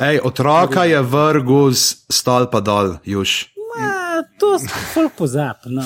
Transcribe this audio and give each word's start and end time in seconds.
Ej, 0.00 0.20
otroka 0.24 0.84
je 0.88 1.02
vrgel 1.02 1.72
z 1.76 2.08
stolpa 2.08 2.64
dol, 2.64 2.96
juž. 3.04 3.52
Ma, 3.76 4.24
to 4.40 4.56
je 4.56 4.64
zelo 4.94 5.10
pozapno. 5.12 5.84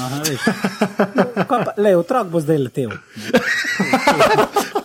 Le, 1.76 1.96
otrok 1.98 2.30
bo 2.30 2.38
zdaj 2.38 2.58
letel. 2.70 2.94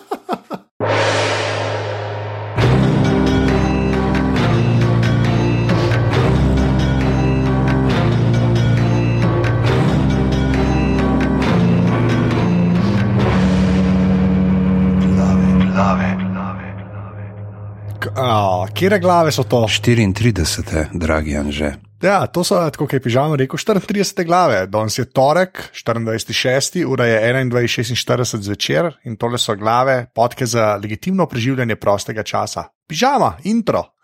Kje 18.74 18.98
glave 19.00 19.32
so 19.32 19.44
to? 19.44 19.66
34, 19.68 20.86
dragi 20.92 21.36
Anže. 21.36 21.74
Ja, 22.02 22.26
to 22.26 22.44
so, 22.44 22.58
tako 22.70 22.84
kot 22.84 22.92
je 22.92 23.00
pižamo 23.00 23.36
rekel, 23.36 23.56
34 23.58 24.24
glave. 24.28 24.66
Danes 24.66 24.98
je 24.98 25.06
torek, 25.08 25.62
24.6., 25.72 26.84
ura 26.84 27.06
je 27.06 27.34
21.46 27.34 28.36
zvečer 28.44 28.92
in 29.04 29.16
tole 29.16 29.38
so 29.38 29.56
glave, 29.56 30.06
podke 30.14 30.46
za 30.46 30.76
legitimno 30.82 31.26
preživljanje 31.26 31.76
prostega 31.76 32.22
časa. 32.22 32.68
Pižama, 32.88 33.36
intro. 33.44 33.95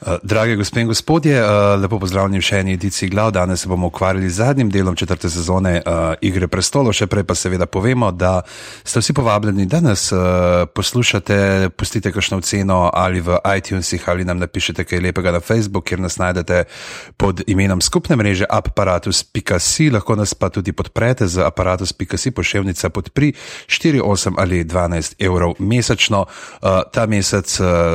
Eh, 0.00 0.16
drage 0.22 0.56
gospe 0.56 0.80
in 0.80 0.86
gospodje, 0.86 1.38
eh, 1.38 1.76
lepo 1.76 1.98
pozdravljeni 1.98 2.38
v 2.38 2.42
še 2.42 2.58
eni 2.58 2.72
ediciji 2.72 3.08
glav. 3.08 3.30
Danes 3.30 3.60
se 3.60 3.68
bomo 3.68 3.86
ukvarjali 3.86 4.30
z 4.30 4.34
zadnjim 4.34 4.70
delom 4.70 4.96
četrte 4.96 5.30
sezone 5.30 5.82
uh, 5.86 6.14
Igre 6.20 6.48
prestolov. 6.48 6.92
Še 6.96 7.06
prej 7.06 7.24
pa 7.28 7.34
seveda 7.34 7.66
povemo, 7.66 8.08
da 8.10 8.40
ste 8.84 9.00
vsi 9.00 9.12
povabljeni, 9.12 9.66
da 9.66 9.80
nas 9.80 10.12
poslušate, 10.74 11.68
pustite 11.76 12.12
kakšno 12.12 12.38
oceno 12.38 12.90
ali 12.94 13.20
v 13.20 13.36
iTunesih 13.56 14.08
ali 14.08 14.24
nam 14.24 14.38
napišete 14.38 14.84
kaj 14.84 15.00
lepega 15.00 15.32
na 15.32 15.40
Facebook, 15.40 15.84
kjer 15.84 16.00
nas 16.00 16.16
najdete 16.16 16.64
pod 17.16 17.42
imenom 17.46 17.80
skupne 17.80 18.16
mreže 18.16 18.48
aparatus.si. 18.48 19.90
Lahko 19.90 20.16
nas 20.16 20.34
pa 20.34 20.48
tudi 20.48 20.72
podprete 20.72 21.28
z 21.28 21.44
aparatus.si 21.44 22.30
pošiljnica 22.30 22.88
pod 22.88 23.10
pri 23.10 23.32
4, 23.66 24.00
8 24.00 24.34
ali 24.38 24.64
12 24.64 25.20
evrov 25.20 25.54
mesečno. 25.58 26.24
Ta 26.92 27.06
mesec 27.06 27.52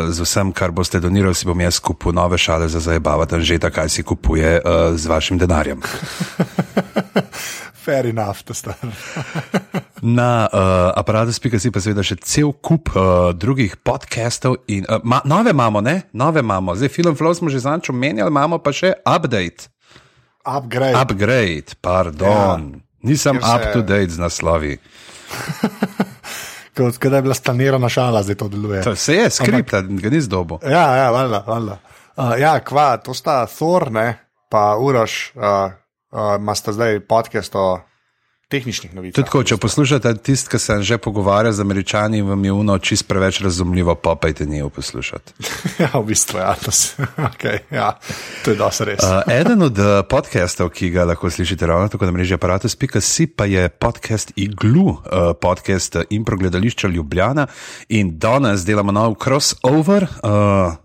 z 0.09 0.21
vsem, 0.21 0.53
kar 0.53 0.71
boste 0.71 0.99
donirali, 0.99 1.35
si 1.35 1.49
bom 1.49 1.61
jaz 1.61 1.81
skupaj 1.81 1.94
kupil 1.95 2.11
nove 2.11 2.37
šale 2.37 2.67
za 2.67 2.83
zabavati, 2.83 3.39
že 3.39 3.59
tako, 3.59 3.75
kaj 3.75 3.89
si 3.89 4.03
kupuje 4.03 4.59
uh, 4.59 4.95
z 4.95 5.07
vašim 5.07 5.39
denarjem. 5.39 5.79
Fair 7.85 8.05
enough, 8.05 8.43
to 8.43 8.53
stane. 8.53 8.75
Na 10.01 10.47
uh, 10.53 10.59
aparatu.ca 10.95 11.59
si 11.59 11.71
pa 11.71 11.79
seveda 11.79 12.03
še 12.03 12.17
cel 12.19 12.51
kup 12.51 12.91
uh, 12.93 13.29
drugih 13.37 13.77
podcastov. 13.79 14.57
In, 14.67 14.83
uh, 14.89 14.99
ma, 15.05 15.21
nove 15.25 15.53
imamo, 15.53 15.81
ne? 15.85 16.09
Nove 16.13 16.41
imamo. 16.43 16.75
Zdaj, 16.75 16.89
film 16.89 17.15
Flow 17.15 17.33
smo 17.37 17.49
že 17.49 17.63
zanč 17.63 17.89
omenjali, 17.93 18.29
imamo 18.29 18.59
pa 18.59 18.73
še 18.73 18.97
update. 19.05 19.69
Upgrade. 20.45 20.97
Upgrade, 20.97 21.77
pardon. 21.81 22.73
Ja, 22.73 22.81
Nisem 23.05 23.41
se... 23.41 23.53
up 23.53 23.69
to 23.73 23.81
date 23.85 24.09
z 24.09 24.21
naslovi. 24.21 24.77
kot 26.77 27.05
da 27.05 27.15
je 27.15 27.21
bila 27.21 27.33
stanirana 27.33 27.89
šala, 27.89 28.23
zdaj 28.23 28.35
to 28.35 28.47
deluje. 28.47 28.83
To 28.83 28.95
se 28.95 29.15
je 29.15 29.29
skript, 29.29 29.71
ga 29.71 30.09
ni 30.09 30.21
zdobo. 30.21 30.59
Ja, 30.63 30.95
ja, 30.95 31.11
valjda, 31.11 31.43
valjda. 31.47 31.77
Uh, 32.15 32.31
ja, 32.39 32.59
kva, 32.59 32.97
to 32.97 33.13
sta 33.13 33.45
Thor, 33.45 33.91
ne, 33.91 34.17
pa 34.49 34.77
Uroš, 34.79 35.31
uh, 35.35 35.41
uh, 36.11 36.35
ima 36.39 36.55
sta 36.55 36.71
zdaj 36.71 36.99
podcast 36.99 37.55
o 37.55 37.79
tehničnih 38.49 38.93
novicah. 38.93 39.25
Tudi, 39.25 39.49
če 39.49 39.57
poslušate 39.57 40.11
tisto, 40.21 40.51
kar 40.53 40.61
sem 40.61 40.83
že 40.85 40.97
pogovarjal 41.01 41.53
z 41.53 41.65
američani, 41.65 42.21
vam 42.21 42.45
je 42.45 42.51
uno 42.53 42.77
čist 42.77 43.07
preveč 43.09 43.41
razumljivo, 43.41 43.95
pa 43.95 44.15
pa 44.15 44.29
jte 44.29 44.45
njo 44.45 44.69
poslušati. 44.69 45.33
ja, 45.83 45.89
v 45.95 46.03
bistvu, 46.05 46.39
ja, 46.39 46.53
to, 46.61 46.71
okay, 47.29 47.65
ja, 47.73 47.95
to 48.45 48.53
je 48.53 48.57
dosti 48.59 48.89
res. 48.91 49.01
uh, 49.01 49.25
eden 49.31 49.65
od 49.65 49.79
uh, 49.79 50.05
podcastov, 50.09 50.69
ki 50.69 50.91
ga 50.93 51.07
lahko 51.09 51.29
slišite 51.29 51.65
ravno 51.65 51.89
tako 51.89 52.05
na 52.05 52.13
mreži 52.13 52.37
aparatus.si, 52.37 53.27
pa 53.33 53.49
je 53.49 53.69
podcast 53.69 54.31
Iglu, 54.35 54.93
uh, 54.93 55.33
podcast 55.41 55.97
Impro 56.09 56.37
gledališča 56.37 56.87
Ljubljana 56.87 57.47
in 57.89 58.17
danes 58.19 58.65
delamo 58.65 58.91
nov 58.91 59.17
crossover. 59.23 60.07
Uh, 60.23 60.77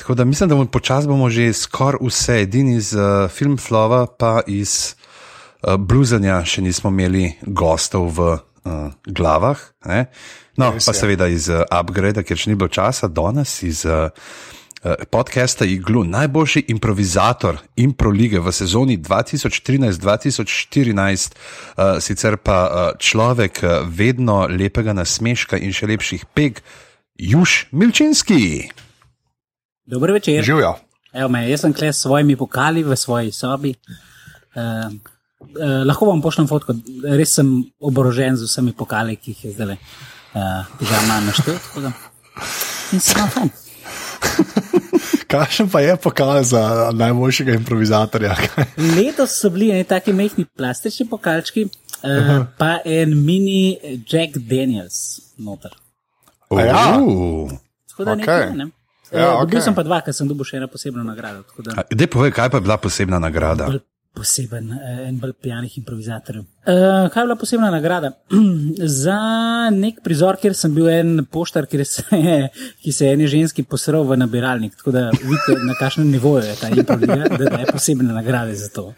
Tako 0.00 0.14
da 0.16 0.24
mislim, 0.24 0.48
da 0.48 0.54
bomo 0.54 0.70
počasi 0.72 1.08
že 1.28 1.52
skoraj 1.52 1.98
vse, 2.00 2.38
edini 2.40 2.76
iz 2.76 2.94
uh, 2.96 3.28
Filmflova, 3.28 4.06
pa 4.06 4.40
iz 4.46 4.94
uh, 4.96 5.09
Bluzanja 5.60 6.40
še 6.44 6.62
nismo 6.64 6.90
imeli 6.92 7.32
gostov 7.44 8.12
v 8.16 8.20
uh, 8.36 8.40
glavah. 9.04 9.58
Ne? 9.86 10.06
No, 10.56 10.72
Res, 10.74 10.84
pa 10.88 10.92
ja. 10.94 10.98
seveda 11.02 11.26
iz 11.28 11.48
uh, 11.52 11.62
Upgrade, 11.68 12.22
ker 12.24 12.36
še 12.38 12.50
ni 12.50 12.56
bilo 12.58 12.68
časa, 12.72 13.08
danes 13.12 13.62
iz 13.66 13.84
uh, 13.88 14.08
podcasta 15.12 15.64
Iglu, 15.68 16.04
najboljši 16.08 16.64
improvizator 16.72 17.58
Impro 17.76 18.10
lige 18.10 18.40
v 18.40 18.52
sezoni 18.52 18.98
2013-2014, 18.98 21.34
uh, 21.76 22.00
sicer 22.00 22.36
pa 22.40 22.64
uh, 22.64 22.70
človek 22.96 23.60
uh, 23.60 23.84
vedno 23.84 24.48
lepega 24.48 24.92
nasmeška 24.96 25.60
in 25.60 25.72
še 25.76 25.86
lepših 25.92 26.24
peg, 26.32 26.64
Juž 27.20 27.68
Milčinski. 27.76 28.72
Dobro 29.84 30.16
večer. 30.16 30.40
Živijo. 30.44 30.74
Evo 31.12 31.28
me, 31.28 31.50
jaz 31.50 31.60
sem 31.66 31.72
kles 31.76 31.96
s 31.98 32.02
svojimi 32.06 32.36
pokali 32.38 32.82
v 32.86 32.96
svoji 32.96 33.32
sobi. 33.34 33.74
Uh, 34.56 34.88
Uh, 35.40 35.82
lahko 35.88 36.06
vam 36.10 36.20
pošljem 36.20 36.46
fotko, 36.50 36.74
res 37.16 37.32
sem 37.38 37.48
oborožen 37.80 38.36
z 38.36 38.44
vsemi 38.44 38.74
pokali, 38.76 39.16
ki 39.16 39.32
jih 39.32 39.44
je 39.44 39.52
zdaj 39.56 39.72
uh, 39.72 40.68
že 40.80 40.94
imam 41.04 41.26
naštel. 41.26 41.56
In 42.92 43.00
sem 43.00 43.30
tam. 43.34 43.48
Kakšen 45.30 45.70
pa 45.70 45.80
je 45.80 45.94
pokal 45.96 46.42
za 46.42 46.90
najboljšega 46.92 47.54
improvizatorja? 47.54 48.34
Letos 48.96 49.38
so 49.40 49.50
bili 49.50 49.72
neki 49.72 49.88
taki 49.88 50.12
mehki 50.12 50.44
plastični 50.44 51.08
pokalčki, 51.08 51.64
uh, 51.66 52.44
pa 52.58 52.78
en 52.84 53.14
mini 53.24 53.78
Jack 54.04 54.36
Daniels 54.36 55.20
noter. 55.38 55.72
Ja, 56.50 56.98
tako 57.88 58.04
da 58.04 58.12
okay. 58.12 58.16
nekaj. 58.16 58.50
Ne? 58.58 58.66
Ja, 59.10 59.38
okay. 59.38 59.50
Bil 59.50 59.62
sem 59.62 59.74
pa 59.74 59.82
dva, 59.86 60.00
ker 60.06 60.14
sem 60.14 60.28
dobil 60.30 60.46
še 60.46 60.58
eno 60.58 60.68
posebno 60.70 61.02
nagrado. 61.06 61.42
Dej 61.90 62.10
povej, 62.10 62.34
kaj 62.34 62.50
pa 62.50 62.58
je 62.58 62.66
bila 62.66 62.76
posebna 62.78 63.18
nagrada? 63.22 63.70
Poseben, 64.14 64.72
eh, 64.72 65.08
en 65.08 65.18
bolj 65.18 65.32
pijanih 65.42 65.78
improvizatorjev. 65.78 66.42
Uh, 66.42 67.10
kaj 67.12 67.22
je 67.22 67.26
bila 67.26 67.36
posebna 67.36 67.70
nagrada? 67.70 68.10
Za 69.02 69.20
nek 69.70 70.02
prizor, 70.04 70.36
kjer 70.42 70.54
sem 70.54 70.74
bil 70.74 70.88
en 70.88 71.24
poštar, 71.30 71.66
se 71.84 72.02
je, 72.16 72.48
ki 72.82 72.92
se 72.92 73.06
je 73.06 73.12
eni 73.12 73.26
ženski 73.26 73.62
posral 73.62 74.04
v 74.04 74.16
nabiralnik. 74.16 74.76
Tako 74.76 74.90
da 74.90 75.10
vidite, 75.10 75.56
na 75.64 75.74
kakšnem 75.78 76.10
nivoju 76.10 76.44
je 76.44 76.56
ta 76.60 76.68
improvizator, 76.68 77.38
da, 77.38 77.50
da 77.50 77.62
je 77.62 77.72
posebne 77.72 78.12
nagrade 78.12 78.54
za 78.54 78.68
to. 78.68 78.92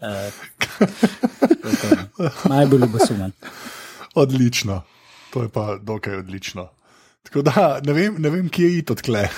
Uh, 0.00 0.32
Najbolj 2.48 2.80
ljubosumen. 2.80 3.32
Odlično, 4.14 4.82
to 5.32 5.42
je 5.42 5.48
pa 5.48 5.78
dokaj 5.82 6.14
odlično. 6.24 6.68
Tako 7.22 7.42
da 7.42 7.80
ne 7.84 7.92
vem, 7.92 8.14
ne 8.18 8.30
vem 8.30 8.48
kje 8.48 8.76
je 8.76 8.84
to 8.84 8.94
tle. 8.94 9.28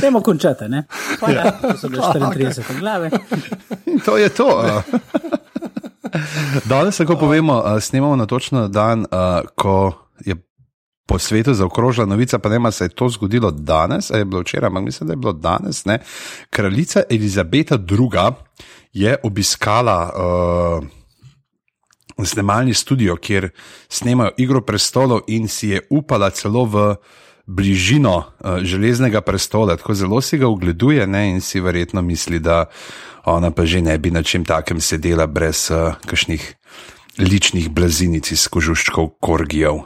Temo 0.00 0.20
končate, 0.26 0.68
ne? 0.68 0.84
Hvala, 1.18 1.34
ja. 1.34 1.50
To 1.62 1.76
so 1.78 1.88
bile 1.88 2.02
34 2.02 2.60
okay. 2.60 2.78
glave. 2.78 3.10
To 4.04 4.16
je 4.16 4.28
to. 4.28 4.82
Danes, 6.64 7.00
ko 7.06 7.16
povemo, 7.16 7.80
snemamo 7.80 8.16
na 8.16 8.26
točno 8.26 8.68
dan, 8.68 9.04
ko 9.54 9.92
je 10.24 10.36
po 11.06 11.18
svetu 11.18 11.54
zaokrožila 11.54 12.06
novica, 12.06 12.38
pa 12.38 12.48
ne 12.48 12.58
vem, 12.58 12.72
se 12.72 12.84
je 12.84 12.94
to 12.94 13.08
zgodilo 13.08 13.50
danes, 13.50 14.10
ali 14.10 14.20
je 14.20 14.24
bilo 14.24 14.40
včeraj, 14.40 14.66
ampak 14.66 14.84
mislim, 14.84 15.06
da 15.06 15.12
je 15.12 15.16
bilo 15.16 15.32
danes. 15.32 15.84
Ne? 15.84 15.98
Kraljica 16.50 17.02
Elizabeta 17.10 17.74
II. 17.74 18.32
je 18.92 19.16
obiskala. 19.22 20.12
Uh, 20.14 20.99
snemalni 22.26 22.74
studio, 22.74 23.16
kjer 23.16 23.50
snemajo 23.88 24.30
Igro 24.36 24.60
prestolov 24.60 25.20
in 25.28 25.48
si 25.48 25.68
je 25.68 25.80
upala 25.90 26.30
celo 26.30 26.64
v 26.64 26.94
bližino 27.46 28.16
uh, 28.16 28.58
Železnega 28.62 29.20
prestola, 29.20 29.76
tako 29.76 29.94
zelo 29.94 30.20
si 30.20 30.38
ga 30.38 30.48
ogleduje 30.48 31.06
ne, 31.06 31.30
in 31.30 31.40
si 31.40 31.60
verjetno 31.60 32.02
misli, 32.02 32.38
da 32.38 32.64
ona 33.24 33.50
pa 33.50 33.66
že 33.66 33.82
ne 33.82 33.98
bi 33.98 34.10
na 34.10 34.22
čem 34.22 34.44
takem 34.44 34.80
sedela 34.80 35.26
brez 35.26 35.70
uh, 35.70 35.94
kakšnih 36.06 36.54
ličnih 37.18 37.68
blazinic 37.68 38.30
iz 38.32 38.46
kožuščkov 38.48 39.18
korgijev. 39.20 39.82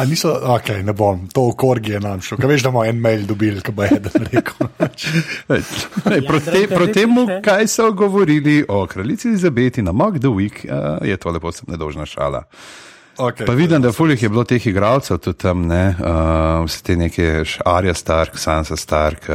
A 0.00 0.04
niso, 0.08 0.32
ok, 0.32 0.68
ne 0.84 0.92
bom, 0.96 1.26
to 1.28 1.42
v 1.50 1.56
korgi 1.60 1.92
je 1.92 1.98
nam 2.00 2.22
šlo. 2.24 2.38
Kaj 2.40 2.48
veš, 2.48 2.62
da 2.64 2.70
bomo 2.72 2.84
en 2.88 3.00
mail 3.04 3.26
dobili, 3.28 3.60
ki 3.60 3.72
bo 3.76 3.84
eden 3.84 4.24
rekel. 4.30 4.68
Proti 6.30 6.62
ja, 6.62 6.92
temu, 6.94 7.26
kaj 7.44 7.66
so 7.68 7.90
govorili 7.92 8.62
o 8.68 8.86
kraljici 8.88 9.28
Elizabeti 9.28 9.82
na 9.82 9.92
Mock 9.92 10.16
the 10.18 10.30
Week, 10.32 10.62
uh, 10.64 11.04
je 11.04 11.16
to 11.20 11.30
lepo 11.30 11.52
sem 11.52 11.68
nedožna 11.68 12.06
šala. 12.08 12.46
Okay, 13.18 13.44
pa 13.44 13.52
vidim, 13.52 13.82
da 13.82 13.92
fulih 13.92 14.22
je 14.22 14.28
bilo 14.32 14.44
teh 14.48 14.66
igralcev 14.66 15.18
tudi 15.18 15.38
tam, 15.38 15.66
ne, 15.68 15.82
uh, 15.98 16.64
vse 16.64 16.80
te 16.82 16.96
neke 16.96 17.42
Arja 17.68 17.94
Stark, 17.94 18.38
Sansa 18.40 18.76
Stark. 18.80 19.28
Uh, 19.28 19.34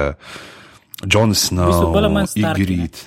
John 1.05 1.35
Snow, 1.35 1.93
Igrid, 2.35 2.97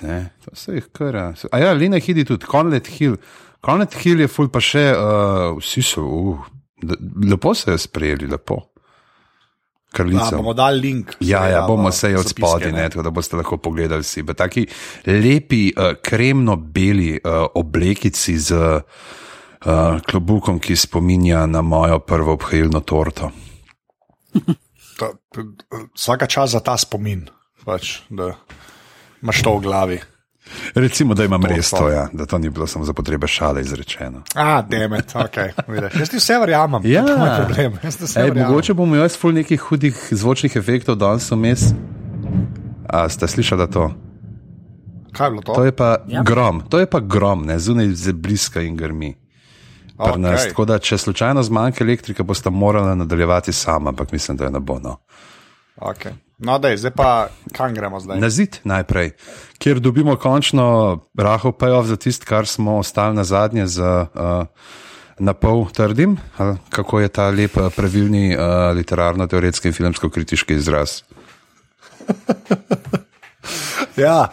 to 0.45 0.55
se 0.55 0.77
jih 0.77 0.87
kar. 0.93 1.15
A 1.51 1.59
ja, 1.59 1.73
Lina 1.73 1.99
Hidi 1.99 2.23
tudi, 2.23 2.45
Conlet 2.45 2.87
Hill. 2.87 3.17
Conlet 3.65 3.97
Hill 3.99 4.21
je 4.23 4.27
ful 4.31 4.47
pa 4.47 4.61
še, 4.63 4.85
uh, 4.93 5.57
vsi 5.57 5.83
so, 5.83 6.05
uh, 6.05 6.47
Lepo 7.29 7.53
se 7.53 7.71
je 7.71 7.77
sprejeli, 7.77 8.27
lepo. 8.27 8.61
kraljico. 9.91 10.37
bomo 10.37 10.53
dali 10.53 10.79
link. 10.79 11.15
Ja, 11.19 11.27
ja, 11.27 11.43
seveda, 11.43 11.67
bomo 11.67 11.89
v 11.89 11.93
se 11.93 12.07
od 12.13 12.27
zapiske, 12.27 12.69
spodaj, 12.69 12.89
tako 12.89 13.03
da 13.03 13.09
boste 13.09 13.35
lahko 13.35 13.57
pogledali 13.57 14.01
vsi. 14.01 14.23
Pa 14.25 14.33
Taki 14.33 14.67
lepi, 15.05 15.73
uh, 15.73 15.93
kremno-beli 16.01 17.19
uh, 17.23 17.47
oblekici 17.55 18.37
z 18.37 18.51
uh, 18.53 18.81
klobukom, 20.05 20.59
ki 20.59 20.75
spominja 20.75 21.45
na 21.45 21.61
mojo 21.61 21.99
prvo 21.99 22.33
obhajilno 22.33 22.79
torto. 22.79 23.31
To- 24.99 25.15
Vsaka 25.95 26.27
čas 26.27 26.51
za 26.51 26.59
ta 26.59 26.77
spomin, 26.77 27.29
pač, 27.65 28.01
da 28.09 28.35
imaš 29.23 29.41
to 29.41 29.57
v 29.57 29.61
glavi. 29.61 29.97
Recimo, 30.75 31.13
da 31.13 31.25
imam 31.25 31.41
To 31.41 31.47
res 31.47 31.69
so. 31.69 31.77
to, 31.77 31.89
ja, 31.89 32.07
da 32.13 32.25
to 32.25 32.37
ni 32.37 32.49
bilo 32.49 32.67
samo 32.67 32.85
za 32.85 32.93
potrebe 32.93 33.27
šale 33.27 33.61
izrečeno. 33.61 34.21
A, 34.35 34.61
demet, 34.61 35.15
ok. 35.15 35.37
Vidiš. 35.67 35.95
Jaz 35.99 36.09
ti 36.09 36.17
vse 36.17 36.39
verjamem. 36.39 36.81
Ja. 36.85 37.05
to 37.05 37.11
je 37.11 37.45
problem. 37.45 37.73
Jaz 37.83 38.17
Ej, 38.17 38.31
mogoče 38.31 38.73
bomo 38.73 38.95
imeli 38.95 39.09
ful 39.09 39.33
nekih 39.33 39.61
hudih 39.61 40.07
zvočnih 40.11 40.55
efektov 40.55 40.95
danes 40.95 41.31
vmes. 41.31 41.73
A 42.89 43.09
ste 43.09 43.27
slišali 43.27 43.69
to? 43.71 43.93
Kaj 45.13 45.27
je 45.27 45.31
bilo 45.31 45.41
to? 45.41 45.53
To 45.53 45.63
je 45.65 45.71
pa 45.71 45.97
Ja. 46.07 46.23
grom, 46.23 46.61
to 46.69 46.79
je 46.79 46.85
pa 46.85 46.99
grom, 46.99 47.45
ne 47.45 47.59
zunaj 47.59 47.87
z 47.87 48.11
bliska 48.13 48.61
in 48.61 48.77
grmi. 48.77 49.15
Okej. 49.97 50.21
Nas, 50.21 50.47
tako 50.47 50.65
da, 50.65 50.79
če 50.79 50.97
slučajno 50.97 51.43
zmanjka 51.43 51.83
elektrike, 51.83 52.23
boste 52.23 52.49
morali 52.49 52.95
nadaljevati 52.97 53.51
sama, 53.53 53.89
ampak 53.89 54.11
mislim, 54.11 54.37
da 54.37 54.45
je 54.45 54.51
ne 54.51 54.59
bo. 54.59 54.79
No. 54.79 54.97
Okay. 55.75 56.13
No, 56.39 56.55
dej, 56.59 56.77
zdaj 56.79 56.91
pa 56.95 57.27
kam 57.51 57.73
gremo 57.75 57.99
zdaj? 57.99 58.19
Na 58.19 58.29
zid 58.31 58.59
najprej, 58.63 59.11
kjer 59.59 59.79
dobimo 59.83 60.15
končno 60.15 60.99
rahel 61.17 61.51
payoff 61.51 61.91
za 61.91 61.99
tisto, 61.99 62.23
kar 62.25 62.47
smo 62.47 62.79
ostali 62.79 63.15
na 63.15 63.23
zadnje 63.27 63.67
z 63.67 63.83
uh, 63.83 64.47
na 65.19 65.33
pol 65.35 65.67
trdim, 65.67 66.15
ali 66.39 66.55
kako 66.71 66.99
je 67.03 67.09
ta 67.11 67.27
lep, 67.29 67.57
uh, 67.57 67.67
pravilni 67.75 68.31
uh, 68.31 68.71
literarno-teoretski 68.71 69.67
in 69.67 69.75
filmsko-kritiški 69.75 70.55
izraz. 70.55 71.01
Ja, 73.97 74.29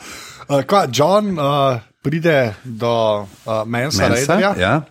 uh, 0.48 0.62
kva, 0.62 0.86
John 0.92 1.38
uh, 1.38 1.80
pride 2.02 2.54
do 2.64 3.26
uh, 3.26 3.66
Mensa, 3.66 4.08
Mensa, 4.08 4.36
Mensa 4.38 4.60
ja. 4.60 4.82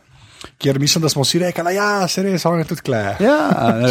Kjer 0.57 0.80
mislim, 0.80 1.02
da 1.02 1.10
smo 1.10 1.22
vsi 1.22 1.40
rekli, 1.40 1.63
da 1.63 1.69
ja, 1.69 2.07
se 2.07 2.24
res, 2.24 2.46
on 2.46 2.60
je 2.60 2.66
tudi 2.66 2.81
kle. 2.81 3.16
Ja, 3.19 3.38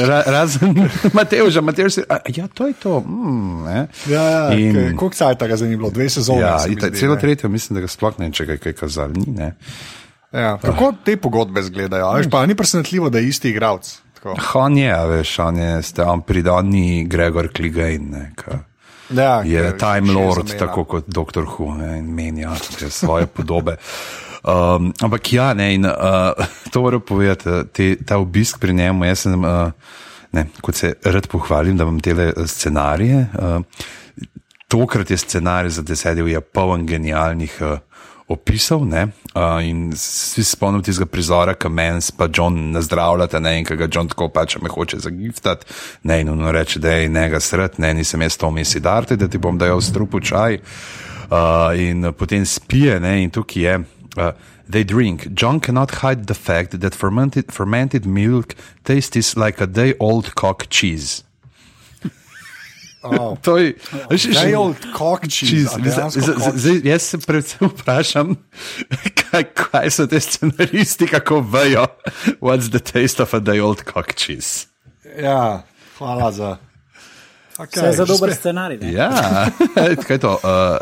ra, 0.08 0.22
razen 0.26 0.88
Mateoža, 1.19 1.61
Mateož 1.61 1.93
si, 1.93 2.05
a, 2.08 2.19
ja, 2.37 2.46
to 2.49 2.66
je 2.66 2.72
to. 2.72 3.00
Mm, 3.00 3.64
ne. 3.64 3.87
Ja, 4.08 4.22
ja, 4.22 4.52
In- 4.52 4.76
In... 4.76 4.96
koliko 4.96 5.16
cajt 5.16 5.38
tega 5.38 5.56
zdaj 5.56 5.69
ni 5.69 5.76
bilo, 5.76 5.90
dve 5.90 6.08
sezone. 6.11 6.40
ja 6.40 6.58
se 6.58 6.72
ita, 6.72 6.88
zdi, 6.88 6.99
celo 6.99 7.16
tretjo, 7.16 7.49
mislim, 7.49 7.75
da 7.75 7.81
ga 7.81 7.88
sploh 7.88 8.19
ne 8.19 8.32
če 8.32 8.46
ga 8.46 8.52
je 8.52 8.58
kaj 8.58 8.72
kazali. 8.72 9.26
Ne. 9.26 9.55
Ja, 10.32 10.58
kako 10.58 10.94
te 11.05 11.16
pogodbe 11.16 11.61
izgledajo? 11.61 12.06
a 12.06 12.16
Veš, 12.19 12.31
pa 12.31 12.46
ni 12.46 12.55
presenetljivo, 12.55 13.10
da 13.10 13.19
je 13.19 13.28
isti 13.28 13.50
igralec. 13.50 13.99
Tako. 14.14 14.34
On 14.55 14.78
je, 14.78 14.94
veš, 15.06 15.38
on 15.38 15.56
je, 15.56 15.81
on 16.06 16.22
pride, 16.22 16.50
on 16.50 16.69
ni 16.69 17.05
Gregor 17.05 17.49
Kligajn, 17.52 18.08
ne, 18.10 18.31
ka 18.34 18.64
Ja, 19.10 19.43
je 19.44 19.78
Time 19.78 20.12
Lord, 20.12 20.58
tako 20.58 20.84
kot 20.84 21.05
Dr. 21.06 21.44
Who 21.44 21.76
ne, 21.76 21.99
in 21.99 22.06
menja 22.14 22.55
svoje 22.90 23.26
podobe. 23.26 23.76
Um, 24.44 24.93
ampak 25.00 25.32
ja, 25.32 25.55
ne, 25.55 25.70
in 25.75 25.87
uh, 25.88 26.37
to 26.73 26.82
moram 26.85 27.00
povedati, 27.00 27.49
uh, 27.49 27.64
te, 27.73 27.96
ta 28.05 28.19
obisk 28.20 28.61
pri 28.61 28.75
njemu, 28.75 29.05
jaz 29.05 29.25
sem, 29.25 29.44
uh, 29.44 29.73
ne, 30.32 30.46
kot 30.61 30.76
se 30.76 30.94
rad 31.05 31.29
pohvalim, 31.32 31.76
da 31.76 31.87
imam 31.88 32.00
tele 32.00 32.32
uh, 32.37 32.46
scenarije. 32.46 33.26
Uh, 33.38 33.61
tokrat 34.69 35.11
je 35.11 35.17
scenarij 35.17 35.70
za 35.70 35.82
desetdev 35.82 36.29
je 36.29 36.41
poln 36.41 36.87
genialnih 36.87 37.56
uh, 37.61 37.79
opisov. 38.29 38.85
Ne? 38.87 39.06
Uh, 39.35 39.64
in 39.64 39.91
vsi 39.93 40.44
se 40.44 40.50
spomnim 40.56 40.82
tistega 40.82 41.08
prizora, 41.11 41.55
ki 41.55 41.69
mens 41.69 42.11
pa 42.11 42.29
John 42.29 42.70
nazdravljata, 42.75 43.41
ne 43.41 43.58
in 43.58 43.64
ki 43.69 43.76
ga 43.76 43.88
John 43.88 44.08
tako 44.08 44.29
pač 44.29 44.58
me 44.62 44.73
hoče 44.73 45.00
zagiftati. 45.05 45.67
Ne, 46.02 46.20
in 46.20 46.29
ono 46.29 46.52
reče, 46.52 46.81
da 46.81 46.93
je 46.93 47.08
njega 47.08 47.41
sred, 47.41 47.79
ne, 47.79 47.94
nisem 47.94 48.23
jaz 48.23 48.37
to 48.37 48.50
mesi 48.50 48.81
darte, 48.81 49.17
da 49.17 49.29
ti 49.29 49.38
bom 49.38 49.58
dajal 49.58 49.81
strupu 49.81 50.20
čaj. 50.20 50.61
Uh, 51.25 51.73
in 51.81 52.12
potem 52.12 52.46
spije, 52.46 53.00
ne, 53.00 53.23
in 53.23 53.31
tukaj 53.31 53.62
je. 53.62 53.79
Uh, 54.16 54.32
they 54.70 54.84
drink. 54.84 55.26
John 55.34 55.61
cannot 55.61 55.90
hide 56.02 56.26
the 56.26 56.34
fact 56.34 56.81
that 56.81 56.94
fermented, 56.94 57.50
fermented 57.52 58.06
milk 58.06 58.55
tastes 58.84 59.37
like 59.37 59.61
a 59.61 59.66
day 59.66 59.94
old 59.99 60.34
cock 60.34 60.66
cheese. 60.70 61.22
Oh. 63.05 63.37
To 63.43 63.56
je, 63.58 63.75
že- 64.16 64.32
Day 64.32 64.55
old 64.55 64.76
cock 64.96 65.28
cheese. 65.28 65.69
a 65.69 65.76
Cheese. 65.76 65.82
dejansko 65.82 66.20
Zdaj- 66.56 66.81
Jaz 66.84 67.02
se 67.02 67.19
predvsem 67.19 67.69
vprašam, 67.69 68.37
kaj, 69.20 69.44
kaj 69.55 69.90
so 69.90 70.06
te 70.06 70.20
scenaristi, 70.20 71.06
kako 71.06 71.40
vejo, 71.40 71.87
what's 72.40 72.70
the 72.70 72.81
taste 72.81 73.20
of 73.22 73.34
a 73.34 73.40
day 73.40 73.60
old 73.60 73.82
cock 73.84 74.14
cheese. 74.17 74.67
Ja, 75.20 75.62
hvala 75.99 76.32
za. 76.32 76.56
Okay, 77.58 77.93
za 77.93 78.05
dober 78.05 78.34
scenarij. 78.34 78.78
ne? 78.81 78.93
Ja, 78.93 79.46
kaj 80.06 80.14
je 80.14 80.19
to? 80.19 80.32
Uh, 80.34 80.40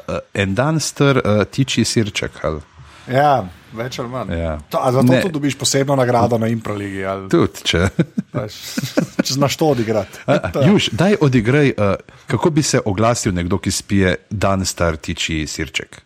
uh, 0.09 0.19
en 0.35 0.55
dan 0.55 0.81
star 0.81 1.17
uh, 1.19 1.45
tiči 1.45 1.85
sirček. 1.85 2.31
Ali? 2.45 2.61
Ja, 3.05 3.45
več 3.73 3.99
ali 3.99 4.09
manj. 4.09 4.31
Ja. 4.33 4.59
To, 4.69 4.79
zato 4.89 5.03
Ne. 5.05 5.21
tudi 5.21 5.33
dobiš 5.33 5.57
posebno 5.57 5.97
nagrado 5.97 6.39
na 6.39 6.47
Improligi. 6.47 7.05
ali- 7.05 7.29
Tudi, 7.29 7.63
če. 7.65 7.89
Veš, 8.33 8.53
Če 9.25 9.35
znaš 9.35 9.57
to 9.57 9.67
odigrati. 9.69 10.19
Juž, 10.63 10.89
daj 10.93 11.17
odigraj, 11.21 11.69
uh, 11.71 11.95
kako 12.27 12.51
bi 12.51 12.63
se 12.63 12.81
oglasil 12.85 13.33
nekdo, 13.33 13.59
ki 13.59 13.71
spije 13.73 14.17
dan 14.31 14.65
star 14.65 14.97
tiči 14.97 15.47
sirček. 15.47 16.03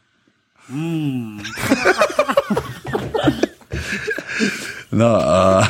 No, 4.91 5.07
uh, 5.09 5.67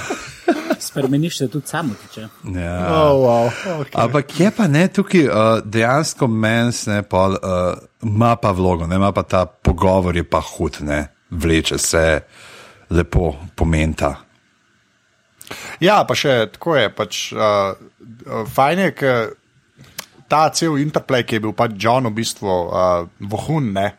Spremeniš 0.79 1.39
se 1.39 1.49
tudi 1.49 1.67
samo, 1.67 1.95
tiče. 1.97 2.21
ja. 2.55 2.87
Oh, 3.05 3.17
wow. 3.19 3.51
okay. 3.65 3.91
Ampak 3.95 4.41
je 4.41 4.51
pa 4.51 4.67
ne 4.67 4.89
tukaj 4.89 5.21
uh, 5.23 5.35
dejansko 5.65 6.27
mens, 6.27 6.87
ne 6.87 7.03
pa 7.03 7.27
uh, 7.27 7.37
ima 8.03 8.37
pa 8.37 8.51
vlogo, 8.51 8.87
ne 8.87 8.97
ima 8.97 9.13
pa 9.13 9.23
ta 9.23 9.47
pogovor, 9.47 10.17
je 10.17 10.25
pa 10.25 10.41
hud, 10.41 10.77
ne 10.81 11.09
vleče 11.31 11.79
se 11.79 12.21
lepo 12.91 13.35
pomenta. 13.55 14.15
Ja, 15.81 16.01
pa 16.07 16.15
še 16.19 16.47
tako 16.55 16.77
je. 16.77 16.89
Pač, 16.95 17.21
uh, 17.35 17.75
uh, 18.27 18.49
fajn 18.51 18.79
je, 18.87 18.95
ker 18.99 19.29
ta 20.31 20.49
cel 20.51 20.79
interplay, 20.83 21.27
ki 21.27 21.39
je 21.39 21.45
bil 21.47 21.55
pač 21.55 21.77
John 21.79 22.09
v 22.11 22.17
bistvu 22.19 22.51
uh, 22.51 23.07
vohun, 23.31 23.71
ne. 23.77 23.93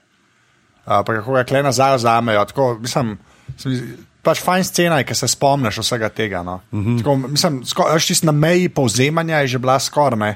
Uh, 0.87 1.03
pa 1.03 1.19
kako 1.19 1.37
ga 1.39 1.45
kle 1.47 1.63
nazaj 1.63 1.99
vzamejo. 2.01 2.43
Tako, 2.51 2.67
mislim, 2.83 3.15
se 3.55 3.69
mi 3.69 3.79
zdi- 3.79 3.95
pač 4.27 4.41
fajn 4.43 4.67
scena 4.67 4.99
je, 4.99 5.07
ker 5.07 5.15
se 5.15 5.29
spomniš 5.31 5.79
vsega 5.83 6.09
tega. 6.11 6.43
No. 6.43 6.59
Mm 6.71 6.83
-hmm. 6.83 6.97
tako, 6.99 7.15
mislim, 7.15 7.63
veš, 7.93 8.07
tisti 8.07 8.25
na 8.25 8.31
meji 8.31 8.69
povzemanja 8.69 9.39
je 9.39 9.47
že 9.47 9.59
bila 9.59 9.79
skoraj, 9.79 10.19
ne. 10.19 10.35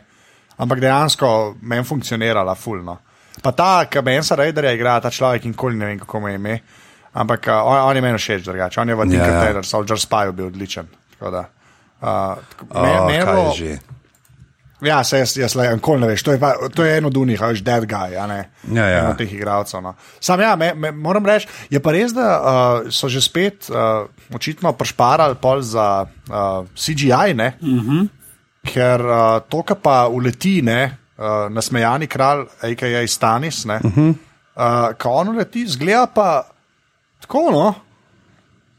ampak 0.57 0.79
dejansko 0.79 1.55
meni 1.61 1.83
funkcionirala 1.83 2.55
fulno. 2.55 2.97
Pa 3.41 3.51
ta, 3.51 3.85
ki 3.85 4.01
Bensa 4.01 4.35
Raiderja 4.35 4.71
igra, 4.71 4.99
ta 4.99 5.09
človek 5.09 5.45
in 5.45 5.53
koli 5.53 5.75
ne 5.75 5.85
vem, 5.85 5.99
kako 5.99 6.19
mu 6.19 6.27
je 6.27 6.35
ime. 6.35 6.59
Ampak 7.13 7.47
uh, 7.47 7.53
on, 7.67 7.77
on 7.89 7.95
je 7.95 8.01
meni 8.01 8.17
všeč 8.17 8.43
drugače. 8.43 8.81
On 8.81 8.89
je 8.89 8.95
v 8.95 9.07
Tinker 9.09 9.27
Ja, 9.27 9.33
ja. 9.33 9.45
Taylor, 9.45 9.65
Soldier 9.65 9.99
Spy 9.99 10.31
bil 10.31 10.45
odličen. 10.47 10.87
Tako 11.19 11.31
da, 11.31 11.45
uh, 12.01 12.37
Oh, 12.69 13.07
me- 13.07 13.13
je 13.13 13.55
že? 13.55 13.79
Ja, 14.81 15.03
se 15.03 15.19
jaz, 15.19 15.35
jaz 15.37 15.53
le, 15.55 15.67
nikoli 15.75 16.01
ne 16.01 16.07
veš. 16.09 16.23
To 16.25 16.33
je, 16.33 16.39
pa, 16.41 16.55
to 16.73 16.83
je 16.83 16.95
eno 16.97 17.11
od 17.13 17.17
unih, 17.17 17.41
veš, 17.41 17.61
dead 17.61 17.85
guy, 17.85 18.15
a 18.17 18.25
ne. 18.27 18.39
Ja, 18.73 18.87
ja. 18.89 18.99
Eno 19.03 19.11
od 19.13 19.17
teh 19.17 19.33
igralcev. 19.33 19.81
No. 19.81 19.93
Sam 20.19 20.41
ja, 20.41 20.55
me, 20.55 20.73
me, 20.73 20.91
moram 20.91 21.25
reči, 21.25 21.47
je 21.69 21.79
pa 21.79 21.93
res, 21.93 22.15
da 22.17 22.29
uh, 22.39 22.89
so 22.89 23.09
že 23.09 23.21
spet 23.21 23.69
uh, 23.69 24.07
očitno 24.33 24.73
prešparali 24.73 25.37
pol 25.41 25.61
za 25.61 26.05
uh, 26.09 26.65
CGI, 26.73 27.33
ne. 27.37 27.53
Uh 27.61 27.67
-huh. 27.67 28.07
Ker 28.73 29.01
uh, 29.05 29.41
to, 29.49 29.61
kar 29.61 29.77
pa 29.77 30.07
uleti, 30.07 30.61
ne, 30.61 30.97
uh, 31.17 31.49
nasmejani 31.53 32.07
kralj, 32.07 32.45
a.k.a. 32.61 33.07
Stanis, 33.07 33.65
ne. 33.65 33.79
Uh 33.83 33.91
-huh. 33.91 34.09
uh, 34.55 34.93
ko 34.97 35.09
on 35.09 35.29
uleti, 35.29 35.67
zgleda 35.67 36.07
pa 36.07 36.43
tako, 37.31 37.51
no. 37.51 37.73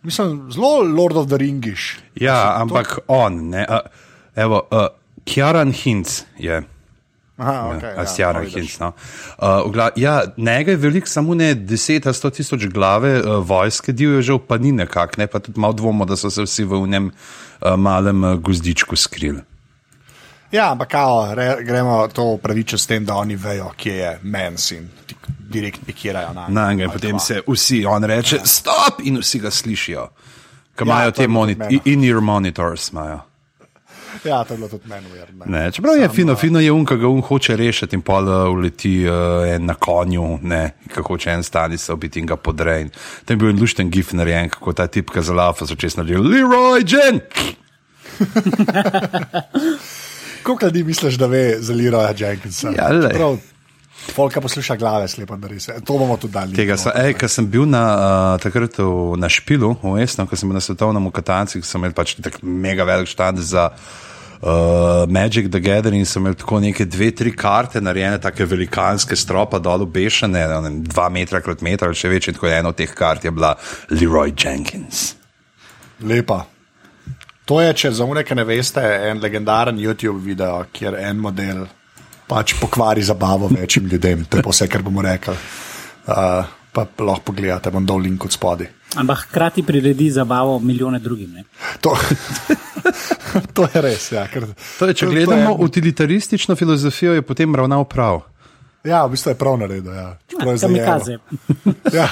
Mislim, 0.02 0.50
zelo 0.52 0.82
Lord 0.82 1.16
of 1.16 1.26
the 1.26 1.36
Ringish. 1.36 1.96
Ja, 2.14 2.60
ampak 2.60 2.98
on, 3.08 3.48
ne. 3.48 3.66
Uh, 3.68 3.78
evo, 4.36 4.60
uh, 4.70 4.86
Kjaran 5.24 5.72
Hinc 5.72 6.22
je. 6.38 6.62
Aha, 7.38 7.52
Ja, 7.52 7.62
okay, 7.72 7.94
a 7.96 8.06
Sjaran 8.06 8.44
Hinc. 8.44 8.78
No. 8.78 8.92
Uh, 9.38 9.64
v 9.66 9.72
gla- 9.72 9.92
ja, 9.96 10.22
njega 10.36 10.70
je 10.70 10.76
veliko, 10.76 11.06
samo 11.06 11.34
ne 11.34 11.54
10 11.54 12.06
ali 12.06 12.14
100 12.14 12.30
tisoč 12.30 12.66
glave, 12.66 13.20
uh, 13.20 13.40
vojske 13.46 13.92
divje 13.92 14.22
že 14.22 14.36
pa 14.48 14.58
ni 14.58 14.72
nekako, 14.72 15.14
ne 15.18 15.26
pa 15.26 15.38
tudi 15.38 15.60
malo 15.60 15.72
dvomo, 15.72 16.04
da 16.04 16.16
so 16.16 16.30
se 16.30 16.42
vsi 16.42 16.64
v 16.64 16.76
unem 16.76 17.08
uh, 17.08 17.74
malem 17.76 18.24
uh, 18.24 18.34
gozdičku 18.36 18.96
skrili. 18.96 19.40
Ja, 20.52 20.72
ampak 20.72 20.88
kao, 20.88 21.34
re, 21.34 21.56
gremo 21.64 22.08
to 22.08 22.24
upravičiti 22.24 22.82
s 22.82 22.86
tem, 22.86 23.04
da 23.04 23.14
oni 23.14 23.36
vejo, 23.36 23.70
kje 23.76 23.94
je 23.94 24.18
mens 24.22 24.70
in 24.72 24.88
ti 25.06 25.14
direkt 25.26 25.80
pikirajo 25.86 26.32
na 26.32 26.46
Na 26.48 26.72
njega 26.72 26.84
in 26.84 26.90
potem 26.90 27.18
se 27.18 27.40
vsi, 27.46 27.86
on 27.86 28.04
reče, 28.04 28.40
stop 28.44 29.00
in 29.04 29.18
vsi 29.18 29.38
ga 29.38 29.50
slišijo. 29.50 30.08
Ko 30.76 30.84
imajo 30.84 31.10
to 31.10 31.22
je 31.22 31.28
te 31.28 31.80
in-ear 31.84 32.20
monitors. 32.20 32.90
Imajo. 32.92 33.20
Ja, 34.24 34.44
to 34.44 34.54
je 34.54 34.58
bilo 34.58 34.68
tudi 34.68 34.88
meni 34.88 35.06
uverjeno. 35.06 35.44
Ne, 35.46 35.72
čeprav 35.72 35.96
je 35.96 36.08
fino, 36.08 36.36
fino 36.36 36.60
je 36.60 36.72
un, 36.72 36.84
ki 36.86 36.96
ga 36.96 37.08
un 37.08 37.20
hoče 37.20 37.56
rešiti 37.56 37.96
in 37.96 38.02
pol 38.02 38.28
uh, 38.28 38.52
uleti 38.52 39.08
uh, 39.08 39.48
en 39.54 39.64
na 39.66 39.74
konju, 39.74 40.38
ne, 40.42 40.70
kako 40.94 41.14
hoče 41.14 41.30
en 41.30 41.42
stani 41.42 41.78
se 41.78 41.92
obiti 41.92 42.20
in 42.20 42.26
ga 42.26 42.36
podre. 42.36 42.80
In 42.80 42.90
Tam 43.24 43.34
je 43.34 43.36
bil 43.36 43.50
en 43.50 43.60
lušten 43.60 43.90
gif 43.90 44.12
narejen, 44.12 44.48
kako 44.48 44.72
ta 44.72 44.86
tipka 44.86 45.22
za 45.22 45.32
lafa 45.32 45.66
čestno 45.66 46.02
rekel, 46.02 46.22
Leroy 46.22 46.84
Jen! 46.92 47.20
Koliko 50.42 50.66
ljudi 50.66 50.84
misliš, 50.84 51.14
da 51.14 51.26
ve 51.26 51.56
za 51.60 51.74
Leroya 51.74 52.14
Jenkinsa? 52.18 52.72
Ja, 52.76 52.88
lej. 52.88 53.14
Prav, 53.14 53.38
Folka 54.14 54.40
posluša 54.40 54.76
glave, 54.76 55.08
slepo 55.08 55.36
da 55.36 55.48
res. 55.48 55.68
To 55.86 55.98
bomo 55.98 56.16
tudi 56.16 56.32
dali. 56.32 56.56
Tega, 56.58 56.76
so, 56.76 56.90
ej, 56.90 57.14
ko 57.14 57.28
sem 57.30 57.46
bil 57.46 57.68
na, 57.70 57.82
uh, 57.94 58.40
takrat 58.42 58.80
v, 58.82 59.18
na 59.20 59.30
Špilu, 59.30 59.76
v 59.78 60.00
Esnu, 60.02 60.26
ko 60.26 60.36
sem 60.36 60.50
bil 60.50 60.58
na 60.58 60.64
svetovnem 60.64 61.06
katancu, 61.14 61.62
ko 61.62 61.68
sem 61.68 61.80
imel 61.80 61.94
pač 61.94 62.16
tak 62.18 62.40
mega 62.42 62.86
velik 62.88 63.12
štand 63.12 63.38
za 63.38 63.68
uh, 63.70 65.06
Magic 65.06 65.52
the 65.54 65.62
Gathering, 65.62 66.02
sem 66.08 66.22
imel 66.22 66.34
tako 66.34 66.58
neke 66.64 66.84
dve, 66.84 67.12
tri 67.14 67.30
karte, 67.30 67.80
narejene, 67.80 68.18
tako 68.22 68.48
velikanske 68.50 69.16
stropa 69.16 69.62
dol 69.62 69.86
obešene, 69.86 70.42
ne 70.66 70.74
dva 70.90 71.06
metra 71.14 71.40
krat 71.44 71.62
metra 71.62 71.92
še 71.94 72.10
več, 72.10 72.28
in 72.28 72.38
tako 72.40 72.50
ena 72.50 72.74
od 72.74 72.80
teh 72.82 72.90
kart 72.90 73.22
je 73.24 73.30
bila 73.30 73.54
Leroy 73.94 74.34
Jenkins. 74.34 75.12
Lepa. 76.02 76.42
To 77.52 77.60
je, 77.60 77.72
če 77.74 77.90
za 77.92 78.04
uneke 78.04 78.32
ne 78.32 78.44
veste, 78.44 78.80
en 78.80 79.18
legendaren 79.20 79.76
YouTube 79.76 80.22
video, 80.24 80.62
kjer 80.72 80.94
en 80.96 81.18
model 81.20 81.66
pač 82.26 82.54
pokvari 82.56 83.02
zabavo 83.04 83.50
večjim 83.50 83.86
ljudem. 83.86 84.22
To 84.24 84.38
je 84.38 84.44
vse, 84.46 84.68
kar 84.68 84.80
bomo 84.80 85.02
rekli. 85.02 85.34
Uh, 86.06 86.46
pa 86.72 86.86
lahko 86.98 87.26
pogledate, 87.26 87.68
bom 87.70 87.84
dol 87.84 88.00
link 88.00 88.24
od 88.24 88.32
spodaj. 88.32 88.70
Ampak 88.96 89.26
hkrati 89.26 89.62
priredi 89.62 90.08
zabavo 90.10 90.56
milijone 90.60 90.98
drugim. 90.98 91.32
Ne? 91.32 91.44
To, 91.80 91.92
to 93.54 93.68
je 93.68 93.82
res. 93.82 94.08
Ja, 94.12 94.24
ker, 94.26 94.48
To 94.78 94.88
je, 94.88 94.94
če 94.94 95.04
to- 95.04 95.10
to 95.10 95.12
gledamo 95.12 95.50
je- 95.50 95.56
utilitaristično 95.60 96.56
filozofijo, 96.56 97.12
je 97.12 97.22
potem 97.22 97.52
ravnal 97.54 97.84
prav. 97.84 98.22
Ja, 98.82 99.04
v 99.04 99.12
bistvu 99.12 99.30
je 99.30 99.38
prav 99.38 99.58
naredil. 99.58 99.92
Ja. 99.92 100.08
Čeprav 100.26 100.54
je 100.54 100.60
Kamikaze. 100.60 101.18
zajelo. 101.18 101.76
Ja. 101.92 102.08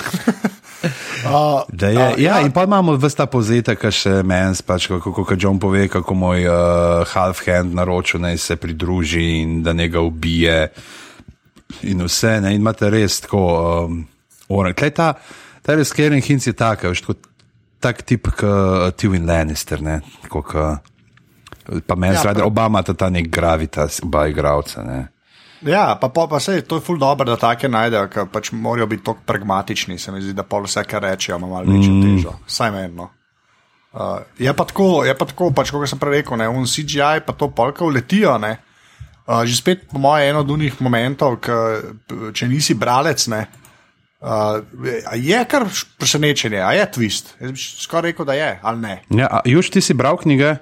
Uh, 0.82 1.62
Da 1.72 1.88
je, 1.88 1.98
a, 1.98 2.14
ja, 2.18 2.40
in 2.40 2.52
pa 2.52 2.64
imamo 2.64 2.94
vse 2.96 3.16
ta 3.16 3.26
povzetek, 3.28 3.82
še 3.92 4.22
meni, 4.24 4.56
pač, 4.66 4.86
kako 4.88 5.12
kako 5.12 5.36
John 5.38 5.58
pove, 5.60 5.88
kako 5.92 6.14
moj 6.16 6.46
uh, 6.48 6.54
half-hand 7.12 7.74
naročil 7.76 8.20
naj 8.20 8.38
se 8.38 8.56
pridruži 8.56 9.42
in 9.42 9.62
da 9.62 9.72
ne 9.76 9.88
ga 9.88 10.00
ubije. 10.00 10.70
In 11.82 12.02
vse, 12.06 12.40
ne, 12.40 12.54
in 12.54 12.64
imate 12.64 12.90
res 12.90 13.20
tako, 13.26 13.42
um, 13.86 14.00
oren. 14.48 14.74
Tlej 14.74 14.94
ta, 14.96 15.12
ta 15.62 15.76
res 15.76 15.92
Karen 15.92 16.22
Hinc 16.24 16.46
je 16.48 16.56
tak, 16.56 16.88
veš, 16.88 17.04
tako, 17.04 17.18
tak 17.80 18.02
tip 18.02 18.32
kot 18.36 18.96
Tywin 19.00 19.28
Lannister, 19.28 19.80
ne, 19.84 20.00
tako, 20.24 20.42
ka, 20.42 20.66
pa 21.86 21.94
meni 21.94 22.16
Ja, 22.16 22.24
ja, 22.24 22.34
prav. 22.34 22.46
oba 22.48 22.66
imata 22.72 22.94
ta 22.96 23.10
nek 23.12 23.28
gravitas, 23.30 24.00
oba 24.04 24.26
igravca, 24.32 24.82
ne. 24.82 25.00
Ja, 25.66 25.98
pa, 26.00 26.08
pa, 26.08 26.24
pa 26.26 26.40
sej, 26.40 26.62
to 26.64 26.78
je 26.78 26.84
ful 26.84 26.98
dobro, 26.98 27.26
da 27.28 27.36
take 27.36 27.68
najdejo, 27.68 28.08
ker 28.12 28.28
pač 28.32 28.52
morajo 28.56 28.86
biti 28.88 29.04
tako 29.04 29.26
pragmatični. 29.26 29.98
Se 29.98 30.12
mi 30.12 30.22
zdi, 30.24 30.32
da 30.36 30.44
pol 30.48 30.64
vse, 30.64 30.84
kar 30.88 31.04
rečejo, 31.04 31.36
ima 31.36 31.50
malo 31.50 31.68
večjo 31.68 31.92
mm. 31.92 32.02
težo. 32.06 32.34
Saj 32.46 32.72
menno. 32.74 33.10
Uh, 33.92 34.22
je 34.38 34.52
pa 34.54 34.64
tako, 34.64 35.04
je 35.04 35.14
pa 35.18 35.26
tako 35.26 35.50
pač, 35.52 35.72
kot 35.74 35.88
sem 35.90 35.98
prej 36.00 36.20
rekel, 36.20 36.38
ne, 36.38 36.48
un 36.48 36.68
CGI 36.68 37.24
pa 37.26 37.34
to 37.36 37.50
polka 37.52 37.84
uletijo. 37.84 38.38
Ne. 38.38 38.56
Uh, 39.26 39.42
že 39.44 39.58
spet, 39.58 39.84
po 39.90 40.00
mojem, 40.00 40.30
eno 40.30 40.44
od 40.46 40.50
unih 40.54 40.78
momentov, 40.80 41.40
k, 41.44 41.58
če 42.34 42.48
nisi 42.48 42.74
bralec, 42.78 43.26
ne, 43.30 43.44
uh, 44.24 44.62
je 45.18 45.42
kar 45.50 45.68
presenečenje, 46.00 46.62
a 46.64 46.72
je 46.78 46.88
twist. 46.96 47.34
Jaz 47.42 47.52
bi 47.52 47.66
skoraj 47.84 48.10
rekel, 48.10 48.30
da 48.30 48.38
je, 48.38 48.50
ali 48.62 48.86
ne. 48.86 48.96
Ja, 49.12 49.42
Juž, 49.44 49.74
ti 49.74 49.84
si 49.84 49.94
bral 49.98 50.18
knjige? 50.22 50.56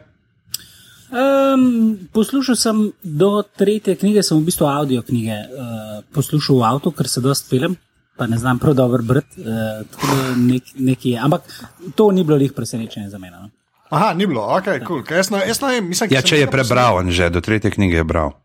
Um, 1.08 2.08
poslušal 2.12 2.56
sem 2.56 2.80
do 3.02 3.42
tretje 3.56 3.96
knjige, 3.96 4.22
sem 4.22 4.36
v 4.36 4.44
bistvu 4.44 4.66
avdio 4.68 5.02
knjige 5.02 5.32
uh, 5.32 6.00
poslušal 6.12 6.58
v 6.60 6.66
avtu, 6.68 6.92
ker 6.92 7.08
se 7.08 7.22
dost 7.24 7.48
pelem, 7.50 7.76
pa 8.16 8.26
ne 8.26 8.36
znam 8.38 8.58
prav 8.58 8.74
dobro 8.76 9.02
brati. 9.02 9.40
Uh, 9.40 9.86
tako 9.88 10.06
da 10.06 10.34
nek, 10.36 10.74
nekaj 10.74 11.10
je. 11.12 11.18
Ampak 11.18 11.48
to 11.94 12.10
ni 12.12 12.24
bilo 12.24 12.38
njih 12.38 12.52
presenečenje 12.52 13.08
za 13.08 13.18
mene. 13.18 13.38
No. 13.40 13.48
Aha, 13.88 14.12
ni 14.14 14.26
bilo, 14.26 14.44
ok, 14.56 14.64
kul. 14.84 15.00
Cool. 15.00 15.16
Jaz, 15.16 15.30
ne- 15.30 15.46
jaz 15.48 15.62
vem, 15.62 15.88
mislim, 15.88 16.12
Ja, 16.12 16.20
če 16.22 16.42
je 16.44 16.50
prebral, 16.50 17.00
že 17.08 17.30
do 17.32 17.40
tretje 17.40 17.70
knjige 17.72 17.96
je 17.96 18.04
bral. 18.04 18.36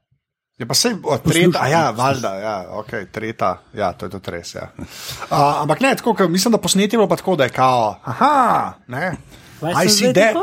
Je 0.57 0.65
pa 0.69 0.73
se 0.77 0.93
tretja, 1.25 1.59
a 1.59 1.67
ja, 1.67 1.91
valjda, 1.91 2.31
ja, 2.39 2.55
ok, 2.79 2.91
tretja, 3.11 3.57
ja, 3.73 3.91
to 3.91 4.05
je 4.05 4.11
tudi 4.13 4.31
res. 4.31 4.55
Ja. 4.55 4.69
Uh, 4.77 5.65
ampak 5.65 5.81
ne, 5.81 5.95
tako, 5.95 6.27
mislim, 6.29 6.51
da 6.51 6.57
posneti 6.61 6.95
je 6.95 6.97
bilo 7.01 7.09
pa 7.09 7.17
tako, 7.19 7.35
da 7.35 7.43
je 7.43 7.49
kao, 7.49 7.97
aha, 8.03 8.73
ne. 8.87 9.17
Kaj 9.59 9.85
I 9.85 9.89
see 9.89 10.13
that? 10.13 10.35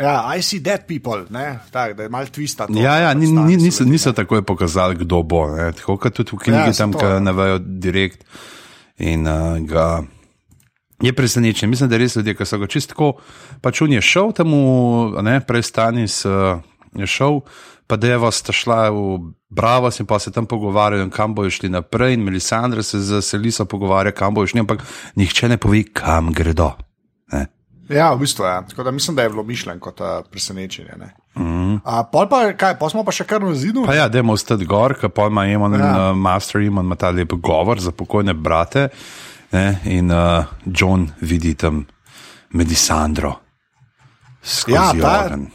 Ja, 0.00 0.36
I 0.36 0.42
see 0.42 0.60
that 0.62 0.86
people, 0.88 1.24
ne, 1.30 1.58
tak, 1.72 1.96
da 1.96 2.02
je 2.02 2.08
mal 2.08 2.26
twista. 2.26 2.66
To, 2.66 2.72
Ja, 2.78 2.96
ja, 2.96 3.14
ni, 3.14 3.26
ni, 3.32 3.56
niso, 3.56 3.84
niso 3.84 4.12
takoj 4.12 4.42
pokazali, 4.42 4.94
kdo 4.96 5.22
bo. 5.22 5.46
ne. 5.56 5.72
Tako 5.72 5.96
kot 5.96 6.14
tudi 6.14 6.36
v 6.36 6.38
knjigi, 6.38 6.70
Ja, 6.70 6.72
tam, 6.72 6.92
ki 6.92 7.04
ja. 7.04 7.20
navajo 7.20 7.58
direkt. 7.58 8.24
In 8.98 9.26
uh, 9.28 9.58
ga 9.60 10.02
je 11.02 11.12
presenečen. 11.12 11.70
Mislim, 11.70 11.90
da 11.90 11.96
res 12.00 12.16
ljudje, 12.16 12.34
ki 12.34 12.44
so 12.48 12.58
ga 12.58 12.66
čistko, 12.66 13.12
pač 13.60 13.82
on 13.84 13.92
je 13.92 14.00
šel 14.00 14.32
tam, 14.32 14.52
v, 14.52 15.22
ne, 15.22 15.40
prej 15.44 15.62
Stanis 15.68 16.22
uh, 16.24 16.60
je 16.96 17.06
šel, 17.06 17.42
pa 17.86 17.96
Deva 18.00 18.30
sta 18.32 18.52
šla 18.56 18.88
v 18.90 19.18
Bravo 19.52 19.90
in 20.00 20.06
pa 20.06 20.18
se 20.18 20.32
tam 20.32 20.46
pogovarjajo, 20.46 21.10
kam 21.10 21.34
bojo 21.34 21.50
šli 21.50 21.68
naprej. 21.68 22.14
In 22.14 22.24
Melisandra 22.24 22.82
se 22.82 22.98
z 23.00 23.22
Seliso 23.22 23.64
pogovarja, 23.64 24.12
kam 24.12 24.34
bojo 24.34 24.46
šli, 24.46 24.60
ampak 24.64 24.82
nihče 25.16 25.48
ne 25.48 25.56
pove, 25.56 25.84
kam 25.92 26.32
gredo. 26.32 26.72
Ne. 27.88 27.96
Ja, 27.96 28.12
v 28.12 28.18
bistvu 28.18 28.44
je. 28.44 28.50
Ja. 28.50 28.62
Tako 28.62 28.82
da 28.82 28.90
mislim, 28.90 29.16
da 29.16 29.22
je 29.22 29.28
bilo 29.28 29.42
mišljen 29.42 29.78
kot 29.78 30.00
uh, 30.00 30.06
presenečenje. 30.30 30.90
Mm. 31.34 31.76
A, 31.84 32.02
pol 32.02 32.28
pa, 32.28 32.52
kaj, 32.52 32.78
pol 32.78 32.90
smo 32.90 33.04
pa 33.04 33.12
še 33.12 33.24
kar 33.24 33.40
na 33.40 33.54
zidu. 33.54 33.84
Pa 33.86 33.94
ja, 33.94 34.08
dajmo 34.08 34.32
ostati 34.32 34.64
gor, 34.64 34.94
ker 34.94 35.08
pa 35.08 35.26
ima 35.26 35.46
Emon, 35.46 35.74
Ja. 35.74 36.10
uh, 36.10 36.16
Master 36.16 36.60
Emon 36.60 36.84
ima 36.84 36.96
ta 36.96 37.10
lep 37.10 37.32
govor 37.34 37.78
za 37.78 37.92
pokojne 37.92 38.34
brate. 38.34 38.88
Ne, 39.52 39.78
in 39.86 40.10
uh, 40.10 40.44
John 40.66 41.10
vidi 41.20 41.54
tam 41.54 41.84
Medisandro. 42.50 43.36
Ja, 44.66 44.90
ta- 44.92 45.24
ogenj. 45.26 45.46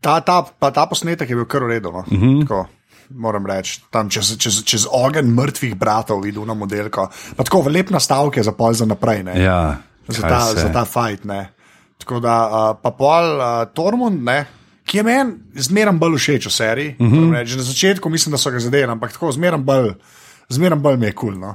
Ta, 0.00 0.20
ta, 0.20 0.42
pa 0.58 0.70
ta 0.70 0.86
posnetek 0.86 1.28
je 1.28 1.36
bil 1.36 1.44
kar 1.44 1.62
v 1.62 1.68
redu. 1.68 1.92
No? 1.92 2.04
Mm. 2.08 2.18
-hmm. 2.18 2.66
Moram 3.10 3.46
reči, 3.46 3.82
tam 3.90 4.08
čez, 4.08 4.36
čez, 4.38 4.62
čez 4.64 4.86
ogenj 4.86 5.26
mrtvih 5.28 5.74
bratov 5.74 6.20
videl 6.20 6.46
na 6.46 6.54
modelko. 6.54 7.08
Pa 7.36 7.44
tako 7.44 7.62
v 7.62 7.68
lep 7.68 7.90
nastavke 7.90 8.42
za 8.42 8.52
pol 8.52 8.72
za 8.72 8.86
naprej. 8.86 9.22
Ne? 9.22 9.42
Ja, 9.42 9.76
za, 10.08 10.22
ta, 10.22 10.40
se- 10.40 10.60
za 10.60 10.72
ta 10.72 10.84
fight. 10.84 11.24
Ne. 11.24 11.50
Tako 12.00 12.20
da, 12.20 12.34
uh, 12.44 12.78
pa 12.82 12.90
pol 12.90 13.36
uh, 13.36 13.44
Tormund, 13.70 14.22
ne, 14.24 14.46
ki 14.84 14.96
je 14.96 15.02
meni 15.02 15.32
zmeraj 15.54 15.94
bolj 15.94 16.16
všeč 16.16 16.46
v 16.46 16.52
seriji. 16.52 16.96
Uh 16.98 17.06
Mhm. 17.06 17.16
-huh. 17.30 17.56
Na 17.56 17.62
začetku 17.62 18.08
mislim, 18.08 18.30
da 18.32 18.38
so 18.38 18.50
ga 18.50 18.58
zadeli, 18.58 18.84
ampak 18.84 19.12
tako 19.12 19.32
zmeraj 19.32 19.60
bolj, 19.60 19.92
zmeraj 20.48 20.78
bolj 20.78 20.96
mi 20.96 21.06
je 21.06 21.12
kul. 21.12 21.28
Cool, 21.28 21.40
no. 21.40 21.54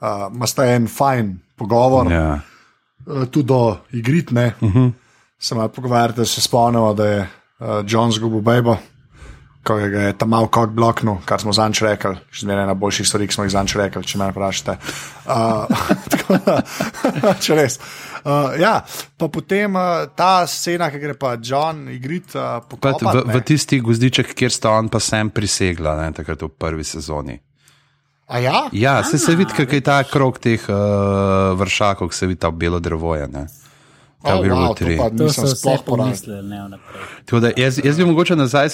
uh, 0.00 0.08
Masta 0.32 0.64
en 0.66 0.86
fajn 0.88 1.38
pogovor, 1.56 2.12
Ja. 2.12 2.40
uh, 3.06 3.24
tudi 3.24 3.46
do 3.46 3.76
igritne. 3.92 4.52
Uh 4.60 4.74
-huh. 4.74 4.92
Se 5.38 5.54
malo 5.54 5.68
pogovarjate, 5.68 6.24
se 6.24 6.40
spomnimo, 6.40 6.94
da 6.94 7.06
je 7.06 7.20
uh, 7.20 7.66
John 7.86 8.12
zgubil 8.12 8.40
bejbo. 8.40 8.76
Ko 9.60 9.76
je 9.76 9.90
je 9.92 10.12
tam 10.16 10.30
malo 10.32 10.48
kot 10.48 10.70
bloknil, 10.72 11.18
kar 11.28 11.40
smo 11.40 11.52
zanč 11.52 11.82
rekli, 11.84 12.16
še 12.32 12.46
zmeraj 12.46 12.64
ena 12.64 12.74
boljših 12.74 13.08
stvari, 13.08 13.26
ki 13.28 13.36
smo 13.36 13.44
jih 13.44 13.52
zanč 13.52 13.74
rekli, 13.76 14.00
če 14.08 14.20
me 14.20 14.30
vprašate. 14.32 14.76
Uh, 15.28 15.68
če 17.44 17.58
res. 17.58 17.76
Uh, 18.24 18.56
ja, 18.60 18.72
pa 19.20 19.28
potem 19.32 19.76
uh, 19.76 20.08
ta 20.16 20.46
scena, 20.48 20.90
ki 20.92 21.02
gre 21.02 21.14
pa 21.18 21.34
John 21.36 21.86
igrit 21.92 22.34
uh, 22.36 22.60
po 22.64 22.80
Pa 22.80 22.96
v, 22.96 23.24
v 23.28 23.44
tisti 23.44 23.80
gozdiček, 23.84 24.32
kjer 24.36 24.52
sta 24.52 24.74
on 24.78 24.88
pa 24.92 25.00
sem 25.00 25.28
prisegla, 25.32 25.96
ne, 26.00 26.10
takrat 26.16 26.44
v 26.44 26.50
prvi 26.56 26.84
sezoni. 26.84 27.36
A 28.30 28.38
ja? 28.38 28.58
Ja, 28.72 29.00
se, 29.02 29.18
se 29.18 29.34
vidi, 29.34 29.52
kaj 29.56 29.66
je 29.74 29.82
ta 29.82 29.98
krok 30.06 30.38
teh 30.38 30.62
uh, 30.70 31.50
vršakov, 31.58 32.12
se 32.14 32.28
vidi 32.30 32.40
ta 32.40 32.52
belo 32.54 32.78
drevoje. 32.78 33.26
Ne. 33.28 33.48
Ta 34.20 34.36
Oh, 34.36 34.44
wow, 34.44 34.74
to 34.76 34.84
pa 35.00 35.08
nisem 35.08 35.46
sploh 35.48 35.80
porabil. 35.80 36.12
pomislili, 36.12 36.42
ne 36.44 36.58
vnaprej. 36.66 37.04
Tako 37.24 37.40
da 37.40 37.50
Jaz, 37.56 37.80
jaz 37.84 37.96
bi 37.96 38.04
mogoče 38.04 38.36
nazaj, 38.36 38.68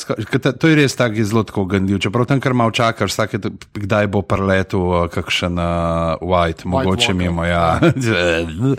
to 0.59 0.69
je 0.69 0.75
res 0.75 0.97
tako 0.99 1.25
zelo 1.25 1.43
tako 1.47 1.65
gandil. 1.65 1.99
Čeprav 2.03 2.27
tam 2.27 2.41
kar 2.43 2.51
malo 2.55 2.71
čakaš, 2.75 3.15
vsake, 3.15 3.39
kdaj 3.75 4.07
bo 4.11 4.23
preletel 4.27 4.81
uh, 4.83 5.07
kakšen 5.07 5.55
uh, 5.59 6.19
white, 6.21 6.67
mogoče 6.67 7.13
Walker. 7.13 7.15
mimo. 7.15 7.45
Ja. 7.47 7.79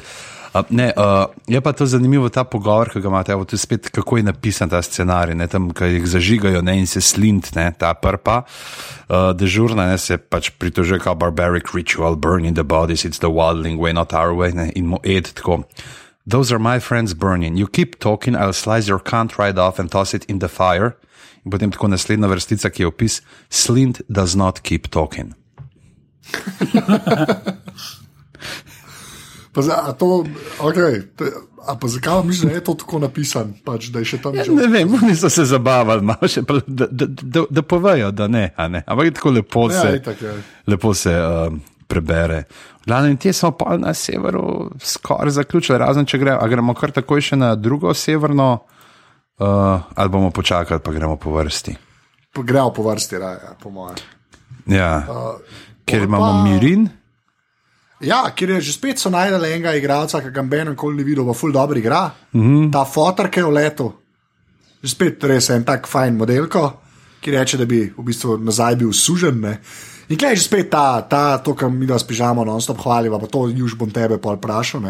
Ne, 0.70 0.90
uh, 0.98 1.30
je 1.48 1.62
pa 1.62 1.70
to 1.74 1.86
zanimivo, 1.86 2.30
ta 2.34 2.42
pogovor, 2.44 2.90
ki 2.90 2.98
ga 3.02 3.08
imate, 3.08 3.32
evo, 3.32 3.46
to 3.46 3.54
je 3.54 3.60
spet 3.62 3.90
kako 3.94 4.18
je 4.18 4.24
napisan 4.24 4.70
ta 4.70 4.82
scenarij, 4.82 5.36
ne, 5.38 5.46
tam, 5.48 5.70
ki 5.70 5.86
jih 5.86 6.08
zažigajo 6.10 6.62
ne, 6.66 6.80
in 6.82 6.88
se 6.88 7.02
slint, 7.02 7.52
ne, 7.56 7.68
ta 7.78 7.94
prpa. 7.94 8.42
Uh, 9.06 9.38
dežurna 9.38 9.86
ne, 9.92 9.98
se 10.02 10.18
pač 10.18 10.50
pritožuje 10.58 11.00
kao 11.04 11.14
barbaric 11.16 11.70
ritual, 11.76 12.16
burning 12.16 12.56
the 12.58 12.64
bodies, 12.64 13.06
it's 13.06 13.20
the 13.22 13.30
wildling 13.30 13.78
way, 13.78 13.94
not 13.94 14.14
our 14.18 14.34
way, 14.34 14.50
ne, 14.56 14.72
in 14.76 14.88
mu 14.88 14.98
ed 15.04 15.30
tako. 15.38 15.62
Those 16.30 16.52
are 16.52 16.60
my 16.60 16.80
friends 16.80 17.14
burning. 17.14 17.56
You 17.56 17.68
keep 17.68 18.00
talking, 18.00 18.36
I'll 18.36 18.52
slice 18.54 18.88
your 18.90 19.00
cunt 19.00 19.38
right 19.38 19.58
off 19.58 19.80
and 19.80 19.90
toss 19.90 20.14
it 20.14 20.26
in 20.26 20.40
the 20.40 20.50
fire. 20.50 20.98
In 21.46 21.52
potem 21.52 21.72
tako 21.72 21.88
naslednja 21.88 22.28
vrstica, 22.28 22.70
ki 22.70 22.84
je 22.84 22.88
opis: 22.88 23.22
Slint 23.50 24.02
does 24.10 24.36
not 24.36 24.62
keep 24.64 24.88
talking. 24.92 25.34
Pa, 29.58 29.62
za, 29.62 29.74
a 29.90 29.94
to, 29.94 30.26
okay, 30.62 31.02
te, 31.18 31.32
a 31.66 31.74
pa 31.82 31.88
zakaj 31.88 32.24
misliš, 32.24 32.52
da 32.52 32.56
je 32.56 32.64
to 32.64 32.74
tako 32.78 33.00
napisan, 33.00 33.56
pač, 33.66 33.88
da 33.90 34.04
je 34.04 34.12
še 34.12 34.20
tam 34.22 34.36
že 34.38 34.54
Ne 34.54 34.68
vem, 34.70 34.92
oni 34.94 35.16
so 35.18 35.32
se 35.34 35.48
zabavali, 35.50 36.06
malo 36.06 36.30
še, 36.30 36.44
pa, 36.46 36.60
da, 36.68 36.86
da, 36.86 37.08
da, 37.10 37.42
da 37.50 37.64
povejo, 37.66 38.12
da 38.14 38.28
ne. 38.30 38.52
a 38.54 38.68
ne. 38.70 38.84
Ampak 38.86 39.10
je 39.10 39.16
tako 39.18 39.34
lepo 39.34 39.66
Ja, 39.72 39.82
se, 39.82 39.96
itak, 39.98 40.22
ja. 40.22 40.36
lepo 40.70 40.94
se 40.94 41.16
um, 41.18 41.58
prebere. 41.88 42.44
Glavno, 42.86 43.10
in 43.10 43.18
te 43.18 43.34
smo 43.34 43.52
pa 43.52 43.78
na 43.78 43.94
severu 43.94 44.72
skoraj 44.80 45.32
zaključili, 45.32 45.78
razen 45.78 46.06
če 46.06 46.18
gremo, 46.18 46.48
gremo 46.48 46.74
kar 46.74 46.92
takoj 46.92 47.22
še 47.22 47.36
na 47.36 47.56
drugo 47.56 47.94
severno, 47.94 48.60
uh, 49.40 49.82
ali 49.96 50.10
bomo 50.10 50.32
počakali, 50.32 50.80
pa 50.84 50.92
gremo 50.92 51.16
po 51.16 51.32
vrsti. 51.32 51.76
gremo 52.38 52.74
po 52.74 52.84
vrsti, 52.84 53.18
raje, 53.18 53.40
po 53.64 53.70
mojem. 53.70 53.98
Ja. 54.66 55.04
Uh, 55.10 55.42
Ker 55.86 56.04
imamo 56.04 56.32
pa- 56.32 56.44
mirin, 56.44 56.90
Ja, 58.00 58.30
ker 58.30 58.50
je 58.50 58.62
že 58.62 58.74
spet 58.78 59.00
so 59.02 59.10
najdele 59.10 59.56
enega 59.56 59.74
igralca, 59.74 60.22
ki 60.22 60.30
ga 60.30 60.42
noben 60.46 60.70
nikoli 60.70 60.98
ni 60.98 61.04
videl, 61.04 61.26
pa 61.26 61.34
ful 61.34 61.52
dobro 61.52 61.80
igra. 61.80 62.12
Mm 62.34 62.42
-hmm. 62.42 62.72
Ta 62.72 62.86
fotor, 62.86 63.30
ki 63.30 63.40
je 63.40 63.46
v 63.46 63.54
letu, 63.54 63.94
že 64.84 64.90
spet 64.90 65.24
res 65.24 65.50
en 65.50 65.64
tak 65.64 65.88
fajn 65.88 66.18
modelko, 66.18 66.74
ki 67.22 67.32
reče, 67.32 67.58
da 67.58 67.66
bi 67.66 67.94
v 67.98 68.04
bistvu 68.04 68.38
nazaj 68.38 68.76
bil 68.76 68.94
sužen. 68.94 69.40
Ne? 69.40 69.60
In 70.08 70.16
klej 70.16 70.40
že 70.40 70.48
spet 70.48 70.70
ta, 70.72 71.02
ta 71.04 71.38
to, 71.44 71.52
kar 71.52 71.70
mi 71.70 71.86
da 71.86 72.00
spižamo, 72.00 72.46
non 72.48 72.64
stop 72.64 72.80
hvaliva, 72.80 73.20
pa 73.20 73.28
to 73.28 73.50
juž 73.52 73.76
bom 73.76 73.92
tebe 73.92 74.16
pol 74.18 74.40
vprašal. 74.40 74.86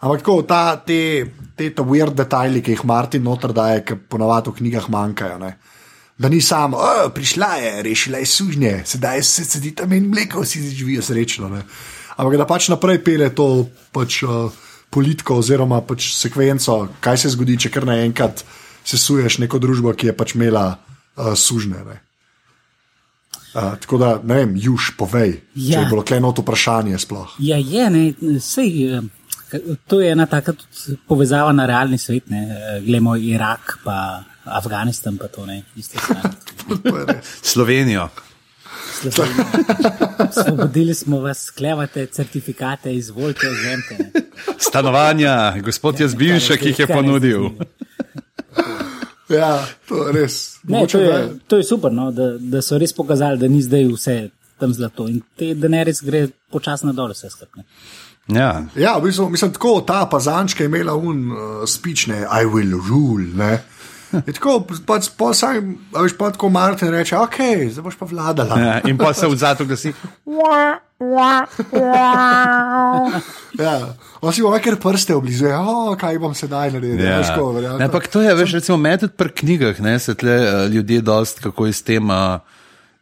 Ampak 0.00 0.20
tako, 0.20 0.42
ta, 0.44 0.76
te, 0.80 1.28
te 1.56 1.70
ta 1.72 1.84
weird 1.84 2.16
detajli, 2.16 2.60
ki 2.64 2.76
jih 2.76 2.84
Martin 2.84 3.24
noter 3.24 3.52
daje, 3.52 3.84
ki 3.84 3.96
ponavadi 4.08 4.52
v 4.52 4.58
knjigah 4.60 4.88
manjkajo. 4.88 5.38
Ne? 5.40 5.56
Da 6.16 6.28
ni 6.28 6.40
samo, 6.40 6.76
"O, 6.76 7.10
prišla 7.10 7.56
je, 7.56 7.82
rešila 7.82 8.18
je 8.18 8.26
sužnje, 8.26 8.82
sedaj 8.84 9.22
se 9.22 9.44
sedi 9.44 9.74
tam 9.74 9.92
in 9.92 10.08
mleko, 10.08 10.40
vsi 10.40 10.60
živijo 10.70 11.02
srečno. 11.02 11.48
Ne? 11.48 11.62
Ampak 12.16 12.36
da 12.36 12.46
pač 12.46 12.68
naprej 12.68 13.04
pele 13.04 13.30
to 13.34 13.68
pač, 13.92 14.22
uh, 14.22 14.52
politiko 14.90 15.40
oziroma 15.42 15.80
pač 15.80 16.14
sekvenco, 16.14 16.88
kaj 17.00 17.18
se 17.18 17.28
zgodi, 17.34 17.58
če 17.58 17.70
kar 17.70 17.86
naenkrat 17.88 18.44
sesuješ 18.84 19.38
neko 19.42 19.58
družbo, 19.58 19.92
ki 19.92 20.06
je 20.06 20.16
pač 20.16 20.34
imela 20.34 20.78
uh, 20.78 21.34
sužne. 21.34 21.82
Ne? 21.84 21.98
Uh, 23.54 23.76
tako 23.78 23.98
da, 23.98 24.20
ne 24.24 24.34
vem, 24.34 24.56
juž, 24.58 24.96
povej, 24.98 25.36
ja. 25.54 25.64
če 25.66 25.72
Ja. 25.72 25.80
je 25.80 25.90
bilo 25.92 26.02
kleno 26.02 26.32
to 26.32 26.42
vprašanje 26.42 26.98
sploh. 26.98 27.36
Ja, 27.38 27.56
je, 27.56 27.84
ne, 27.90 28.02
sej, 28.40 28.98
eh, 28.98 29.60
to 29.86 30.00
je 30.00 30.10
ena 30.10 30.26
taka 30.26 30.52
povezava 31.06 31.52
na 31.52 31.66
realni 31.66 31.98
svet. 31.98 32.30
Ne. 32.30 32.40
Eh, 32.50 32.80
Glejmo 32.82 33.14
Irak, 33.16 33.78
pa 33.84 34.24
Afganistan, 34.44 35.16
pa 35.18 35.28
to 35.28 35.46
ne, 35.46 35.62
iste 35.76 35.98
stvari. 35.98 36.34
To 36.82 36.96
je 36.98 37.06
res. 37.06 37.30
Slovenijo. 37.42 38.08
Slovenija. 39.10 39.44
Osvobodili 40.30 40.94
smo 40.94 41.20
vas, 41.20 41.50
klevate 41.50 42.06
certifikate, 42.06 42.94
izvolite, 42.94 43.46
vzemite. 43.50 43.96
ne. 43.98 44.22
Stanovanja, 44.58 45.54
gospod 45.60 46.00
Jazbinšek 46.00 46.62
jih 46.66 46.78
je 46.78 46.86
Kaj 46.86 46.96
ne 46.96 47.02
ponudil. 47.02 47.50
Ja, 49.28 49.64
to 49.88 50.06
je 50.06 50.12
res. 50.12 50.58
Ne, 50.62 50.78
Mogoče 50.78 50.98
to, 50.98 51.04
da- 51.04 51.18
je, 51.18 51.28
to 51.48 51.56
je 51.56 51.64
super, 51.64 51.92
no, 51.92 52.10
da, 52.12 52.34
da 52.38 52.62
so 52.62 52.78
res 52.78 52.92
pokazali, 52.92 53.38
da 53.38 53.48
ni 53.48 53.62
zdaj 53.62 53.86
vse 53.92 54.16
tam 54.60 54.74
zlato 54.74 55.08
in 55.08 55.22
te 55.38 55.54
denar 55.54 55.88
gre 56.02 56.26
počasno 56.52 56.92
dol, 56.92 57.12
vse 57.12 57.30
skupaj. 57.30 57.64
Ja. 58.28 58.64
Ja, 58.76 58.96
v 58.98 59.02
bistvu, 59.08 59.28
mislim, 59.28 59.52
tako 59.52 59.80
ta 59.86 60.06
pazančka 60.10 60.64
je 60.64 60.70
imela 60.70 60.94
un 60.96 61.32
uh, 61.32 61.64
spične, 61.68 62.22
I 62.24 62.44
will 62.48 62.78
rule. 62.88 63.26
Ne? 63.34 63.62
Je 64.26 64.32
tako, 64.32 64.60
pa 64.86 64.96
veš, 66.02 66.16
pa 66.18 66.30
tako 66.30 66.48
Martin 66.48 66.88
reče, 66.88 67.16
ok, 67.18 67.36
zdaj 67.70 67.82
boš 67.82 67.96
pa 67.98 68.06
vladala. 68.06 68.60
Ja, 68.60 68.80
in 68.88 68.98
pa 68.98 69.12
se 69.14 69.26
v 69.32 69.36
zadku 69.36 69.64
glasi. 69.64 69.92
Ja. 73.54 73.94
On 74.18 74.32
si 74.32 74.42
bo 74.42 74.50
nekaj 74.50 74.74
prste 74.82 75.14
oblizuje, 75.14 75.52
oh, 75.54 75.92
kaj 75.98 76.18
bom 76.18 76.34
sedaj 76.34 76.72
naredil. 76.74 77.04
Ja. 77.04 77.20
Ne, 77.78 77.86
Ampak 77.86 78.08
to 78.10 78.22
je, 78.24 78.32
veš, 78.34 78.56
recimo, 78.58 78.76
meni 78.80 78.98
tudi 79.04 79.14
pri 79.14 79.30
knjigah, 79.30 79.78
ne, 79.84 79.94
se 80.02 80.14
tle 80.18 80.34
uh, 80.40 80.72
ljudje 80.72 81.00
dost, 81.06 81.38
kako 81.44 81.66
je 81.68 81.72
s 81.72 81.82
tem, 81.86 82.10
uh, 82.10 82.40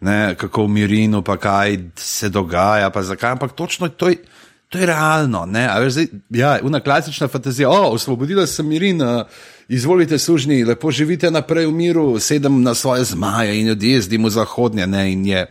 ne, 0.04 0.34
kako 0.36 0.66
v 0.66 0.74
mirinu, 0.76 1.22
pa 1.24 1.38
kaj 1.40 1.78
se 1.96 2.28
dogaja, 2.28 2.90
pa 2.92 3.02
zakaj, 3.02 3.38
ampak 3.38 3.56
točno 3.56 3.88
to 3.88 4.12
je. 4.12 4.20
To 4.72 4.80
je 4.80 4.86
realno, 4.88 5.44
ne, 5.44 5.66
veš, 5.84 5.92
zdaj, 5.92 6.06
ja, 6.32 6.50
una 6.64 6.80
klasična 6.80 7.26
fantazija, 7.28 7.68
o, 7.68 7.90
osvobodila 7.92 8.46
sem 8.48 8.64
mirin, 8.68 9.02
uh, 9.04 9.42
izvolite 9.68 10.18
sužni, 10.18 10.64
lepo 10.64 10.90
živite 10.90 11.30
naprej 11.30 11.66
v 11.66 11.72
miru, 11.72 12.20
sedem 12.20 12.62
na 12.62 12.74
svoje 12.74 13.04
zmaje 13.04 13.60
in 13.60 13.70
odjezdim 13.70 14.24
v 14.24 14.30
zahodnje, 14.30 14.86
ne, 14.86 15.12
in 15.12 15.26
je 15.26 15.46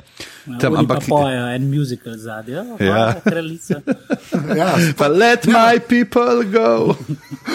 tam, 0.60 0.74
Oni 0.74 0.80
ampak. 0.80 1.00
pa 1.00 1.06
pojejo 1.08 1.48
en 1.56 1.70
muzikal 1.70 2.18
zadnji, 2.18 2.56
oh, 2.58 2.82
Ja. 2.82 2.96
ja. 2.98 3.22
kraljica. 3.24 3.82
Ja, 4.58 4.76
Pa 4.98 5.08
let 5.08 5.46
my 5.46 5.80
people 5.80 6.44
go. 6.52 6.96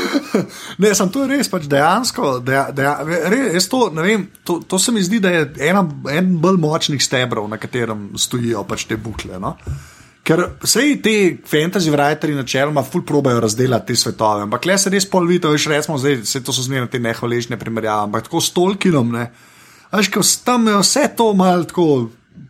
Ne, 0.78 0.94
sem 0.94 1.08
to 1.08 1.26
res, 1.26 1.48
pač 1.48 1.66
dejansko. 1.70 2.40
Deja, 2.44 2.68
deja, 2.74 2.98
res, 3.30 3.68
to, 3.68 3.90
ne 3.94 4.02
vem, 4.02 4.26
to, 4.44 4.60
to 4.68 4.78
se 4.78 4.92
mi 4.92 5.02
zdi, 5.02 5.20
da 5.20 5.30
je 5.32 5.46
ena, 5.68 5.82
en 6.12 6.36
bolj 6.42 6.58
močnih 6.60 7.02
stebrov, 7.02 7.48
na 7.48 7.56
katerem 7.56 8.10
stojijo 8.18 8.64
pač 8.68 8.84
te 8.84 8.96
bukle. 8.96 9.38
No? 9.40 9.56
Ker 10.26 10.42
vse 10.58 10.82
ti 11.02 11.16
fantasy 11.46 11.90
writeri 11.94 12.34
načeloma 12.34 12.82
ful 12.82 13.04
probajo 13.06 13.40
razdeliti 13.44 13.92
te 13.92 13.96
svetove, 13.96 14.42
ampak 14.42 14.64
le 14.66 14.78
se 14.78 14.90
res 14.90 15.06
pol 15.06 15.28
vidi, 15.28 15.46
veš, 15.46 15.68
recimo, 15.70 15.98
zdaj 16.02 16.24
se 16.26 16.42
to 16.42 16.54
so 16.54 16.64
zmerno 16.66 16.90
te 16.90 16.98
nehvaležne 16.98 17.58
primerjave, 17.60 18.08
ampak 18.08 18.26
tako 18.26 18.40
s 18.42 18.50
Tolkienom, 18.56 19.12
ne. 19.14 19.28
Veš, 19.92 20.10
ko 20.10 20.24
tam 20.44 20.66
je 20.66 20.80
vse 20.80 21.04
to 21.16 21.30
mal 21.38 21.62
tako 21.70 22.08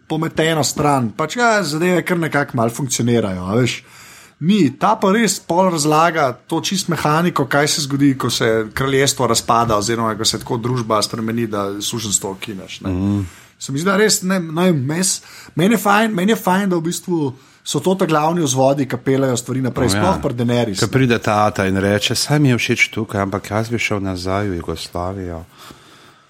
pometeno 0.08 0.64
stran, 0.64 1.10
pač 1.16 1.36
ja, 1.36 1.50
zadeve 1.62 2.00
kar 2.06 2.18
nekako 2.18 2.56
mal 2.56 2.72
funkcionirajo, 2.72 3.44
a 3.44 3.58
veš. 3.60 3.82
Ni, 4.40 4.68
ta 4.76 4.94
pa 5.00 5.10
res 5.12 5.38
pol 5.40 5.70
razlaga 5.72 6.30
to 6.48 6.60
čist 6.64 6.90
mehaniko, 6.92 7.46
kaj 7.48 7.68
se 7.72 7.84
zgodi, 7.84 8.14
ko 8.20 8.30
se 8.30 8.66
kraljestvo 8.76 9.28
razpada, 9.28 9.76
oziroma 9.76 10.14
ko 10.16 10.24
se 10.28 10.40
tako 10.40 10.58
družba 10.60 11.00
spremeni, 11.04 11.46
da 11.48 11.70
suženstvo 11.80 12.34
kineš. 12.40 12.80
Mm. 12.84 13.24
Se 13.58 13.72
mi 13.72 13.80
zdi, 13.80 13.88
da 13.88 13.96
res 13.96 14.20
ne, 14.22 14.40
ne 14.40 14.70
mes, 14.72 15.20
meni 15.56 15.76
je 15.76 15.80
fajn, 15.80 16.12
meni 16.16 16.32
je 16.32 16.40
fajn, 16.40 16.68
da 16.72 16.76
v 16.76 16.84
bistvu 16.88 17.30
so 17.66 17.80
to 17.80 17.94
ta 17.94 18.06
glavni 18.06 18.40
vzvodi, 18.40 18.86
ki 18.86 18.96
peljejo 18.98 19.36
stvari 19.36 19.60
naprej, 19.60 19.88
O, 19.88 19.90
ja. 19.90 19.98
sploh 19.98 20.20
pri 20.22 20.34
Denerys. 20.34 20.78
Ko 20.78 20.86
pride 20.88 21.18
ta 21.18 21.40
ata 21.44 21.66
in 21.66 21.76
reče, 21.76 22.14
saj 22.16 22.38
mi 22.38 22.48
je 22.48 22.58
všeč 22.58 22.88
tukaj, 22.90 23.20
ampak 23.20 23.50
jaz 23.50 23.68
bi 23.68 23.78
šel 23.78 23.98
nazaj 24.00 24.48
v 24.48 24.56
Jugoslavijo. 24.56 25.42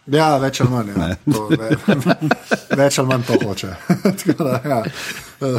Ja, 0.09 0.37
več 0.39 0.61
ali 0.61 0.71
manj. 0.71 0.91
Ja. 0.95 1.07
To, 1.27 1.49
ve, 1.51 1.71
več 2.81 2.97
ali 2.97 3.09
manj 3.09 3.25
to 3.27 3.37
hoče. 3.43 3.73
Da, 4.39 4.61
ja. 4.65 4.81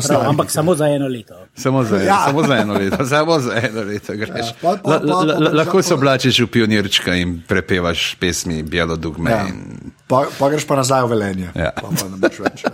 Prav, 0.00 0.22
ampak 0.24 0.50
samo 0.50 0.74
za 0.74 0.86
eno 0.86 1.06
leto. 1.06 1.34
Samo 1.54 1.84
za, 1.84 1.96
Ja. 1.96 2.04
ja. 2.04 2.24
samo 2.26 2.42
za 2.42 2.56
eno 2.56 2.74
leto, 2.74 3.06
samo 3.06 3.40
za 3.40 3.52
eno 3.58 3.82
leto 3.82 4.12
greš. 4.14 4.46
Ja, 4.46 4.52
pa- 4.62 4.76
pa- 4.76 4.90
La- 4.90 4.98
pa- 4.98 5.06
pa- 5.26 5.38
pa- 5.40 5.50
Lahko 5.52 5.82
se 5.82 5.94
oblačiš 5.94 6.40
v 6.40 6.46
pionirčka 6.48 7.14
in 7.14 7.42
prepevaš 7.42 8.16
pesmi 8.16 8.62
Belo 8.62 8.96
dugme. 8.96 9.30
Ja. 9.30 9.36
Ja. 9.36 9.52
Pa, 10.08 10.24
pa 10.38 10.48
greš 10.48 10.64
pa 10.64 10.78
nazaj 10.80 11.04
v 11.04 11.12
velenje. 11.12 11.48
Ja. 11.52 11.72
Pa, 11.76 11.92
pa 11.92 12.08
ne 12.08 12.16
boš 12.16 12.40
več. 12.40 12.64
Ja. 12.64 12.72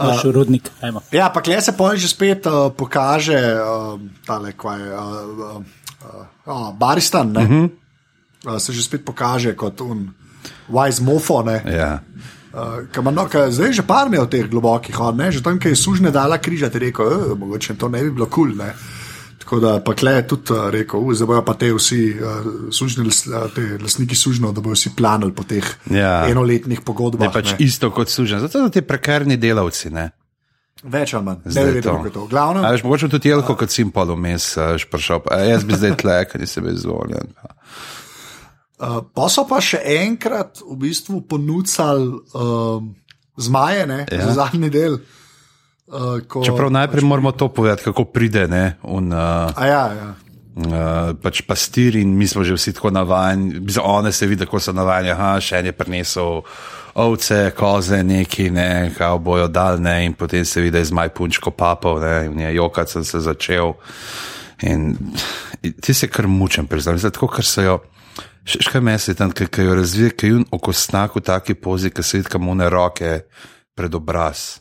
Uh, 0.00 0.08
Naš 0.08 0.24
rudnik, 0.32 0.70
ajmo. 0.80 1.02
Ja, 1.12 1.28
pa 1.28 1.42
kle 1.44 1.60
se 1.60 1.74
pol 1.76 1.92
že 2.00 2.08
spet 2.08 2.48
uh, 2.48 2.72
pokaže, 2.72 3.36
uh, 3.36 4.00
tale, 4.24 4.56
kaj, 4.56 4.80
uh, 4.80 4.98
uh, 4.98 5.60
uh, 5.60 6.24
uh, 6.48 6.68
Baristan, 6.72 7.32
ne? 7.36 7.44
Uh 7.44 7.50
-huh. 7.50 7.66
uh, 8.48 8.58
se 8.58 8.72
že 8.72 8.82
spet 8.82 9.04
pokaže 9.04 9.52
kot 9.56 9.80
un 9.80 10.08
wise 10.72 11.02
mofo, 11.02 11.42
ne? 11.42 11.62
Ja. 11.68 12.00
Uh, 12.50 12.88
ka 12.90 13.00
ima 13.00 13.10
no, 13.10 13.28
ka, 13.28 13.50
zdaj 13.50 13.66
je 13.68 13.72
že 13.72 13.82
par 13.86 14.06
imel 14.06 14.26
teh 14.26 14.48
globokih 14.50 15.00
od, 15.00 15.16
ne? 15.16 15.30
že 15.32 15.42
tam, 15.42 15.58
ki 15.58 15.68
je 15.68 15.76
sužne 15.76 16.10
dala 16.10 16.38
križati, 16.38 16.76
je 16.76 16.80
rekel, 16.80 17.06
"Eh, 17.06 17.34
mogoče 17.38 17.74
to 17.74 17.88
ne 17.88 18.02
bi 18.02 18.10
bilo 18.10 18.26
kul. 18.26 18.56
Cool, 18.56 18.66
Tako 19.50 19.60
da 19.60 19.80
pa 19.84 19.94
kle 19.98 20.12
je 20.12 20.26
tudi 20.28 20.52
uh, 20.52 20.70
rekel, 20.70 21.00
"U, 21.00 21.14
zdaj 21.14 21.26
bojo 21.26 21.44
pa 21.44 21.54
te 21.58 21.72
vsi 21.74 22.14
uh, 22.14 22.70
sužni, 22.70 23.02
uh, 23.06 23.50
te 23.54 23.78
lastniki 23.82 24.14
sužnjo, 24.14 24.52
da 24.52 24.60
bojo 24.60 24.76
vsi 24.78 24.92
planili 24.96 25.34
po 25.34 25.42
teh 25.42 25.66
Ja. 25.90 26.28
enoletnih 26.30 26.80
pogodbah. 26.80 27.26
Je 27.26 27.32
pač 27.32 27.50
ne. 27.50 27.56
isto 27.58 27.90
kot 27.90 28.08
sužen. 28.08 28.40
Zato 28.40 28.62
so 28.62 28.68
ti 28.68 28.82
prekarni 28.82 29.36
delavci. 29.36 29.90
Ne? 29.90 30.10
Več 30.84 31.14
ali 31.14 31.24
manj, 31.24 31.42
ne 31.44 31.50
Zdaj 31.50 31.64
vem, 31.64 31.82
to. 31.82 31.90
kako 31.90 32.06
je 32.06 32.12
to. 32.12 32.26
Glavno, 32.26 32.62
A 32.62 32.70
veš, 32.70 32.82
mogoče 32.82 33.08
tudi 33.08 33.28
Jelko 33.28 33.56
kot 33.56 33.70
simpol 33.70 34.14
vmes 34.14 34.56
a 34.56 35.40
jaz 35.42 35.64
bi 35.64 35.74
zdaj 35.74 35.96
tle, 35.96 36.24
ker 36.30 36.40
nisem 36.40 36.64
bil 36.64 36.74
izvoljen. 36.74 37.34
Uh, 38.78 39.02
pa 39.14 39.28
so 39.28 39.48
pa 39.50 39.58
še 39.60 39.82
enkrat 39.82 40.62
v 40.62 40.76
bistvu 40.78 41.26
ponudili 41.26 42.22
um, 42.38 42.94
zmaje 43.34 43.86
ne, 43.86 44.06
ja. 44.12 44.26
za 44.30 44.32
zadnji 44.46 44.70
del. 44.70 44.94
Uh, 44.94 45.19
ko, 46.28 46.44
Čeprav 46.44 46.70
najprej 46.70 47.04
moramo 47.04 47.32
to 47.32 47.48
povedati, 47.48 47.82
kako 47.82 48.04
pride 48.04 48.48
ne, 48.48 48.76
un, 48.82 49.12
uh, 49.12 49.18
A 49.56 49.66
ja, 49.66 49.84
ja. 49.92 50.14
uh, 50.56 51.16
pač 51.22 51.42
pastir 51.42 51.96
in 51.96 52.14
mi 52.16 52.26
smo 52.26 52.44
že 52.44 52.54
vsi 52.54 52.72
tako 52.72 52.90
navajeni, 52.90 53.62
one 53.82 54.12
se 54.12 54.26
vidi, 54.26 54.46
kako 54.46 54.60
so 54.60 54.72
navajeni, 54.72 55.10
aha, 55.10 55.40
še 55.40 55.58
en 55.58 55.70
je 55.70 55.72
prinesel 55.72 56.42
ovce, 56.94 57.50
koze, 57.56 58.02
neki, 58.02 58.50
ne, 58.50 58.90
kao 58.98 59.18
bojo 59.18 59.48
dal, 59.48 59.80
ne, 59.82 60.04
in 60.06 60.14
potem 60.14 60.44
se 60.44 60.60
vidi, 60.60 60.78
da 60.78 60.78
je 60.78 60.90
zmaj 60.90 61.08
punčko 61.14 61.50
papal, 61.50 62.00
ne, 62.00 62.14
in 62.30 62.40
je 62.40 62.54
jokat 62.54 62.90
sem 62.90 63.04
se 63.04 63.20
začel. 63.20 63.74
In, 64.62 64.94
in 65.62 65.74
ti 65.82 65.94
se 65.94 66.08
kar 66.08 66.26
mučem, 66.26 66.66
priznam, 66.66 66.98
zdaj 66.98 67.16
tako, 67.16 67.30
ker 67.34 67.46
so 67.46 67.64
jo. 67.64 67.78
Še 68.44 68.72
kaj 68.72 68.82
mesi 68.82 69.14
tam, 69.14 69.32
ki 69.32 69.46
jo 69.62 69.74
razvije, 69.76 70.14
ki 70.16 70.26
je 70.26 70.38
un 70.40 70.46
okosnak 70.50 71.14
v 71.16 71.22
taki 71.22 71.54
pozi, 71.54 71.90
ki 71.90 72.02
se 72.02 72.18
vidi, 72.18 72.30
kam 72.32 72.48
une 72.48 72.70
roke 72.72 73.20
pred 73.76 73.94
obraz. 73.94 74.60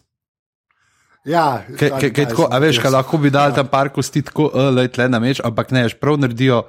Ja 1.30 1.48
Kaj, 1.68 1.92
kaj, 2.10 2.26
tako, 2.34 2.48
a 2.52 2.60
veš, 2.62 2.82
kaj 2.84 2.94
lahko 2.98 3.20
bi 3.22 3.32
dal 3.34 3.54
tam 3.56 3.70
par 3.72 3.92
kosti, 3.94 4.24
tako, 4.30 4.50
le 4.76 4.88
tle 4.92 5.10
na 5.12 5.22
meč, 5.24 5.42
ampak 5.46 5.74
ne, 5.76 5.86
prav 6.00 6.20
naredijo 6.22 6.64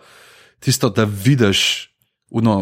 tisto, 0.61 0.93
da 0.93 1.07
vidiš 1.09 1.63
uno, 2.37 2.61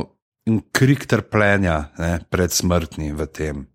in 0.49 0.63
krik 0.73 1.07
trpljenja 1.11 1.81
ne, 1.99 2.13
pred 2.31 2.55
smrtnim 2.55 3.17
v 3.19 3.27
tem. 3.27 3.67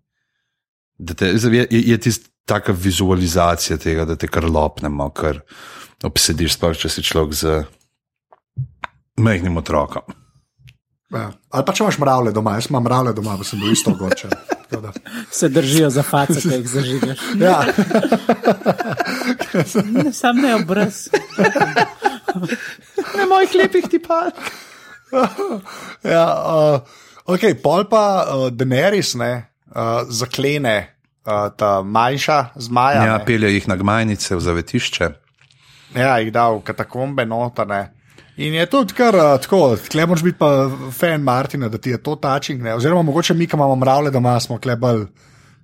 Da 0.98 1.14
te, 1.18 1.34
je, 1.34 1.66
je 1.70 1.98
tista 2.00 2.30
taka 2.44 2.74
vizualizacija 2.76 3.78
tega, 3.80 4.04
da 4.04 4.16
te 4.20 4.28
kar 4.28 4.44
lopnemo, 4.44 5.08
kar 5.16 5.40
obsediš, 6.04 6.58
sploh 6.58 6.76
če 6.76 6.90
si 6.92 7.04
človek 7.06 7.36
z 7.38 7.54
majhnim 9.20 9.56
otrokom. 9.60 10.23
Ja. 11.14 11.28
Ali 11.50 11.64
pa 11.64 11.72
če 11.72 11.84
imaš 11.84 11.98
mravlje 11.98 12.32
doma, 12.32 12.54
jaz 12.54 12.66
imam 12.66 12.82
mravlje 12.82 13.12
doma, 13.12 13.36
pa 13.38 13.44
sem 13.44 13.60
bil 13.60 13.72
isto 13.72 13.94
da- 14.72 14.92
Se 15.30 15.48
držijo 15.48 15.90
za 15.90 16.02
face, 16.02 16.40
ko 16.40 16.48
jih 16.50 16.68
zažigaš. 16.68 17.18
Ja, 17.36 17.60
Ne, 19.84 20.12
sam 20.12 20.36
ne 20.36 20.54
obraz. 20.54 21.08
Na 23.14 23.26
mojih 23.26 23.54
lepih 23.54 23.84
tipalk. 23.90 24.34
ja 26.04 26.24
uh, 26.26 26.80
ok, 27.26 27.40
pol 27.62 27.84
pa 27.84 28.02
uh, 28.24 28.48
Daenerys 28.50 29.14
ne, 29.14 29.32
uh, 29.68 30.02
zaklene 30.08 30.76
uh, 31.22 31.48
ta 31.56 31.82
manjša 31.82 32.44
zmaja. 32.56 33.04
Ja, 33.04 33.18
ne. 33.18 33.24
pelje 33.24 33.52
jih 33.52 33.68
na 33.68 33.76
gmajnice 33.76 34.34
v 34.34 34.40
zavetišče. 34.40 35.10
Ja, 35.94 36.16
jih 36.18 36.32
da 36.34 36.48
v 36.50 36.62
katakombe 36.62 37.22
notane. 37.24 37.92
In 38.36 38.54
je 38.54 38.66
tudi 38.66 38.94
kar 38.98 39.14
uh, 39.14 39.36
tako, 39.40 39.76
tle 39.90 40.06
moraš 40.06 40.24
biti 40.26 40.38
pa 40.38 40.48
fan 40.92 41.22
Martina, 41.22 41.68
da 41.68 41.78
ti 41.78 41.90
je 41.90 42.00
to 42.02 42.16
tačing. 42.16 42.62
Ne? 42.62 42.74
Oziroma, 42.74 43.02
mogoče 43.02 43.34
mi, 43.34 43.46
ki 43.46 43.56
imamo 43.56 43.76
mravlje 43.76 44.10
doma, 44.10 44.40
smo 44.40 44.58
kle 44.58 44.76
bolj, 44.76 45.04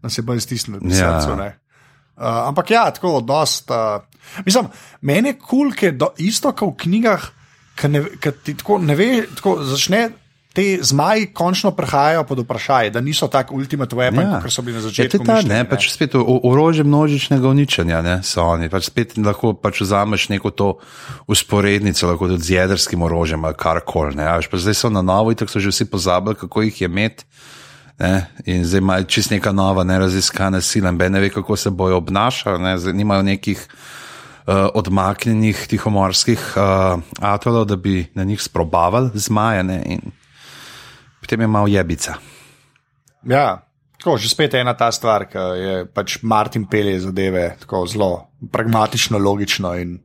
nas 0.03 0.19
je 0.19 0.23
bolj 0.23 0.41
stisnili 0.41 0.81
pri 0.81 0.95
Ja. 0.97 1.21
srcu. 1.21 1.37
ne. 1.37 1.49
Uh, 2.17 2.27
ampak 2.49 2.71
ja, 2.71 2.91
tako, 2.91 3.21
dost. 3.21 3.71
Uh, 3.71 4.03
mislim, 4.45 4.69
meni 5.01 5.29
je 5.29 5.39
kul, 5.39 5.49
cool, 5.49 5.73
ker 5.73 5.95
isto 6.19 6.53
kot 6.53 6.75
v 6.75 6.77
knjigah, 6.85 7.29
ki 7.75 8.33
ti 8.45 8.55
tako 8.55 8.79
ne 8.79 8.95
ve, 8.95 9.27
tako 9.37 9.63
začne. 9.65 10.11
Te 10.53 10.79
zmaji 10.83 11.27
končno 11.27 11.71
prehajajo 11.71 12.25
pod 12.25 12.39
vprašanje, 12.39 12.91
da 12.91 13.01
niso 13.01 13.29
tako 13.29 13.55
ultimate 13.55 13.97
weapon, 13.97 14.23
ja. 14.23 14.41
kot 14.43 14.51
so 14.51 14.63
bili 14.63 14.75
na 14.75 14.81
Ja, 14.81 14.83
začetku. 14.83 15.17
je 15.17 15.25
ta, 15.25 15.35
mišljeni, 15.35 15.55
ne, 15.55 15.65
pač 15.65 15.93
spet 15.93 16.15
o- 16.15 16.21
o- 16.21 16.41
orožje 16.45 16.85
množičnega 16.85 17.49
uničenja, 17.49 18.03
ne, 18.03 18.17
so 18.23 18.43
oni. 18.45 18.69
Pač 18.69 18.85
spet 18.85 19.15
lahko 19.17 19.53
pač 19.55 19.81
vzameš 19.81 20.29
neko 20.29 20.51
to 20.51 20.69
usporednico, 21.27 22.07
lahko 22.07 22.29
tudi 22.29 22.43
z 22.43 22.51
jedrskim 22.51 23.03
orožjem 23.03 23.45
ali 23.45 23.55
karkoli. 23.55 24.15
ne, 24.15 24.25
a 24.25 24.37
veš, 24.37 24.49
pa 24.49 24.57
Zdaj 24.57 24.75
so 24.75 24.91
na 24.91 25.03
novo, 25.03 25.31
in 25.31 25.37
tako 25.37 25.51
so 25.51 25.61
že 25.61 25.71
vsi 25.71 25.85
pozabili, 25.87 26.35
kako 26.35 26.63
jih 26.63 26.81
je 26.81 26.85
imeti. 26.85 27.25
Ne, 27.99 28.27
in 28.47 28.65
zdaj 28.65 28.79
imajo 28.79 29.05
čist 29.05 29.31
neka 29.31 29.53
nova, 29.53 29.85
neraziskana 29.85 30.61
sila, 30.61 30.91
ne 30.91 31.21
ve, 31.21 31.31
kako 31.31 31.57
se 31.57 31.71
bojo 31.71 31.97
obnašali, 31.97 32.59
ne, 32.59 32.79
zdaj 32.79 32.93
nimajo 32.93 33.23
nekih 33.23 33.69
uh, 34.47 34.55
odmaknjenih 34.75 35.67
tihomorskih 35.69 36.41
uh, 36.57 36.99
atolov, 37.21 37.65
da 37.65 37.77
bi 37.77 38.07
na 38.15 38.25
njih 38.25 38.43
sprobavali 38.43 39.11
zmajane, 39.15 39.83
in 39.87 40.01
potem 41.31 41.41
je 41.41 41.47
malo 41.47 41.67
jebica. 41.71 42.19
Ja, 43.23 43.63
tako, 43.99 44.19
že 44.19 44.27
spet 44.27 44.55
ena 44.59 44.75
ta 44.75 44.91
stvar, 44.91 45.31
ki 45.31 45.39
je 45.39 45.75
pač 45.87 46.19
Martin 46.27 46.67
pelje 46.67 47.07
zadeve 47.07 47.55
tako 47.63 47.87
zelo 47.87 48.27
pragmatično, 48.51 49.15
logično. 49.15 49.71
In, 49.79 50.01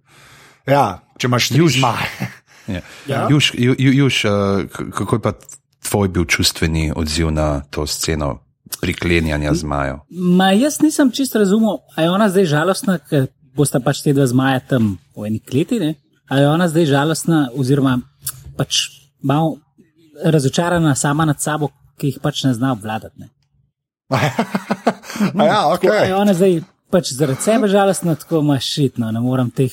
ja, 0.69 1.01
če 1.17 1.25
imaš 1.25 1.49
Juž. 1.51 1.81
Ja. 2.65 2.81
Ja. 3.05 3.27
Juž, 3.29 3.53
ju, 3.53 3.75
ju, 3.77 3.91
juž, 3.93 4.25
k- 4.73 4.89
kako 4.89 5.15
je 5.15 5.21
pa 5.21 5.31
tvoj 5.85 6.07
bil 6.09 6.25
čustveni 6.25 6.89
odziv 6.97 7.29
na 7.29 7.61
to 7.69 7.85
sceno 7.85 8.39
priklenjanja 8.81 9.53
zmajev? 9.53 9.99
Ma 10.09 10.49
jaz 10.49 10.79
nisem 10.81 11.11
čist 11.13 11.37
razumel, 11.37 11.85
ali 11.93 12.07
je 12.07 12.09
ona 12.09 12.25
zdaj 12.25 12.45
žalostna, 12.49 12.97
ker 12.97 13.27
bosta 13.53 13.77
pač 13.77 14.01
te 14.01 14.15
dva 14.17 14.25
zmaja 14.25 14.63
tam 14.65 14.97
v 15.13 15.29
eni 15.29 15.37
kleti, 15.45 15.77
ne? 15.77 15.93
ali 16.25 16.41
je 16.41 16.49
ona 16.49 16.65
zdaj 16.65 16.89
žalostna, 16.89 17.43
oziroma 17.53 17.99
pač 18.57 18.81
malo 19.21 19.61
razočarana 20.23 20.95
sama 20.95 21.25
nad 21.25 21.41
sabo, 21.41 21.69
ki 21.99 22.13
jih 22.13 22.21
pač 22.23 22.43
ne 22.43 22.53
zna 22.53 22.71
obvladati. 22.77 23.19
Ne? 23.19 23.29
Ja, 25.35 25.67
ok. 25.71 25.81
Tako, 25.81 25.93
je 25.93 26.15
ona 26.15 26.33
zdaj 26.35 26.57
pač 26.91 27.13
zaradi 27.15 27.41
sebe 27.41 27.67
žalostna, 27.71 28.15
tako 28.19 28.41
ima 28.43 28.57
šitno, 28.59 29.11
ne 29.11 29.21
morem 29.23 29.47
teh 29.51 29.71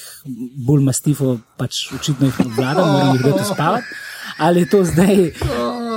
bolj 0.66 0.84
mastifov, 0.86 1.40
pač 1.58 1.88
očitno 1.96 2.28
jih 2.30 2.40
obvladam, 2.44 2.92
moram 2.92 3.16
jih 3.16 3.24
dati 3.26 3.48
spavati. 3.50 3.98
Ali 4.38 4.62
je 4.62 4.68
to 4.70 4.84
zdaj 4.86 5.18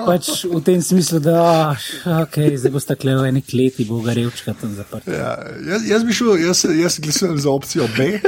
pač 0.06 0.30
v 0.50 0.62
tem 0.66 0.82
smislu, 0.82 1.22
da 1.24 1.38
oh, 1.74 1.86
okay, 2.24 2.58
zdaj 2.58 2.74
boste 2.74 2.98
kle 3.00 3.16
v 3.20 3.30
eni 3.30 3.42
kleti, 3.46 3.86
bo 3.90 4.02
ga 4.06 4.18
revčka 4.18 4.54
tam 4.58 4.74
zaprt. 4.78 5.08
Ja, 5.10 5.38
jaz, 5.70 5.86
jaz 5.90 6.06
bi 6.06 6.18
šel, 6.18 6.36
jaz, 6.42 6.66
jaz 6.74 7.00
glasujem 7.02 7.38
za 7.42 7.54
opcijo 7.54 7.86
B. 7.98 8.18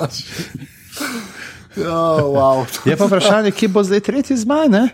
ja, 1.76 2.00
wow. 2.22 2.64
Je 2.84 2.96
pa 2.96 3.04
vprašanje, 3.06 3.50
kje 3.50 3.68
bo 3.68 3.82
zdaj 3.82 4.00
tretji 4.00 4.36
zmaj? 4.36 4.68
Ne? 4.68 4.88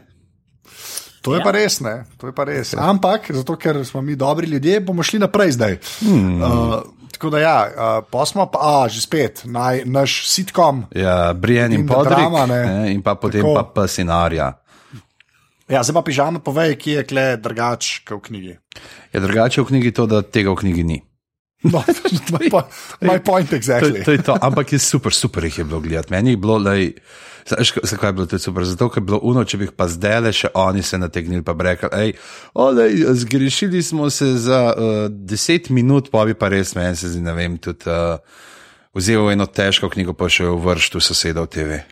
To 1.23 1.35
je 1.35 1.39
Ja. 1.41 1.45
pa 1.45 1.51
res, 1.51 1.81
ne. 1.81 2.05
To 2.23 2.31
je 2.31 2.33
pa 2.33 2.45
res. 2.47 2.75
Ampak, 2.79 3.33
zato 3.35 3.57
ker 3.59 3.83
smo 3.85 3.99
mi 4.03 4.15
dobri 4.17 4.47
ljudje, 4.47 4.81
bomo 4.81 5.03
šli 5.03 5.19
naprej 5.19 5.57
zdaj. 5.59 5.79
Hmm. 6.01 6.43
Uh, 6.43 6.75
tako 7.11 7.31
da, 7.31 7.39
ja, 7.39 7.59
uh, 7.67 8.05
pa 8.11 8.27
smo 8.27 8.47
pa, 8.47 8.59
a, 8.63 8.89
že 8.89 9.01
spet, 9.03 9.43
naj, 9.45 9.83
naš 9.91 10.29
sitkom. 10.31 10.85
Ja, 10.95 11.33
Brian 11.35 11.73
in 11.73 11.87
Podrik, 11.87 12.15
drama, 12.15 12.47
ne. 12.47 12.61
ne, 12.67 12.93
in 12.95 13.03
pa 13.03 13.15
potem 13.19 13.43
Tako. 13.43 13.55
pa 13.55 13.63
Pasinarja. 13.83 14.53
Ja, 15.67 15.83
zdaj 15.83 15.99
pa 15.99 16.03
pižama, 16.07 16.39
povej, 16.39 16.77
kje 16.79 17.03
je 17.03 17.05
kle 17.11 17.25
drugač, 17.43 18.07
kot 18.07 18.23
v 18.23 18.27
knjigi. 18.31 18.55
Je 19.11 19.19
drugače 19.19 19.63
v 19.63 19.67
knjigi 19.67 19.91
to, 19.99 20.07
da 20.07 20.23
tega 20.23 20.55
v 20.55 20.63
knjigi 20.63 20.85
ni. 20.87 21.03
No, 21.73 21.83
my, 22.39 22.51
po, 22.51 22.63
my 23.01 23.19
point 23.19 23.51
To, 23.51 23.57
exactly. 23.57 24.05
to 24.05 24.13
je 24.13 24.23
to, 24.23 24.37
ampak 24.41 24.73
je 24.73 24.79
super, 24.79 25.15
super 25.15 25.45
jih 25.45 25.59
je 25.59 25.65
bilo 25.65 25.81
gledati. 25.81 26.13
Meni 26.13 26.31
je 26.31 26.37
bilo, 26.37 26.59
da 26.59 26.75
je. 26.75 26.93
Zakaj 27.83 28.09
je 28.09 28.13
bilo 28.13 28.27
to 28.27 28.39
super? 28.39 28.65
Zato, 28.65 28.89
ker 28.91 29.03
je 29.03 29.07
bilo 29.07 29.21
uno, 29.23 29.45
če 29.45 29.59
bi 29.59 29.69
jih 29.69 29.75
pa 29.77 29.87
zdaj 29.89 30.21
le 30.21 30.33
še 30.35 30.51
oni 30.55 30.83
se 30.83 30.99
nategnili, 30.99 31.45
pa 31.47 31.55
bi 31.55 31.69
rekli, 31.69 31.91
hej, 31.95 32.15
zgrešili 33.23 33.83
smo 33.83 34.11
se 34.11 34.33
za 34.35 34.61
uh, 34.75 35.07
deset 35.11 35.71
minut, 35.71 36.11
pa 36.11 36.25
bi 36.27 36.35
pa 36.35 36.51
res 36.51 36.75
meni 36.75 36.99
se 36.99 37.13
zdi, 37.15 37.23
ne 37.23 37.37
vem, 37.39 37.55
tudi 37.63 37.87
uh, 37.87 38.19
vzel 38.99 39.31
eno 39.31 39.47
težko 39.47 39.91
knjigo, 39.93 40.17
pa 40.19 40.27
še 40.27 40.49
v 40.51 40.59
vrštu 40.59 41.03
sosedov 41.03 41.47
TV. 41.55 41.85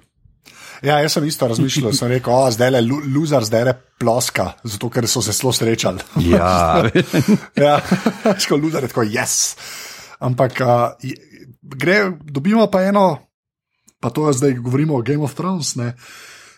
Ja, 0.84 0.98
jaz 1.00 1.14
sem 1.16 1.24
isto 1.24 1.46
razmišljal, 1.48 1.94
sem 1.96 2.10
rekel, 2.12 2.28
o, 2.28 2.50
zdaj 2.52 2.70
le 2.70 2.80
loser, 3.08 3.44
zdaj 3.44 3.62
le 3.64 3.72
ploska, 3.98 4.50
zato 4.64 4.90
ker 4.92 5.06
so 5.08 5.22
se 5.24 5.32
zelo 5.32 5.52
srečali. 5.52 6.04
Ja, 6.26 6.84
ja, 7.64 7.78
ško 8.38 8.58
loser 8.60 8.84
je 8.84 8.90
tako, 8.92 9.06
yes. 9.08 9.54
Ampak 10.20 10.60
uh, 10.60 10.68
je- 11.00 11.16
gre, 11.62 11.96
dobimo 12.20 12.66
pa 12.68 12.82
eno, 12.82 13.06
pa 14.00 14.10
to 14.10 14.28
je 14.28 14.36
zdaj 14.36 14.58
govorimo 14.60 14.98
o 14.98 15.02
Game 15.02 15.24
of 15.24 15.32
Thrones, 15.34 15.74
ne, 15.80 15.94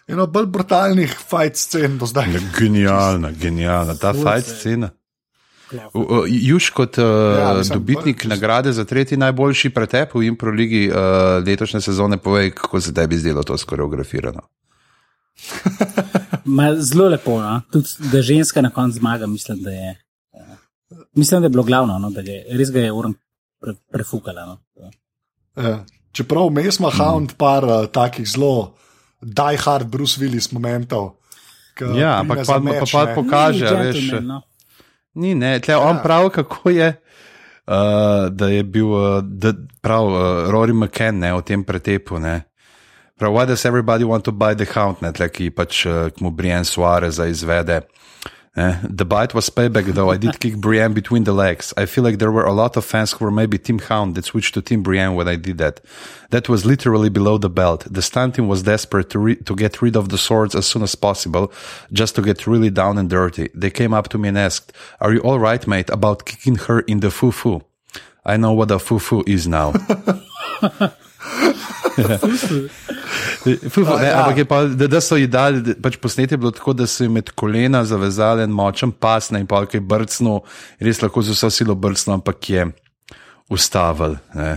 eno 0.09 0.27
bolj 0.27 0.47
brutalnih 0.47 1.15
fight 1.21 1.57
scen 1.57 1.95
do 1.99 2.07
zdaj. 2.07 2.35
genialna, 2.59 3.31
genialna, 3.31 3.95
ta 3.95 4.11
fight 4.13 4.51
scena. 4.51 4.91
U- 5.93 6.01
u- 6.01 6.25
Juž 6.29 6.71
kot 6.71 6.99
uh, 6.99 7.05
Ja, 7.37 7.55
mislim, 7.55 7.79
dobitnik 7.79 8.19
bolj- 8.19 8.29
nagrade 8.29 8.73
za 8.73 8.85
tretji 8.85 9.17
najboljši 9.17 9.71
pretep 9.71 10.15
v 10.15 10.23
Impro 10.25 10.51
ligi 10.51 10.87
uh, 10.87 10.97
letošnje 11.43 11.81
sezone, 11.81 12.17
povej, 12.19 12.51
kako 12.53 12.81
se 12.81 12.95
tebi 12.95 13.17
zdelo 13.17 13.43
to 13.43 13.57
skoreografirano. 13.57 14.41
Ma, 16.47 16.75
zelo 16.77 17.09
lepo, 17.09 17.41
no? 17.41 17.61
tudi 17.69 17.89
da 18.07 18.23
ženska 18.23 18.63
na 18.63 18.71
koncu 18.71 18.97
zmaga, 18.97 19.27
mislim, 19.27 19.59
da 19.59 19.71
je. 19.71 19.91
eh, 20.35 20.57
Mislim, 21.15 21.41
da 21.41 21.47
je 21.47 21.51
bilo 21.51 21.63
glavno, 21.63 21.99
no? 21.99 22.11
da 22.11 22.21
je, 22.23 22.45
res 22.51 22.71
ga 22.71 22.81
je 22.81 22.93
uran 22.93 23.15
pre, 23.61 23.75
prefukala. 23.93 24.47
No? 24.47 24.59
Ja. 25.57 25.85
Čeprav 26.13 26.49
vmes 26.49 26.79
ima 26.79 26.91
Hound 26.91 27.33
par 27.35 27.65
uh, 27.65 27.87
takih 27.87 28.27
zelo 28.27 28.75
die 29.21 29.59
hard 29.59 29.87
Bruce 29.87 30.21
Willis 30.21 30.53
momentov. 30.53 31.11
ke 31.75 31.85
Ja, 31.93 32.21
ampak 32.21 32.47
pa, 32.47 32.59
meč, 32.59 32.81
pa, 32.83 32.99
pa 32.99 33.05
ne. 33.05 33.15
pokaže, 33.15 33.65
Ni 33.67 33.85
veš. 33.85 34.11
no. 34.23 34.43
Ni, 35.17 35.35
ne, 35.35 35.57
tle 35.65 35.77
on 35.81 36.03
pravi, 36.03 36.31
kako 36.35 36.71
je. 36.71 36.93
Uh, 37.67 38.29
da 38.31 38.49
je 38.53 38.63
bil 38.63 38.93
uh, 38.95 39.23
da, 39.25 39.51
prav 39.83 40.07
uh, 40.07 40.51
Rory 40.53 40.75
McKen 40.77 41.19
ne, 41.19 41.33
v 41.35 41.43
tem 41.43 41.65
pretepu. 41.67 42.21
Ne. 42.23 42.45
Prav, 43.19 43.33
why 43.33 43.47
does 43.49 43.65
everybody 43.65 44.05
want 44.05 44.25
to 44.25 44.33
buy 44.33 44.55
the 44.55 44.69
hound, 44.75 45.01
ne, 45.03 45.11
tle, 45.17 45.29
ki 45.33 45.51
pač 45.51 45.87
uh, 45.89 46.13
mu 46.21 46.31
Brian 46.31 46.65
Suarez 46.65 47.19
izvede. 47.19 47.81
Eh, 48.57 48.75
the 48.83 49.05
bite 49.05 49.35
was 49.35 49.51
payback, 49.51 49.85
though. 49.85 50.11
I 50.11 50.17
did 50.17 50.41
kick 50.41 50.57
Brienne 50.57 50.95
between 50.95 51.25
the 51.25 51.35
legs. 51.35 51.75
I 51.77 51.85
feel 51.85 52.03
like 52.03 52.19
there 52.19 52.33
were 52.33 52.47
a 52.47 52.55
lot 52.55 52.79
of 52.79 52.87
fans 52.87 53.13
who 53.13 53.27
were 53.27 53.31
maybe 53.31 53.59
Team 53.59 53.79
Hound 53.81 54.15
that 54.15 54.25
switched 54.25 54.55
to 54.55 54.63
Team 54.63 54.83
Brienne 54.83 55.15
when 55.15 55.29
I 55.29 55.37
did 55.37 55.59
that. 55.59 55.81
That 56.31 56.49
was 56.49 56.65
literally 56.65 57.11
below 57.11 57.37
the 57.37 57.51
belt. 57.51 57.87
The 57.91 58.01
stunt 58.01 58.37
team 58.37 58.49
was 58.49 58.63
desperate 58.63 59.11
to, 59.11 59.19
re- 59.19 59.37
to 59.37 59.55
get 59.55 59.83
rid 59.83 59.95
of 59.95 60.09
the 60.09 60.17
swords 60.17 60.55
as 60.55 60.67
soon 60.67 60.83
as 60.83 60.95
possible, 60.95 61.53
just 61.93 62.15
to 62.15 62.23
get 62.23 62.47
really 62.47 62.71
down 62.71 62.97
and 62.97 63.11
dirty. 63.11 63.51
They 63.55 63.71
came 63.71 63.93
up 63.93 64.09
to 64.09 64.19
me 64.19 64.31
and 64.31 64.39
asked, 64.39 64.73
Are 65.01 65.13
you 65.13 65.21
alright, 65.21 65.67
mate, 65.67 65.91
about 65.91 66.25
kicking 66.25 66.57
her 66.57 66.81
in 66.81 67.01
the 67.01 67.11
foo 67.11 67.33
foo? 67.33 67.63
I 68.25 68.39
know 68.39 68.55
what 68.55 68.71
a 68.71 68.79
foo 68.79 68.99
foo 68.99 69.23
is 69.27 69.47
now. 69.47 69.75
Fufu, 73.71 73.97
ne, 73.97 74.07
ja. 74.07 74.21
ampak 74.21 74.39
je 74.39 74.45
pa, 74.45 74.63
da, 74.65 74.87
da 74.91 75.01
so 75.01 75.17
ji 75.17 75.27
dali, 75.31 75.63
da- 75.63 75.77
pač 75.83 75.97
posnetje 76.03 76.35
je 76.35 76.41
bilo 76.43 76.51
tako, 76.51 76.73
da 76.77 76.87
so 76.87 77.05
ji 77.05 77.11
med 77.13 77.31
kolena 77.39 77.85
zavezali 77.85 78.43
en 78.45 78.55
močen 78.55 78.93
pas 78.93 79.31
ne, 79.31 79.41
in 79.45 79.49
pa 79.51 79.63
kaj 79.67 79.81
brcnil, 79.81 80.43
res 80.83 81.03
lahko 81.03 81.23
z 81.23 81.37
vso 81.37 81.51
silo 81.51 81.75
brcnil, 81.79 82.19
ampak 82.19 82.51
je 82.51 82.67
ustavil. 83.53 84.19
Ne. 84.35 84.57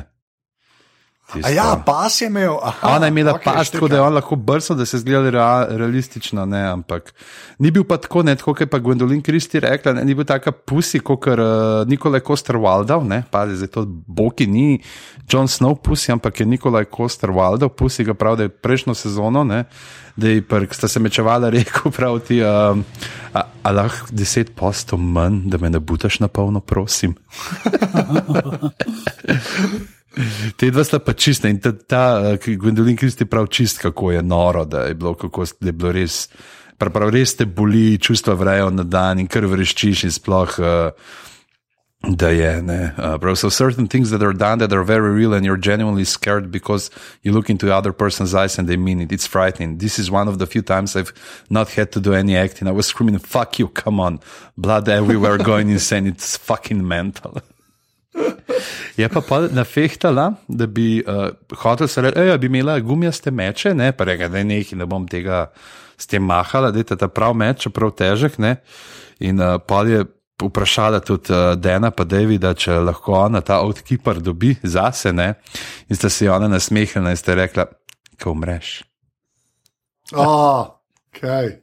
Tisto. 1.34 1.48
A 1.48 1.54
ja, 1.54 1.84
pas 1.86 2.22
je 2.22 2.28
imel. 2.28 2.58
Aha, 2.64 2.96
Ona 2.96 3.06
je 3.06 3.10
imela 3.10 3.34
okay, 3.34 3.44
paš, 3.44 3.70
tako 3.70 3.88
da 3.88 3.96
je 3.96 4.02
on 4.02 4.14
lahko 4.14 4.36
brcal, 4.36 4.78
da 4.78 4.86
se 4.86 4.98
je 4.98 5.02
zdelo 5.02 5.30
rea, 5.30 5.68
realistično, 5.70 6.46
ne, 6.46 6.62
ampak 6.72 7.14
ni 7.60 7.72
bil 7.72 7.84
pa 7.84 7.98
tako, 7.98 8.24
ne, 8.24 8.36
tako 8.36 8.54
kot 8.54 8.62
je 8.62 8.68
pa 8.68 8.80
Gwendolyn 8.80 9.22
Christie 9.22 9.62
rekla, 9.62 9.94
ne, 9.94 10.06
ni 10.06 10.16
bil 10.18 10.26
taka 10.26 10.52
pusi, 10.52 11.00
kot 11.00 11.28
uh, 11.28 11.38
Nikolaj 11.88 12.24
Koster 12.26 12.58
Waldau, 12.58 13.04
ne, 13.06 13.22
pazi, 13.32 13.60
zdaj 13.62 13.70
to 13.76 13.86
Boki 13.88 14.48
ni 14.48 14.82
John 15.30 15.48
Snow 15.48 15.78
pusi, 15.78 16.12
ampak 16.12 16.40
je 16.40 16.46
Nikolaj 16.50 16.90
Koster 16.90 17.30
Waldau, 17.30 17.70
pusi 17.70 18.04
ga 18.04 18.18
prav, 18.18 18.40
da 18.40 18.48
je 18.48 18.50
prejšnjo 18.50 18.98
sezono, 18.98 19.44
ne, 19.44 19.64
da 20.18 20.34
je 20.34 20.42
prk, 20.42 20.74
sta 20.74 20.90
se 20.90 21.00
mečevala, 21.00 21.54
rekel 21.54 21.94
prav 21.98 22.20
ti, 22.26 22.42
uh, 22.42 22.74
a, 23.34 23.46
a 23.64 23.72
lahko 23.72 24.10
deset 24.18 24.56
postov 24.58 25.00
manj, 25.00 25.44
da 25.46 25.62
me 25.62 25.70
ne 25.70 25.80
butaš 25.80 26.20
na 26.26 26.28
polno, 26.28 26.60
prosim. 26.60 27.14
Te 30.58 30.70
dva 30.72 30.84
sta 30.84 31.00
pa 31.00 31.14
čista 31.14 31.48
in 31.48 31.60
ta, 31.62 31.72
ta 31.72 32.04
uh, 32.34 32.38
Gwendolyn 32.42 32.98
Christie 32.98 33.30
prav 33.30 33.48
čist, 33.48 33.80
kako 33.80 34.12
je 34.12 34.24
noro, 34.24 34.66
da 34.66 34.88
je 34.90 34.96
bilo, 34.98 35.14
kako, 35.14 35.46
da 35.62 35.70
je 35.70 35.78
bilo 35.78 35.92
res, 35.92 36.28
prav, 36.78 36.94
prav 36.96 37.14
res 37.14 37.36
te 37.38 37.46
boli, 37.46 37.98
čustva 38.02 38.34
vrejo 38.34 38.70
na 38.74 38.84
dan 38.84 39.20
in 39.20 39.28
kar 39.28 39.46
vreščiš 39.46 40.08
in 40.10 40.16
sploh. 40.16 40.60
Uh, 40.60 41.26
Da 42.02 42.30
je, 42.30 42.62
ne. 42.62 42.94
Uh, 42.98 43.34
so 43.36 43.50
certain 43.50 43.86
things 43.86 44.10
that 44.12 44.24
are 44.24 44.32
done 44.32 44.60
that 44.60 44.72
are 44.72 44.86
very 44.86 45.12
real 45.12 45.34
and 45.34 45.46
you're 45.46 45.58
genuinely 45.58 46.06
scared 46.06 46.50
because 46.50 46.90
you 47.24 47.34
look 47.34 47.50
into 47.50 47.66
the 47.66 47.76
other 47.76 47.92
person's 47.92 48.34
eyes 48.34 48.58
and 48.58 48.70
they 48.70 48.78
mean 48.78 49.02
it. 49.02 49.12
It's 49.12 49.28
frightening. 49.28 49.80
This 49.80 50.00
is 50.00 50.10
one 50.10 50.30
of 50.30 50.40
the 50.40 50.48
few 50.48 50.62
times 50.62 50.96
I've 50.96 51.12
not 51.50 51.68
had 51.72 51.92
to 51.92 52.00
do 52.00 52.14
any 52.14 52.38
acting. 52.38 52.70
I 52.70 52.72
was 52.72 52.88
screaming, 52.88 53.20
fuck 53.20 53.60
you, 53.60 53.68
come 53.68 54.00
on. 54.00 54.22
Blood 54.58 54.88
everywhere 54.88 55.38
going 55.52 55.70
insane. 55.70 56.08
It's 56.08 56.38
fucking 56.38 56.88
mental. 56.88 57.42
Je 58.98 59.08
pa, 59.10 59.22
pa 59.22 59.42
nafehtala, 59.54 60.34
da 60.48 60.68
bi 60.68 61.04
uh, 61.08 61.30
hotel 61.62 61.88
se 61.88 62.02
reči, 62.02 62.26
da 62.28 62.38
bi 62.38 62.48
imela 62.48 62.80
gumijaste 62.80 63.32
meče, 63.32 63.74
ne 63.74 63.92
pa 63.92 64.04
reka, 64.04 64.28
da 64.28 64.42
ne 64.42 64.58
nekaj, 64.58 64.78
ne 64.80 64.88
bom 64.90 65.08
tega 65.08 65.46
s 65.98 66.08
tem 66.08 66.24
mahala, 66.24 66.72
da 66.72 66.80
je 66.80 66.98
ta 66.98 67.08
prav 67.08 67.36
meč, 67.38 67.64
čeprav 67.68 67.94
težek. 67.96 68.40
Ne? 68.40 68.56
In 69.20 69.40
uh, 69.40 69.60
pa 69.62 69.84
je 69.88 70.04
vprašala 70.42 71.00
tudi 71.00 71.34
uh, 71.34 71.54
Dena 71.60 71.92
pa 71.92 72.04
Davida, 72.04 72.54
če 72.56 72.80
lahko 72.84 73.18
ona 73.20 73.42
ta 73.46 73.60
outkeeper 73.64 74.22
dobi 74.24 74.56
zase. 74.64 75.14
Ne? 75.14 75.34
In 75.90 76.00
sta 76.00 76.10
se 76.10 76.30
ona 76.32 76.48
nasmehnila 76.48 77.14
in 77.14 77.20
sta 77.20 77.36
rekla, 77.38 77.68
ko 78.20 78.34
umreš. 78.36 78.80
Oh, 80.16 80.80
kaj. 81.16 81.60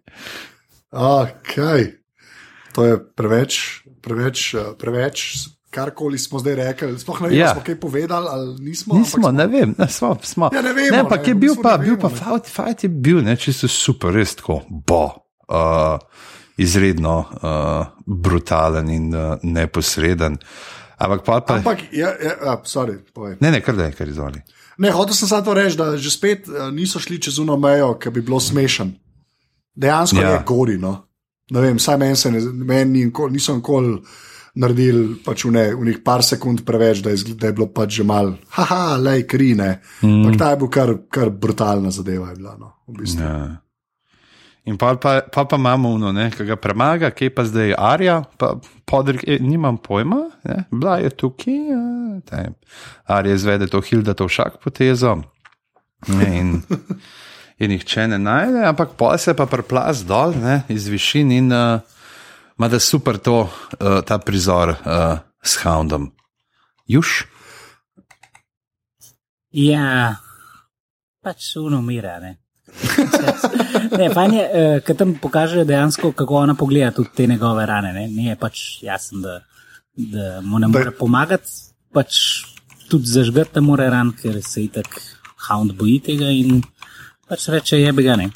Oh, 0.93 1.27
kaj. 1.43 1.91
To 2.77 2.85
je 2.85 3.01
preveč, 3.17 3.83
preveč, 4.05 4.55
eh, 4.55 4.73
preveč. 4.79 5.49
Karkoli 5.77 6.17
smo 6.19 6.39
zdaj 6.39 6.55
rekli, 6.57 6.97
sploh 6.97 7.21
ne 7.21 7.29
vem, 7.29 7.39
Ja. 7.39 7.53
smo 7.53 7.61
kaj 7.63 7.77
povedali 7.77 8.27
ali 8.27 8.57
nismo. 8.63 8.95
Nismo, 8.95 9.21
ampak 9.21 9.35
ne 9.35 9.47
vem, 9.49 9.75
ne, 9.77 9.89
smo, 9.89 10.17
smo. 10.23 10.49
Ja, 10.51 10.63
ne 10.63 10.73
vemo, 10.73 10.91
ne, 10.91 11.01
ampak 11.01 11.21
ne, 11.21 11.29
je 11.29 11.35
bil 11.37 11.55
pa, 11.59 11.77
ne 11.77 11.85
bil 11.85 11.95
vemo, 11.95 12.03
pa 12.03 12.11
fight, 12.11 12.49
fight 12.49 12.81
je 12.81 12.91
bil, 12.91 13.21
ne, 13.21 13.37
čisto 13.37 13.69
super, 13.69 14.11
res 14.11 14.35
tako, 14.35 14.63
bo. 14.69 15.05
Uh, 15.47 16.01
izredno 16.57 17.19
uh, 17.21 17.87
brutalen 18.03 18.89
in 18.89 19.11
uh, 19.11 19.37
neposreden. 19.45 20.39
Ampak 20.97 21.21
pa, 21.23 21.41
pa 21.41 21.55
Ampak, 21.55 21.79
ja, 21.93 22.09
ja, 22.17 22.33
ja, 22.43 22.55
sorry, 22.65 22.97
povej. 23.07 23.37
ne, 23.41 23.51
ne, 23.51 23.61
kar 23.61 23.77
da 23.77 23.85
je, 23.85 23.93
kar 23.93 24.09
izvoli. 24.09 24.41
Ne, 24.79 24.91
hotel 24.91 25.13
sem 25.13 25.29
samo 25.29 25.45
to 25.45 25.55
reči, 25.55 25.77
da 25.77 25.91
že 25.97 26.11
spet 26.11 26.49
uh, 26.49 26.71
niso 26.71 26.99
šli 26.99 27.21
čez 27.21 27.39
uno 27.39 27.57
mejo, 27.57 27.95
ki 27.95 28.11
bi 28.11 28.23
bilo 28.23 28.41
smešen. 28.41 28.95
Dejansko 29.75 30.17
Ja. 30.17 30.23
ja. 30.23 30.33
je 30.33 30.43
gori. 30.47 30.79
No. 30.79 30.97
Ne 31.51 31.61
vem, 31.61 31.79
saj 31.79 31.97
meni 31.97 32.17
se 32.17 32.31
ne, 32.31 32.41
meni 32.41 33.05
nikoli- 33.05 33.33
niso 33.33 33.55
nikoli 33.55 34.01
naredili 34.57 35.19
pač 35.25 35.45
v, 35.45 35.53
ne, 35.53 35.65
v 35.77 35.91
nekaj 35.91 36.03
par 36.05 36.25
sekund 36.25 36.65
preveč, 36.67 37.05
da 37.05 37.13
je, 37.13 37.37
da 37.37 37.51
je 37.51 37.57
bilo 37.57 37.69
pač 37.69 38.01
že 38.01 38.09
mal, 38.09 38.35
haha, 38.57 38.97
lej 38.97 39.27
krine. 39.29 39.77
Mm. 40.01 40.25
Ampak 40.25 40.41
ta 40.41 40.51
je 40.53 40.61
bil 40.63 40.73
kar, 40.73 40.97
kar 41.13 41.31
brutalna 41.31 41.93
zadeva. 41.93 42.33
Je 42.33 42.41
bila, 42.41 42.57
no, 42.61 42.73
v 42.89 43.05
bistvu. 43.05 43.23
ja. 43.23 43.63
In 44.67 44.75
pa 44.75 44.97
pa, 44.99 45.21
pa, 45.23 45.45
pa 45.47 45.57
imamo 45.57 45.93
uno, 45.95 46.11
ki 46.11 46.45
ga 46.45 46.57
premaga, 46.59 47.13
ki 47.15 47.31
pa 47.31 47.45
zdaj 47.47 47.77
Arja, 47.79 48.25
pa 48.35 48.57
podrik, 48.83 49.23
e, 49.23 49.39
nimam 49.39 49.79
pojma, 49.79 50.25
ne, 50.43 50.65
bila 50.75 50.97
je 50.99 51.13
tukaj. 51.15 51.55
Ja, 51.71 51.83
taj, 52.27 52.51
Arja 53.07 53.37
izvede 53.39 53.71
to 53.71 53.79
Hilda 53.81 54.17
to 54.19 54.27
však 54.27 54.59
potezo. 54.65 55.21
Ne, 56.11 56.27
in, 56.35 56.51
in 57.63 57.71
nihče 57.71 58.09
ne 58.11 58.19
najde, 58.19 58.65
ampak 58.67 58.99
pa 58.99 59.15
se 59.19 59.37
pa 59.39 59.47
preplas 59.47 60.03
dol 60.03 60.35
ne, 60.35 60.65
iz 60.69 60.91
višin 60.91 61.31
in 61.31 61.55
uh, 61.55 61.79
ima 62.59 62.69
da 62.69 62.81
super 62.81 63.19
to, 63.19 63.41
uh, 63.41 64.01
ta 64.05 64.19
prizor 64.19 64.69
uh, 64.69 65.19
s 65.43 65.57
Houndom. 65.63 66.11
Juž? 66.87 67.25
Ja, 69.51 70.17
pač 71.25 71.57
uno 71.57 71.79
umira. 71.79 72.19
Ne, 72.21 72.37
ne 73.99 74.09
fajn 74.15 74.35
je, 74.39 74.47
uh, 74.47 74.79
ker 74.87 74.97
tam 74.97 75.15
pokažejo 75.21 75.67
dejansko, 75.69 76.13
kako 76.17 76.43
ona 76.45 76.55
pogleda 76.55 76.93
tudi 76.97 77.13
te 77.17 77.27
njegove 77.27 77.67
rane. 77.67 77.93
Ne, 77.93 78.09
Ni 78.09 78.31
je 78.31 78.37
pač 78.41 78.65
jasno, 78.83 79.21
da, 79.21 79.41
da 79.97 80.41
mu 80.43 80.59
ne 80.59 80.73
more 80.73 80.95
pomagati, 80.97 81.53
pač 81.93 82.23
tudi 82.89 83.11
zažgati 83.11 83.59
ne 83.59 83.67
more 83.67 83.91
ran, 83.91 84.15
ker 84.17 84.41
se 84.45 84.65
itak 84.65 85.01
hound 85.49 85.77
boji 85.77 86.01
tega 86.09 86.33
in 86.33 86.63
pač 87.29 87.49
reče, 87.53 87.81
je 87.81 87.93
bi 87.93 88.07
ga 88.07 88.17
ne. 88.17 88.31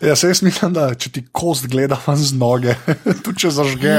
Ja, 0.00 0.16
se 0.16 0.30
jaz 0.30 0.40
mislim, 0.42 0.72
da 0.72 0.86
če 0.94 1.10
ti 1.12 1.22
kost 1.32 1.66
gleda 1.68 1.98
ven 2.06 2.16
z 2.16 2.36
noge, 2.40 2.74
tudi 3.24 3.42
če 3.44 3.50
zažge, 3.52 3.96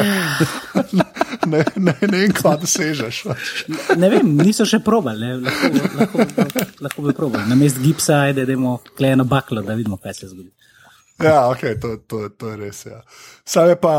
ne, 0.99 1.05
ne, 1.45 1.63
ne 1.77 1.95
vem, 2.09 2.33
kva 2.35 2.55
da 2.61 2.69
sežeš. 2.69 3.21
Ne 4.01 4.09
vem, 4.13 4.33
niso 4.41 4.65
še 4.65 4.81
probali, 4.85 5.21
ne, 5.21 5.37
lahko, 5.45 6.25
lahko, 6.25 6.65
lahko 6.87 7.05
bi 7.05 7.15
probali. 7.17 7.45
Na 7.51 7.59
mest 7.59 7.81
gipsa, 7.83 8.23
ajde, 8.27 8.47
da 8.49 8.57
imamo 8.57 8.79
klejeno 8.97 9.27
baklo, 9.29 9.61
da 9.65 9.77
vidimo, 9.77 9.99
kaj 10.01 10.17
se 10.17 10.31
zgodi. 10.33 10.49
Ja, 11.21 11.49
ok, 11.49 11.67
to, 11.81 11.95
to, 12.09 12.29
to 12.29 12.53
je 12.53 12.57
res. 12.57 12.85
Ja. 12.85 13.01
Sam 13.45 13.69
je 13.69 13.77
pa, 13.77 13.95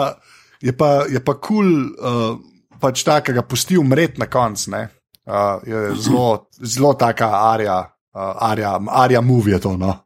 je 0.62 0.74
pa, 0.76 0.90
je 1.10 1.22
pa 1.22 1.36
kul, 1.38 1.70
cool, 1.70 1.70
uh, 2.02 2.78
pač 2.82 3.04
ta, 3.06 3.20
ki 3.22 3.34
ga 3.36 3.46
pusti 3.46 3.78
umret 3.78 4.18
na 4.18 4.26
koncu. 4.26 4.74
Uh, 4.74 5.62
je 5.66 5.92
zelo, 6.02 6.48
zelo 6.58 6.96
taka 6.98 7.30
arija, 7.52 7.78
uh, 8.14 8.32
arija, 8.50 8.78
arija 8.90 9.20
movie 9.22 9.54
je 9.54 9.60
to. 9.62 9.76
No. 9.78 10.00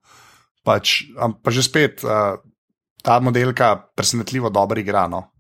Pač, 0.67 1.07
pa 1.15 1.55
že 1.55 1.63
spet 1.63 2.03
uh, 2.03 2.43
ta 3.07 3.21
modelka 3.23 3.77
presenetljivo 3.95 4.51
dobro 4.51 4.81
igra. 4.83 5.07
No. 5.07 5.31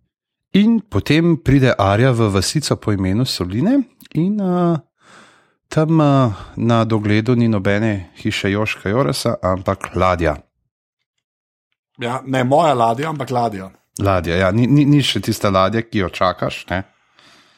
In 0.55 0.79
potem 0.81 1.35
pride 1.43 1.75
Arja 1.79 2.13
v 2.15 2.31
vasico 2.31 2.77
po 2.79 2.95
imenu 2.95 3.27
Soline, 3.27 3.83
in 4.15 4.39
uh, 4.41 4.79
tam 5.69 6.01
uh, 6.01 6.33
na 6.57 6.85
dogledu 6.85 7.35
ni 7.35 7.49
nobene 7.49 8.13
hiše 8.23 8.51
Joška 8.51 8.89
Jorasa, 8.89 9.35
ampak 9.43 9.91
ladja. 9.97 10.37
Ja, 11.99 12.23
ne 12.27 12.45
moja 12.45 12.75
ladja, 12.75 13.11
ampak 13.11 13.31
ladja. 13.31 13.71
ladja 13.99 14.37
ja. 14.37 14.53
ni, 14.53 14.67
ni, 14.67 14.85
ni 14.85 15.03
še 15.03 15.21
tista 15.21 15.51
ladja, 15.51 15.83
ki 15.83 16.05
jo 16.05 16.09
čakaš. 16.09 16.63
Ne? 16.71 16.85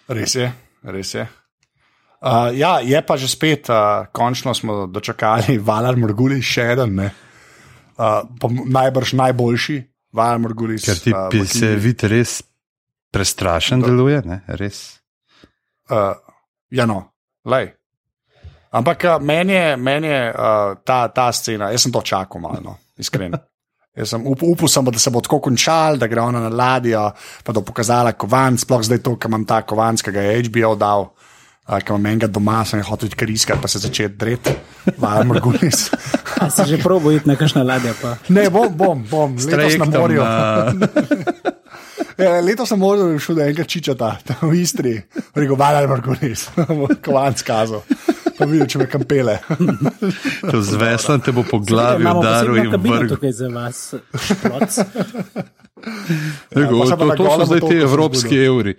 Res 0.09 0.35
je, 0.35 0.49
res 0.83 1.15
je. 1.15 1.29
Uh, 2.19 2.51
ja, 2.57 2.79
je 2.81 2.99
pa 3.07 3.15
že 3.21 3.29
spet, 3.29 3.69
uh, 3.71 4.09
končno 4.11 4.55
smo 4.55 4.87
dočakali 4.87 5.59
Valar 5.59 6.01
Morguli, 6.01 6.41
še 6.43 6.73
en, 6.73 6.97
ne. 6.97 7.11
Uh, 7.99 8.23
najbrž 8.71 9.13
najboljši 9.19 9.79
Valar 10.15 10.39
Morguli. 10.39 10.79
Ker 10.79 11.01
ti 11.03 11.13
uh, 11.13 11.47
se 11.47 11.75
vidi 11.77 12.09
res 12.09 12.39
prestrašen, 13.11 13.83
deluje. 13.83 14.23
Ne? 14.25 14.41
Res. 14.61 15.01
Uh, 15.91 16.15
ja, 16.71 16.87
no, 16.87 17.03
lej. 17.49 17.73
Ampak 18.71 19.05
uh, 19.09 19.19
meni 19.25 19.57
je, 19.57 19.77
meni 19.77 20.11
je 20.13 20.25
uh, 20.31 20.79
ta, 20.85 21.09
ta 21.09 21.31
scena, 21.33 21.73
jaz 21.73 21.87
sem 21.87 21.93
to 21.93 22.05
čakal 22.05 22.43
malo, 22.43 22.61
no, 22.65 22.77
iskreno. 23.01 23.41
Jaz 23.99 24.13
sem 24.13 24.27
up, 24.31 24.43
upal, 24.47 24.71
sem, 24.71 24.87
da 24.95 25.01
se 25.03 25.11
bo 25.11 25.19
tako 25.25 25.41
končal, 25.43 25.97
da 25.99 26.07
gre 26.07 26.23
ona 26.23 26.39
na 26.45 26.51
ladjo, 26.55 27.01
pa 27.43 27.51
da 27.51 27.59
bo 27.59 27.67
pokazala 27.67 28.13
kovanc, 28.15 28.63
sploh 28.63 28.85
zdaj 28.87 29.01
to, 29.03 29.17
ki 29.19 29.27
imam 29.27 29.43
ta 29.49 29.65
kovanc, 29.67 30.05
ki 30.07 30.13
ga 30.15 30.23
je 30.23 30.45
HBO 30.47 30.77
dal, 30.79 31.09
ki 31.69 31.93
imam 31.93 32.07
enega 32.07 32.27
doma, 32.27 32.65
sem 32.65 32.81
hotel 32.81 33.11
iskati, 33.29 33.61
pa 33.61 33.69
se 33.69 33.79
začeti 33.79 34.17
dreti, 34.17 34.55
valjda 34.97 35.25
morgulis. 35.25 35.91
A 36.41 36.49
se 36.49 36.65
že 36.65 36.79
probo 36.79 37.13
iti 37.13 37.29
na 37.29 37.37
kakšno 37.37 37.61
ladjo, 37.63 37.93
pa 38.01 38.17
Ne, 38.29 38.49
bom, 38.49 38.73
bom, 38.73 39.05
bom, 39.05 39.37
letos 39.37 39.77
na 39.77 39.85
morju. 39.87 40.23
na- 40.23 40.73
Ja, 42.19 42.41
letos 42.41 42.67
sem 42.67 42.79
moral 42.79 43.19
šel 43.19 43.37
do 43.37 43.43
enega 43.43 43.63
čičata, 43.63 44.17
tam 44.25 44.49
v 44.51 44.57
Istri, 44.59 44.95
rekel, 45.37 45.55
valjda 45.55 45.87
morgulis, 45.87 46.49
kovanc 47.05 47.43
kazal. 47.43 47.85
Pa 48.39 48.47
videl, 48.47 48.67
če 48.67 48.79
me 48.79 48.87
kampele. 48.87 49.37
To 50.51 50.63
z 50.63 50.75
veslom 50.79 51.21
te 51.21 51.31
bo 51.31 51.43
po 51.43 51.59
glavi 51.59 52.07
udaril 52.07 52.57
in 52.57 52.71
vrgel. 52.73 53.09
tukaj 53.11 53.33
za 53.33 53.49
vas, 53.51 53.79
pa 54.43 54.67
se 54.67 54.83
pa 54.89 55.07
To, 56.97 57.15
to 57.15 57.25
so 57.29 57.45
zdaj 57.45 57.61
ti 57.61 57.77
evropski 57.79 58.35
evri. 58.41 58.75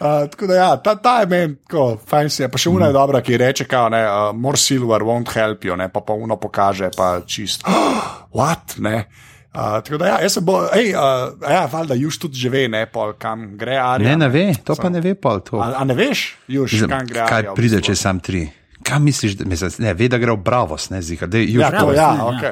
Uh, 0.00 0.06
tako 0.26 0.46
da, 0.46 0.54
ja, 0.54 0.76
ta, 0.76 0.94
ta 0.96 1.20
je 1.20 1.26
meni, 1.26 1.56
tako, 1.58 1.98
fajn 2.04 2.30
si 2.30 2.42
je. 2.42 2.48
Pa 2.48 2.58
še 2.58 2.70
una 2.70 2.86
je 2.86 2.92
dobra, 2.92 3.18
ki 3.20 3.36
reče, 3.36 3.64
kao, 3.64 3.88
ne, 3.88 4.02
uh, 4.02 4.30
more 4.32 4.56
silver 4.56 5.02
won't 5.02 5.30
help 5.30 5.64
you, 5.64 5.74
ne, 5.74 5.88
pa 5.88 6.00
pa 6.00 6.12
uno 6.14 6.36
pokaže, 6.36 6.90
pa 6.92 7.20
čist. 7.22 7.64
Oh, 7.66 8.04
what, 8.38 8.78
ne. 8.78 9.08
Uh, 9.48 9.80
tako 9.80 9.96
da, 9.96 10.06
ja, 10.06 10.18
jaz 10.20 10.32
se 10.32 10.40
bo, 10.40 10.60
hej, 10.70 10.92
uh, 10.92 11.02
ja, 11.42 11.64
valjda, 11.66 11.94
Juž 11.96 12.18
tudi 12.18 12.36
že 12.36 12.48
ve, 12.48 12.68
ne, 12.68 12.84
pol, 12.86 13.12
kam 13.14 13.56
gre 13.56 13.74
Arija. 13.76 14.10
Ne, 14.10 14.16
ne 14.18 14.28
ve, 14.28 14.44
to 14.56 14.76
pa 14.76 14.86
ne 14.88 15.00
ve, 15.00 15.16
pol 15.16 15.40
to. 15.40 15.58
A, 15.58 15.72
a 15.74 15.84
ne 15.84 15.94
veš, 15.94 16.36
Juž, 16.48 16.72
Mislim, 16.72 16.90
kam 16.90 17.06
gre 17.06 17.24
kaj 17.24 17.38
Arija? 17.40 17.52
v 17.52 17.56
pride, 17.56 17.76
bistvu? 17.76 17.88
če 17.88 17.96
sam 17.96 18.20
tri? 18.20 18.44
Kaj 18.80 19.00
misliš, 19.00 19.34
da 19.34 19.44
mislim, 19.46 19.72
ne, 19.80 19.94
ve, 19.94 20.06
da 20.06 20.18
gre 20.18 20.30
v 20.30 20.40
Bravos, 20.40 20.90
ne 20.90 21.02
zika, 21.02 21.26
da 21.26 21.36
je 21.36 21.48
Ja, 21.48 21.50
juž. 21.50 21.64
to, 21.64 21.70
Bravo, 21.72 21.92
ja, 21.92 22.10
ja. 22.12 22.26
ok. 22.26 22.44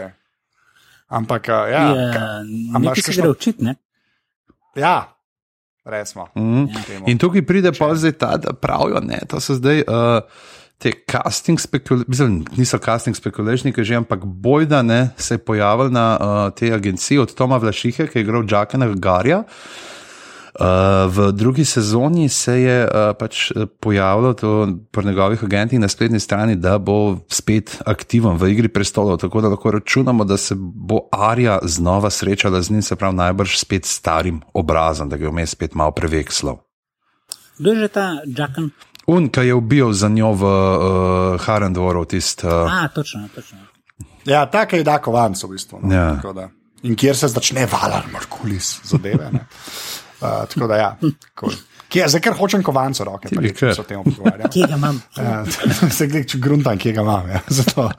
Ampak, 1.08 1.42
uh, 1.46 1.70
ja, 1.70 1.82
Ja, 1.86 2.10
ka- 2.10 2.24
a 2.34 2.42
imaš 2.74 2.82
nekaj 2.82 2.96
se 2.96 3.02
kakšno- 3.04 3.22
gre 3.22 3.30
učiti, 3.30 3.62
ne? 3.62 3.76
ja, 4.74 4.96
recimo. 5.86 6.28
Mm. 6.34 6.66
In 7.06 7.18
tukaj 7.18 7.46
pride 7.46 7.72
pa 7.72 7.94
zdaj 7.94 8.12
ta, 8.20 8.36
da 8.36 8.52
pravijo, 8.52 9.00
ne, 9.00 9.22
to 9.28 9.40
so 9.40 9.58
zdaj. 9.58 9.86
Uh, 9.86 10.20
Te 10.76 10.90
casting 11.08 11.56
spekulacije, 11.56 12.26
niso 12.60 12.76
casting 12.84 13.16
spekulacije, 13.16 13.72
že, 13.80 13.94
ampak 13.96 14.26
bojda 14.28 14.82
ne, 14.84 15.08
se 15.16 15.34
je 15.34 15.38
pojavil 15.40 15.88
na 15.88 16.18
uh, 16.20 16.52
tej 16.52 16.74
agenciji 16.76 17.16
od 17.18 17.32
Toma 17.32 17.56
Vlašihe, 17.56 18.04
ki 18.04 18.18
je 18.18 18.22
igral 18.26 18.44
Džakena 18.44 18.90
Garja. 18.92 19.38
Uh, 19.38 19.95
v 21.06 21.32
drugi 21.32 21.64
sezoni 21.64 22.28
se 22.28 22.60
je 22.60 22.76
uh, 22.84 23.16
pač 23.18 23.50
eh, 23.50 23.66
pojavilo 23.80 24.34
to 24.34 24.68
pri 24.90 25.04
njegovih 25.06 25.44
agentih 25.44 25.80
na 25.80 25.88
spletni 25.88 26.20
strani, 26.20 26.56
da 26.56 26.78
bo 26.78 27.18
spet 27.28 27.76
aktiven 27.86 28.36
v 28.36 28.48
igri 28.52 28.68
prestolov, 28.68 29.18
tako 29.18 29.40
da 29.40 29.48
lahko 29.48 29.70
računamo, 29.70 30.24
da 30.24 30.36
se 30.36 30.54
bo 30.58 31.00
Arja 31.12 31.58
znova 31.62 32.10
srečala 32.10 32.62
z 32.62 32.70
njim, 32.70 32.82
se 32.82 32.96
pravi, 32.96 33.16
najbrž 33.16 33.58
spet 33.58 33.84
starim 33.84 34.40
obrazom, 34.54 35.08
da 35.08 35.16
ga 35.16 35.24
je 35.24 35.30
vmes 35.30 35.50
spet 35.50 35.74
malo 35.74 35.90
prevekslal. 35.90 36.56
Kdo 37.58 37.70
je 37.72 37.76
že 37.80 37.88
ta 37.88 38.06
Jacken? 38.26 38.70
Un, 39.06 39.28
ki 39.28 39.40
je 39.40 39.54
ubil 39.54 39.92
za 39.92 40.08
njo 40.08 40.32
v 40.32 40.42
uh, 40.42 41.40
Harendvoru, 41.40 42.04
tisti. 42.04 42.46
Uh, 42.46 42.52
A, 42.52 42.88
točno, 42.88 43.28
točno. 43.34 43.58
Ja, 44.24 44.46
tako 44.50 44.76
je 44.76 44.84
da 44.84 44.98
kovanc 44.98 45.44
v 45.44 45.48
bistvu. 45.48 45.78
No, 45.82 45.94
Ja. 45.94 46.14
tako 46.16 46.32
da. 46.32 46.48
In 46.82 46.96
kjer 46.96 47.16
se 47.16 47.28
začne 47.28 47.66
valar, 47.66 48.04
Markulis, 48.12 48.80
zadeve. 48.84 49.30
ne. 50.20 50.28
Uh, 50.28 50.44
tako 50.52 50.68
da, 50.70 50.76
ja, 50.76 50.90
cool. 51.40 51.54
Kje, 51.88 52.08
zdaj, 52.10 52.22
ker 52.24 52.34
hočem 52.34 52.64
kovanco 52.66 53.04
roke, 53.06 53.30
kar. 53.30 53.74
se 53.74 53.80
o 53.80 53.86
tem 53.86 54.02
pogovarjam. 54.02 54.50
Kje 54.50 54.66
ga 54.66 54.78
imam? 54.78 55.00
Ja, 55.16 55.44
se 55.98 56.08
gre, 56.10 56.24
če 56.26 56.40
gruntam, 56.42 56.78
kje 56.78 56.96
ga 56.96 57.04
imam. 57.06 57.28
Ja, 57.30 57.42
zato. 57.60 57.90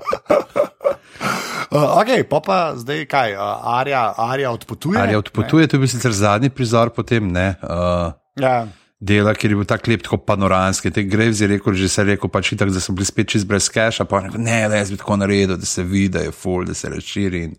Uh, 1.68 2.00
ok, 2.00 2.12
pa 2.30 2.40
pa 2.44 2.58
zdaj 2.80 3.06
kaj, 3.12 3.36
uh, 3.36 3.72
Arja, 3.78 4.04
Arja 4.18 4.52
odpotuje. 4.56 5.00
Arja 5.00 5.20
odpotuje, 5.20 5.68
to 5.68 5.76
je 5.76 5.84
bil 5.84 5.92
sicer 5.92 6.16
zadnji 6.16 6.50
prizor, 6.50 6.92
potem 6.96 7.32
ne. 7.32 7.54
Uh, 7.64 8.16
Ne? 8.38 8.46
Ja, 8.46 8.68
dela, 9.00 9.34
ker 9.38 9.52
je 9.52 9.58
bil 9.58 9.66
tako 9.66 9.92
lep, 9.92 10.04
tako 10.06 10.18
panoramski. 10.26 10.92
Te 10.94 11.04
Graves 11.04 11.42
je 11.42 11.48
rekel, 11.48 11.74
že 11.74 11.90
se 11.90 12.02
je 12.02 12.06
rekel, 12.14 12.30
pač 12.34 12.52
itak, 12.54 12.72
da 12.74 12.82
so 12.82 12.94
bili 12.94 13.06
spet 13.06 13.30
čist 13.34 13.48
brez 13.50 13.70
keša, 13.74 14.06
pa 14.10 14.24
rekel, 14.26 14.42
ne, 14.42 14.60
le 14.70 14.82
jaz 14.82 14.92
bi 14.94 15.00
tako 15.02 15.18
naredil, 15.22 15.58
da 15.58 15.66
se 15.66 15.84
vidi, 15.84 16.14
da 16.18 16.26
je 16.26 16.32
full, 16.32 16.66
da 16.66 16.74
se 16.78 16.90
razširi. 16.90 17.44
In 17.50 17.56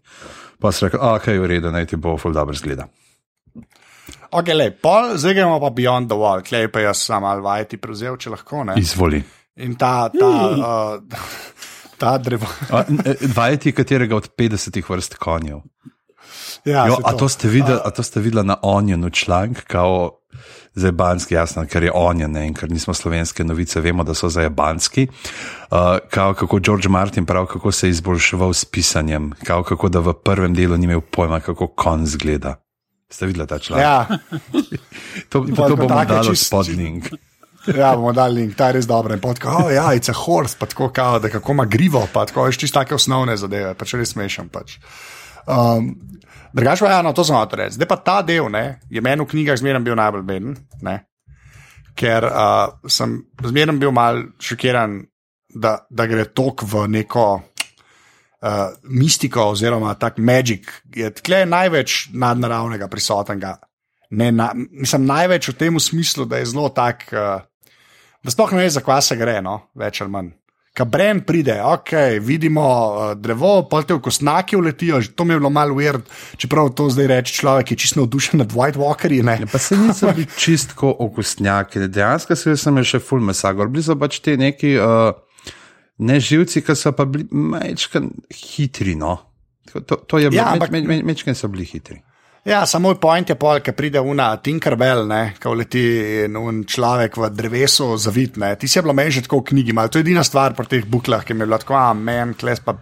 pa 0.58 0.72
se 0.72 0.86
rekel, 0.86 1.02
ok, 1.02 1.28
v 1.38 1.50
redu, 1.54 1.72
naj 1.74 1.86
ti 1.92 1.98
bo 1.98 2.16
full 2.18 2.34
dobro 2.34 2.54
zgleda. 2.58 2.88
Ok, 4.30 4.52
le, 4.54 4.70
pol, 4.70 5.16
zdaj 5.16 5.34
gremo 5.34 5.60
pa 5.60 5.70
Beyond 5.74 6.10
the 6.10 6.18
Wall, 6.18 6.44
klej 6.46 6.68
pa 6.72 6.80
jaz 6.80 7.04
sam 7.08 7.24
ali 7.24 7.44
vajeti 7.44 7.80
prevzel, 7.80 8.16
če 8.16 8.34
lahko. 8.34 8.64
Ne? 8.64 8.78
Izvoli. 8.80 9.22
In 9.58 9.74
ta, 9.74 10.08
ta, 10.14 10.28
uh, 10.28 11.22
ta 11.98 12.18
drevo. 12.22 12.46
E, 12.70 13.16
Vajeti 13.34 13.72
katerega 13.74 14.16
od 14.16 14.30
50 14.38 14.82
vrst 14.88 15.18
konjev. 15.18 15.64
Ja, 16.64 16.86
Jo, 16.86 16.98
a, 17.04 17.12
to 17.16 17.28
ste 17.28 17.48
videli, 17.48 17.80
a 17.84 17.90
to 17.90 18.02
ste 18.02 18.20
videli 18.20 18.46
na 18.46 18.56
Onionu 18.62 19.10
članek, 19.10 19.64
kao 19.66 20.18
zabanski, 20.74 21.34
jasno, 21.34 21.64
ker 21.66 21.82
je 21.82 21.92
Onion 21.94 22.32
ne, 22.32 22.46
in 22.46 22.54
ker 22.54 22.70
nismo 22.70 22.94
slovenske 22.94 23.44
novice, 23.44 23.80
vemo, 23.80 24.04
da 24.04 24.14
so 24.14 24.28
zabanski. 24.28 25.08
Uh, 25.70 25.98
kao, 26.10 26.34
kako 26.34 26.58
George 26.58 26.88
Martin 26.88 27.26
pravi, 27.26 27.46
kako 27.46 27.72
se 27.72 27.86
je 27.86 27.90
izboljševal 27.90 28.52
s 28.52 28.64
pisanjem, 28.64 29.32
kao, 29.44 29.62
kako 29.62 29.88
da 29.88 30.00
v 30.00 30.14
prvem 30.24 30.54
delu 30.54 30.76
ni 30.76 30.84
imel 30.84 31.00
pojma, 31.00 31.40
kako 31.40 31.66
kon 31.66 32.06
zgleda. 32.06 32.54
Ste 33.10 33.26
videli 33.26 33.46
ta 33.48 33.58
članek? 33.58 33.82
Ja, 33.82 34.06
to, 35.30 35.44
to, 35.44 35.68
to 35.68 35.76
bomo 35.76 35.88
dali 35.88 36.28
čist- 36.28 36.46
spod 36.46 36.68
link. 36.68 37.08
ja, 37.80 37.94
bomo 37.96 38.12
dali 38.12 38.42
link, 38.42 38.56
ta 38.56 38.68
je 38.68 38.78
res 38.78 38.88
dober. 38.88 39.16
In 39.16 39.20
potko, 39.20 39.48
oh, 39.48 39.72
ja, 39.72 39.88
it's 39.96 40.12
a 40.12 40.16
horse, 40.16 40.56
pa 40.60 40.68
tako 40.68 40.90
kao, 40.92 41.18
da 41.18 41.32
kako 41.32 41.52
ima 41.52 41.64
grivo, 41.64 42.06
pa 42.12 42.26
tako 42.26 42.44
veš 42.48 42.58
čisto 42.58 42.80
take 42.80 42.94
osnovne 42.94 43.36
zadeve, 43.36 43.74
pač 43.74 43.96
res 43.96 44.12
smešen. 44.12 44.52
Pač. 44.52 44.78
Um, 45.48 45.94
Drugač 46.52 46.80
pa, 46.80 46.90
ja, 46.92 47.02
no, 47.04 47.12
to 47.12 47.24
sem 47.24 47.36
hotel 47.36 47.64
reči. 47.64 47.76
Zdaj 47.76 47.88
pa 47.88 47.96
ta 48.00 48.16
del, 48.24 48.48
ne, 48.52 48.80
je 48.88 49.00
meni 49.04 49.24
v 49.24 49.28
knjigah 49.28 49.58
zmeraj 49.60 49.84
bil 49.84 49.96
najbolj 49.98 50.24
beden, 50.28 50.56
ne, 50.84 50.96
ker 51.98 52.24
uh, 52.28 52.78
sem 52.88 53.18
zmeraj 53.44 53.76
bil 53.80 53.92
mal 53.92 54.22
šokiran, 54.40 55.00
da, 55.48 55.78
da 55.88 56.04
gre 56.08 56.28
tok 56.36 56.64
v 56.68 56.86
neko 56.92 57.26
uh, 58.42 58.74
mistiko 58.82 59.50
oziroma 59.52 59.94
tak 59.94 60.18
magic. 60.18 60.68
Je 60.94 61.10
tle 61.10 61.44
največ 61.46 62.08
nadnaravnega 62.14 62.88
prisotnega. 62.88 63.58
Ne, 64.10 64.32
na, 64.32 64.52
mislim, 64.54 65.04
največ 65.08 65.50
v 65.52 65.58
tem 65.58 65.80
smislu, 65.80 66.24
da 66.24 66.40
je 66.40 66.50
zelo 66.54 66.68
tak, 66.72 67.08
uh, 67.12 67.42
da 68.24 68.32
sploh 68.32 68.54
ne 68.56 68.64
veš, 68.64 68.78
za 68.78 68.84
kva 68.84 69.00
se 69.04 69.18
gre, 69.20 69.40
no, 69.44 69.60
več 69.76 70.00
ali 70.04 70.14
manj. 70.14 70.34
Kabren 70.78 71.24
pride, 71.26 71.56
ok, 71.64 71.90
vidimo 72.22 72.62
uh, 72.62 73.04
drevo, 73.18 73.64
pa 73.68 73.82
te 73.82 73.96
v 73.96 74.02
kosnaki 74.04 74.56
uletijo, 74.56 75.00
to 75.10 75.26
mi 75.26 75.34
je 75.34 75.40
bilo 75.40 75.50
malo 75.50 75.74
weird, 75.74 76.06
čeprav 76.38 76.70
to 76.78 76.86
zdaj 76.94 77.08
reče 77.10 77.34
človek, 77.34 77.66
ki 77.66 77.74
je 77.74 77.82
čisto 77.82 78.00
navdušen 78.00 78.38
nad 78.44 78.54
White 78.54 78.78
Walkerji. 78.78 79.24
Ne? 79.26 79.40
Pa 79.50 79.58
se 79.58 79.76
niso 79.76 80.12
bili 80.14 80.28
čistko 80.44 80.94
okusnjaki, 81.08 81.88
dejansko 81.90 82.38
se 82.38 82.54
sem 82.56 82.78
še 82.86 83.02
full 83.02 83.26
mesa, 83.26 83.52
gor 83.58 83.72
bili 83.72 83.82
so 83.84 83.98
pač 83.98 84.20
te 84.22 84.38
neki 84.38 84.76
uh, 84.78 85.10
neživci, 85.98 86.62
ki 86.62 86.76
so 86.78 86.92
pa 86.96 87.04
bili 87.04 87.26
mečken 87.30 88.10
hitri. 88.32 88.94
No. 88.98 89.16
To, 89.72 89.96
to 89.96 90.18
je 90.18 90.30
bilo, 90.30 90.40
Ja, 90.40 90.52
ampak- 90.54 90.70
meč, 90.72 90.86
meč, 90.88 91.02
mečken 91.04 91.34
so 91.34 91.48
bili 91.48 91.66
hitri. 91.68 92.02
Ja, 92.48 92.62
samo 92.66 92.88
moj 92.88 92.94
point 93.02 93.28
je 93.28 93.34
pol, 93.36 93.58
ki 93.60 93.74
pride 93.76 94.00
una 94.00 94.30
Tinkerbell, 94.40 95.10
ko 95.42 95.52
leti 95.58 95.82
in 96.24 96.36
un 96.38 96.62
človek 96.64 97.18
v 97.20 97.28
drevesu 97.34 97.90
zavit. 98.00 98.38
Ne. 98.40 98.54
Ti 98.56 98.68
si 98.70 98.78
je 98.78 98.82
bilo 98.86 98.94
meni 98.96 99.10
že 99.12 99.26
tako 99.26 99.42
v 99.42 99.50
knjigi, 99.50 99.74
malo. 99.76 99.90
to 99.92 99.98
je 99.98 100.06
edina 100.06 100.22
stvar 100.24 100.54
pri 100.56 100.64
teh 100.70 100.86
buklah, 100.86 101.26
ki 101.26 101.34
mi 101.34 101.44
je 101.44 101.46
bila 101.50 101.58
tako, 101.58 101.74
a 101.76 101.92
men, 101.92 102.32
kles 102.38 102.62
pa. 102.64 102.78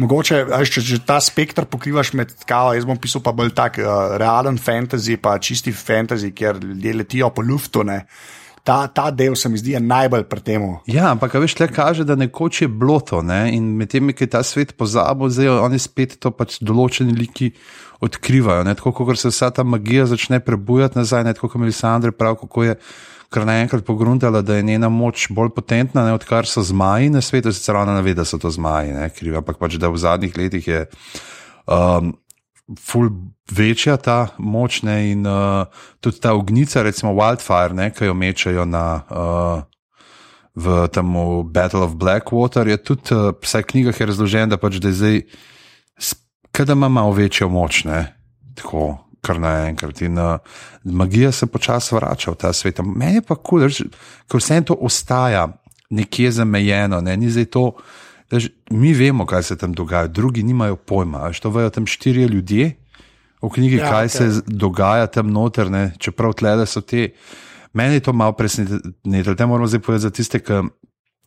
Mogoče, 0.00 0.46
a 0.48 0.62
veš, 0.62 0.72
če 0.78 0.80
že 0.80 0.98
ta 1.04 1.18
spektr 1.20 1.66
pokrivaš 1.68 2.14
med 2.14 2.32
kao, 2.48 2.72
jaz 2.72 2.86
bom 2.88 2.96
pisal 2.96 3.20
pa 3.20 3.34
bolj 3.36 3.52
tak 3.52 3.76
uh, 3.82 4.16
realen 4.16 4.56
fantasy, 4.56 5.18
pa 5.20 5.36
čisti 5.38 5.74
fantasy, 5.74 6.32
kjer 6.32 6.62
ljudje 6.62 6.94
letijo 6.94 7.28
po 7.34 7.42
luftu. 7.42 7.84
Ne. 7.84 8.06
Ta, 8.64 8.86
ta 8.88 9.10
del 9.12 9.34
se 9.36 9.48
mi 9.52 9.58
zdi 9.60 9.74
je 9.74 9.80
najbolj 9.80 10.22
pri 10.24 10.40
tem. 10.40 10.62
Ja, 10.88 11.10
ampak 11.12 11.34
veš, 11.36 11.58
le 11.60 11.68
kaže, 11.68 12.06
da 12.08 12.16
nekoč 12.16 12.62
je 12.62 12.68
bilo 12.68 12.96
to 13.04 13.20
ne? 13.20 13.52
in 13.52 13.74
medtem, 13.76 14.08
ko 14.08 14.24
je 14.24 14.30
ta 14.32 14.40
svet 14.40 14.72
pozabil, 14.80 15.28
zdaj 15.28 15.60
oni 15.60 15.78
spet 15.78 16.16
to 16.16 16.32
pač 16.32 16.56
določeni 16.64 17.12
liki 17.12 17.52
odkrivajo. 18.00 18.64
Tako 18.72 18.94
kot 18.96 19.20
se 19.20 19.28
vsa 19.28 19.50
ta 19.52 19.66
magija 19.68 20.06
začne 20.08 20.40
prebujati 20.40 20.96
nazaj, 20.96 21.26
ne? 21.28 21.36
tako 21.36 21.52
kot 21.52 21.60
Melisandre 21.60 22.16
pravi, 22.16 22.40
kako 22.40 22.64
je 22.64 22.78
kar 23.34 23.44
naenkrat 23.44 23.84
pogruntala, 23.84 24.40
da 24.40 24.56
je 24.56 24.64
njena 24.64 24.88
moč 24.88 25.28
bolj 25.28 25.52
potentna, 25.52 26.06
ne? 26.08 26.16
odkar 26.16 26.48
so 26.48 26.64
zmaji 26.64 27.12
na 27.12 27.20
svetu, 27.20 27.52
sicer 27.52 27.76
ona 27.76 27.98
ne 27.98 28.02
ve, 28.06 28.16
da 28.16 28.24
so 28.24 28.40
to 28.40 28.48
zmaji, 28.48 28.96
ne? 28.96 29.10
krivi, 29.12 29.36
ampak 29.36 29.60
pač 29.60 29.76
da 29.76 29.92
v 29.92 30.00
zadnjih 30.00 30.40
letih 30.40 30.68
je. 30.72 30.86
Um, 31.68 32.14
ful 32.80 33.10
večja 33.50 33.96
ta 33.96 34.28
moč 34.38 34.82
ne, 34.82 35.10
in 35.10 35.26
uh, 35.26 35.66
tudi 36.00 36.20
ta 36.20 36.34
ognica, 36.34 36.82
recimo 36.82 37.12
Wildfire, 37.12 37.74
ne, 37.76 37.90
ki 37.92 38.10
jo 38.10 38.14
mečajo 38.14 38.64
na. 38.64 38.88
Uh, 39.10 39.62
V 40.54 40.86
tem 40.86 41.10
Battle 41.50 41.82
of 41.82 41.98
Blackwater 41.98 42.62
je 42.70 42.78
tudi, 42.78 43.10
uh, 43.10 43.34
vsaj 43.42 43.62
v 43.62 43.66
knjigah 43.66 44.00
je 44.00 44.06
razložen, 44.06 44.48
da 44.48 44.54
pač 44.54 44.78
da 44.78 44.92
je 44.92 44.94
zdaj, 44.94 45.16
da 46.62 46.72
ima 46.78 46.86
malo 46.88 47.10
večjo 47.10 47.48
moč, 47.50 47.82
ne? 47.84 48.14
tako 48.54 49.02
kar 49.18 49.40
naenkrat. 49.42 50.02
In 50.06 50.18
uh, 50.18 50.38
magija 50.84 51.32
se 51.32 51.50
počasi 51.50 51.94
vrača 51.94 52.30
v 52.30 52.38
ta 52.38 52.52
svet. 52.52 52.78
Meni 52.86 53.18
je 53.18 53.26
pa 53.26 53.34
kul, 53.34 53.66
cool, 53.66 53.90
ker 54.30 54.38
vse 54.38 54.60
to 54.62 54.78
ostaja 54.78 55.48
nekje 55.90 56.30
zamejeno, 56.30 57.00
ne? 57.00 57.16
ni 57.16 57.30
zdaj 57.30 57.50
to. 57.50 57.64
Daž, 58.30 58.48
mi 58.70 58.94
vemo, 58.96 59.26
kaj 59.26 59.42
se 59.42 59.56
tam 59.56 59.72
dogaja, 59.72 60.06
drugi 60.06 60.42
nimajo 60.42 60.76
pojma. 60.76 61.28
Veš, 61.28 61.40
to 61.44 61.50
vejo 61.50 61.70
tam 61.70 61.86
štirje 61.86 62.28
ljudje 62.28 62.72
v 63.42 63.50
knjigi, 63.52 63.76
Ja, 63.76 63.90
kaj 63.90 64.08
okay. 64.08 64.16
se 64.16 64.42
dogaja 64.46 65.06
tam 65.06 65.30
noter, 65.32 65.70
ne? 65.70 65.92
čeprav 65.98 66.32
tle 66.32 66.66
so 66.66 66.80
te. 66.80 67.12
Meni 67.74 67.98
je 67.98 68.06
to 68.06 68.12
malo 68.12 68.32
presenetilo. 68.32 69.34
Te 69.34 69.46
moramo 69.46 69.66
zdaj 69.66 69.80
povedati 69.80 70.02
za 70.02 70.10
tiste, 70.10 70.38
ki 70.40 70.62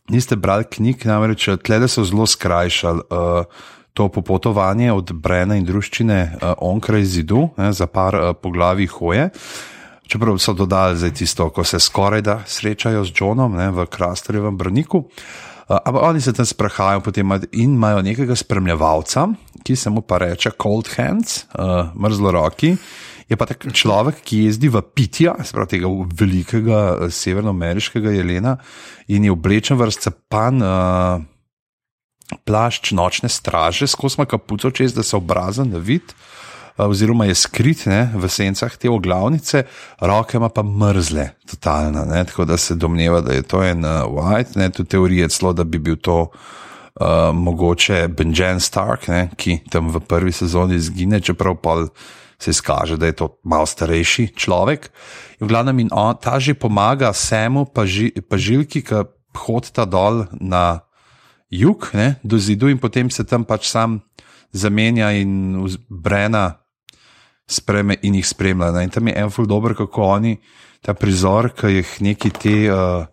niste 0.08 0.36
brali 0.36 0.64
knjig, 0.64 1.06
namreč 1.06 1.48
tle 1.62 1.88
so 1.88 2.04
zelo 2.04 2.26
skrajšali. 2.26 3.08
Uh, 3.10 3.44
To 3.98 4.06
popotovanje 4.06 4.92
od 4.92 5.10
Brena 5.10 5.56
in 5.58 5.64
družščine 5.66 6.38
uh, 6.38 6.52
onkraj 6.62 7.02
zidu, 7.02 7.48
ne, 7.58 7.72
za 7.74 7.88
par 7.90 8.14
uh, 8.14 8.30
poglavij 8.30 8.86
hoje. 8.86 9.24
Čeprav 10.06 10.38
so 10.38 10.54
dodali 10.54 10.94
zdaj 10.96 11.12
tisto, 11.18 11.48
ko 11.50 11.64
se 11.66 11.80
skoraj 11.82 12.22
da 12.22 12.36
srečajo 12.46 13.02
z 13.04 13.10
Johnom 13.10 13.56
ne, 13.58 13.72
v 13.74 13.88
Krasterjevem 13.90 14.54
brniku. 14.54 14.98
Uh, 14.98 15.47
ampak 15.68 16.02
oni 16.02 16.20
se 16.20 16.32
tam 16.32 16.46
sprehajajo 16.46 17.02
in 17.52 17.74
imajo 17.74 18.02
nekega 18.02 18.36
spremljevalca, 18.36 19.28
ki 19.64 19.76
se 19.76 19.90
mu 19.90 20.00
pa 20.00 20.18
reče 20.18 20.50
Cold 20.62 20.88
Hands, 20.96 21.44
uh, 21.58 21.92
mrzlo 21.94 22.30
roki. 22.30 22.76
Je 23.28 23.36
pa 23.36 23.44
tak 23.44 23.66
človek, 23.72 24.22
ki 24.24 24.46
jezdi 24.46 24.70
v 24.72 24.80
pitja, 24.80 25.34
spravo 25.44 25.68
tega 25.68 25.88
velikega 26.20 26.78
eh, 26.96 27.10
severnoameriškega 27.12 28.14
jelena 28.16 28.56
in 29.12 29.24
je 29.24 29.32
oblečen 29.32 29.76
v 29.76 29.90
razcapan. 29.90 30.62
Uh, 30.62 31.26
Plašč 32.44 32.92
nočne 32.92 33.28
straže, 33.32 33.86
skozi 33.88 34.18
ima 34.18 34.26
kapuco 34.28 34.68
čez, 34.70 34.92
da 34.92 35.00
se 35.02 35.16
obraza 35.16 35.64
ne 35.64 35.80
vidi. 35.80 36.12
Oziroma 36.86 37.26
je 37.26 37.34
skrit 37.34 37.86
ne, 37.86 38.06
v 38.14 38.28
sencah 38.30 38.76
te 38.76 38.90
oglavnice, 38.90 39.64
roke 40.00 40.38
ima 40.38 40.48
pa 40.48 40.62
mrzle, 40.62 41.30
totalno. 41.50 42.04
Ne, 42.04 42.24
tako 42.24 42.44
da 42.44 42.56
se 42.56 42.74
domneva, 42.74 43.20
da 43.20 43.32
je 43.32 43.42
to 43.42 43.62
en 43.64 43.84
uh, 43.84 44.06
white, 44.06 44.58
ne, 44.58 44.70
tu 44.70 44.84
teorije 44.84 45.28
celo, 45.28 45.52
da 45.52 45.64
bi 45.64 45.78
bil 45.78 45.96
to. 45.96 46.28
Uh, 46.98 47.30
mogoče 47.30 48.08
Benjamin 48.10 48.58
Stark, 48.58 49.04
ne, 49.06 49.28
ki 49.38 49.60
tam 49.70 49.86
v 49.94 50.00
prvi 50.02 50.32
sezoni 50.34 50.74
izgine, 50.74 51.20
čeprav 51.22 51.54
pa 51.62 51.76
se 52.42 52.50
izkaže, 52.50 52.96
da 52.96 53.06
je 53.06 53.12
to 53.12 53.28
malo 53.44 53.66
starejši 53.66 54.32
človek. 54.34 54.90
In 55.38 55.46
v 55.46 55.50
glavnem, 55.50 55.78
in 55.78 55.92
on, 55.94 56.16
ta 56.18 56.40
že 56.42 56.58
pomaga 56.58 57.12
Semu, 57.14 57.66
pa, 57.70 57.86
ži, 57.86 58.10
pa 58.26 58.34
Žilki, 58.34 58.82
ki 58.82 59.04
hodita 59.38 59.86
dol 59.86 60.26
na 60.40 60.80
jug, 61.50 61.90
ne, 61.94 62.16
do 62.22 62.38
zidu, 62.38 62.68
in 62.68 62.78
potem 62.78 63.10
se 63.10 63.24
tam 63.24 63.44
pač 63.44 63.70
sam 63.70 64.00
zamenja 64.52 65.12
in 65.14 65.62
brena, 65.88 66.58
spreme 67.48 67.96
in 68.02 68.14
jih 68.18 68.26
spremlja. 68.26 68.72
Ne. 68.76 68.84
In 68.86 68.90
tam 68.92 69.08
je 69.08 69.16
en 69.16 69.30
ful 69.32 69.46
dobro, 69.48 69.74
kako 69.74 70.02
oni 70.18 70.36
ta 70.84 70.94
prizor, 70.94 71.50
ki 71.56 71.72
jih 71.78 71.92
neki 72.04 72.30
te 72.30 72.56
uh, 72.70 73.06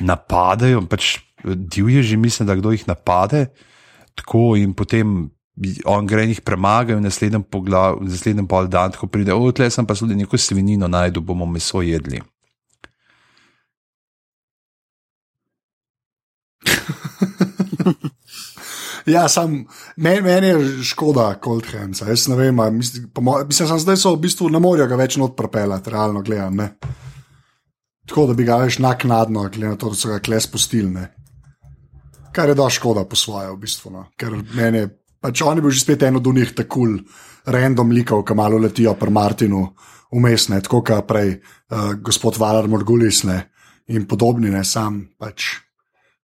napadajo, 0.00 0.82
pač 0.90 1.18
divje 1.44 2.02
že 2.02 2.16
mislim, 2.16 2.48
da 2.48 2.56
kdo 2.58 2.72
jih 2.74 2.88
napade. 2.88 3.46
Tako 4.14 4.56
in 4.58 4.74
potem 4.74 5.30
on 5.84 6.06
gre 6.06 6.24
in 6.24 6.34
jih 6.34 6.40
premaga, 6.44 6.92
in 6.92 6.98
v 7.00 7.08
naslednjem, 7.08 7.42
poglav, 7.44 7.98
v 8.00 8.08
naslednjem 8.08 8.46
pol 8.48 8.68
dan, 8.68 8.92
ko 8.96 9.06
pride, 9.06 9.32
o, 9.34 9.52
tle 9.52 9.70
sem 9.70 9.86
pa 9.86 9.94
tudi 9.94 10.16
neko 10.16 10.38
svinino 10.38 10.88
najdu, 10.88 11.20
bomo 11.20 11.46
meso 11.46 11.82
jedli. 11.84 12.20
ja, 19.10 19.28
sam, 19.28 19.64
meni, 19.96 20.20
meni 20.22 20.46
je 20.46 20.84
škoda 20.84 21.34
Cold 21.44 21.66
Hands. 21.72 22.02
Jaz 22.08 22.28
ne 22.28 22.36
vem, 22.36 22.60
mislim, 22.76 23.10
mislim, 23.46 23.78
zdaj 23.78 23.96
so 23.96 24.14
v 24.14 24.20
bistvu 24.26 24.50
ne 24.50 24.60
morejo 24.62 24.88
ga 24.90 24.98
več 25.00 25.16
not 25.20 25.36
propelati, 25.36 25.90
realno 25.90 26.22
gledano. 26.22 26.68
Tako 28.10 28.26
da 28.30 28.34
bi 28.34 28.44
ga 28.44 28.58
več 28.64 28.80
naknadno, 28.82 29.46
glede 29.52 29.74
na 29.74 29.78
to, 29.78 29.92
da 29.92 29.98
so 29.98 30.10
ga 30.10 30.18
kle 30.24 30.40
spustili. 30.42 31.06
Kar 32.34 32.50
je 32.50 32.56
da 32.58 32.68
škoda 32.70 33.04
po 33.06 33.16
svoje, 33.18 33.50
v 33.52 33.58
bistvu. 33.62 33.92
No. 33.94 34.04
Ker 34.18 34.34
meni 34.56 34.84
je, 34.84 34.90
pač 35.22 35.42
on 35.46 35.58
je 35.58 35.64
bil 35.64 35.74
že 35.74 35.84
spet 35.84 36.02
en 36.06 36.18
od 36.18 36.26
njih 36.34 36.54
tako 36.54 36.74
cool, 36.74 36.98
random 37.46 37.94
likov, 37.94 38.24
ki 38.26 38.34
malo 38.34 38.58
letijo 38.58 38.94
pri 38.98 39.10
Martinu, 39.10 39.64
umestne, 40.12 40.60
tako 40.60 40.82
kot 40.86 41.06
prej 41.06 41.36
uh, 41.38 41.94
gospod 42.02 42.38
Valar 42.38 42.68
Morgulis 42.68 43.24
ne, 43.24 43.40
in 43.88 44.06
podobni, 44.10 44.50
ne 44.50 44.64
sam 44.64 45.04
pač 45.18 45.54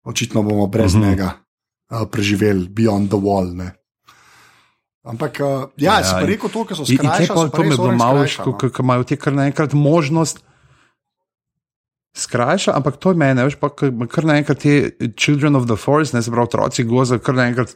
očitno 0.07 0.43
bomo 0.43 0.67
brez 0.67 0.95
mm 0.95 1.01
-hmm. 1.01 1.09
njega 1.09 1.46
uh, 1.91 2.05
preživeli 2.11 2.67
Beyond 2.69 3.09
the 3.09 3.19
Wall. 3.19 3.53
Ne. 3.55 3.71
Ampak, 5.07 5.39
uh, 5.39 5.71
ja, 5.79 5.99
ja, 5.99 6.03
si 6.03 6.27
rekel 6.27 6.51
to, 6.51 6.65
kar 6.67 6.75
so 6.75 6.83
skrajšali. 6.83 7.51
To 7.51 7.63
mi 7.63 7.71
je 7.71 7.79
bilo 7.79 7.95
malo, 7.95 8.27
ko 8.43 8.83
imajo 8.83 9.07
ti 9.07 9.15
kar 9.15 9.33
naenkrat 9.33 9.73
možnost. 9.73 10.43
Skrajša, 12.17 12.73
ampak 12.73 12.97
to 12.97 13.13
je 13.13 13.19
meni, 13.21 13.45
veš, 13.45 13.59
pa 13.61 13.69
kar 13.69 14.25
naenkrat 14.25 14.65
ti 14.65 14.89
Children 15.13 15.55
of 15.55 15.69
the 15.69 15.77
Forest, 15.77 16.17
ne 16.17 16.21
zbrav 16.25 16.49
otroci 16.49 16.83
goza, 16.83 17.21
kar 17.21 17.37
naenkrat 17.37 17.75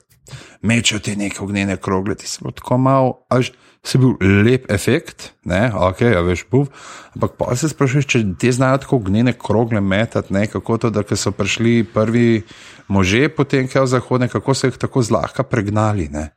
mečejo 0.65 0.97
te 1.05 1.13
neke 1.15 1.43
ognjene 1.45 1.77
krogle, 1.77 2.17
ti 2.17 2.27
se 2.27 2.41
bo 2.41 2.49
tako 2.49 2.79
mal, 2.81 3.13
až 3.29 3.53
se 3.83 3.97
bil 3.97 4.13
lep 4.21 4.69
efekt, 4.71 5.31
ne, 5.45 5.71
ok, 5.73 6.01
ja, 6.01 6.21
veš, 6.21 6.43
buv, 6.51 6.67
ampak 7.15 7.33
pa 7.39 7.55
se 7.57 7.69
sprašuješ, 7.71 8.07
če 8.13 8.21
ti 8.39 8.51
znajo 8.53 8.77
tako 8.83 8.99
ognjene 9.01 9.33
krogle 9.33 9.81
metati, 9.81 10.33
ne, 10.33 10.45
kako 10.47 10.77
to, 10.77 10.91
da 10.93 11.03
so 11.15 11.31
prišli 11.33 11.83
prvi 11.93 12.43
može 12.87 13.29
potem, 13.29 13.67
kaj 13.67 13.89
zahodne, 13.95 14.29
kako 14.29 14.53
so 14.53 14.69
jih 14.69 14.77
tako 14.77 15.01
zlahka 15.01 15.43
pregnali, 15.43 16.09
ne. 16.13 16.29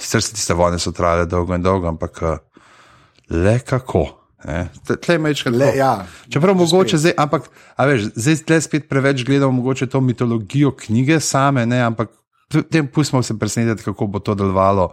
Sicer 0.00 0.22
se 0.22 0.34
tiste 0.34 0.54
vojne 0.54 0.78
so 0.82 0.90
trajale 0.92 1.28
dolgo 1.30 1.54
in 1.54 1.62
dolgo, 1.62 1.88
ampak 1.88 2.22
le 3.30 3.58
kako. 3.58 4.06
Tle 4.88 5.14
je 5.14 5.18
mečkaj 5.18 5.52
le. 5.52 5.72
Ja, 5.76 6.06
Čeprav 6.32 6.56
mogoče 6.56 6.98
zdaj, 6.98 7.12
ampak, 7.20 7.50
veš, 7.78 8.08
zdaj 8.16 8.42
tle 8.48 8.60
spet 8.64 8.88
preveč 8.88 9.22
gledamo 9.28 9.52
mogoče 9.52 9.86
to 9.86 10.00
mitologijo 10.00 10.72
knjige 10.72 11.20
same, 11.20 11.66
ne, 11.66 11.82
ampak 11.84 12.10
tem 12.70 12.88
pustimo 12.88 13.22
se 13.22 13.38
presenetiti, 13.38 13.84
kako 13.84 14.06
bo 14.06 14.18
to 14.18 14.34
delovalo 14.34 14.90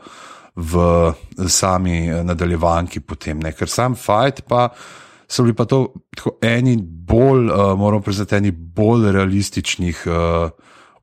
v 0.57 1.13
sami 1.47 2.07
eh, 2.09 2.23
nadaljevanki 2.23 2.99
potem, 3.05 3.39
ne, 3.39 3.53
ker 3.53 3.69
sam 3.69 3.95
fajt 3.95 4.43
pa. 4.49 4.67
So 5.27 5.43
bili 5.43 5.53
pa 5.53 5.65
to 5.67 5.81
eni 6.41 6.77
bolj, 6.79 7.49
uh, 7.51 7.73
moramo 7.75 8.01
priznati, 8.01 8.37
eni 8.37 8.51
bolj 8.51 9.09
realističnih 9.11 10.05
uh, 10.07 10.47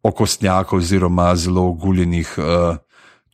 okostnjakov, 0.03 0.81
oziroma 0.81 1.29
zelo 1.37 1.67
oguljenih 1.75 2.31
uh, 2.41 2.79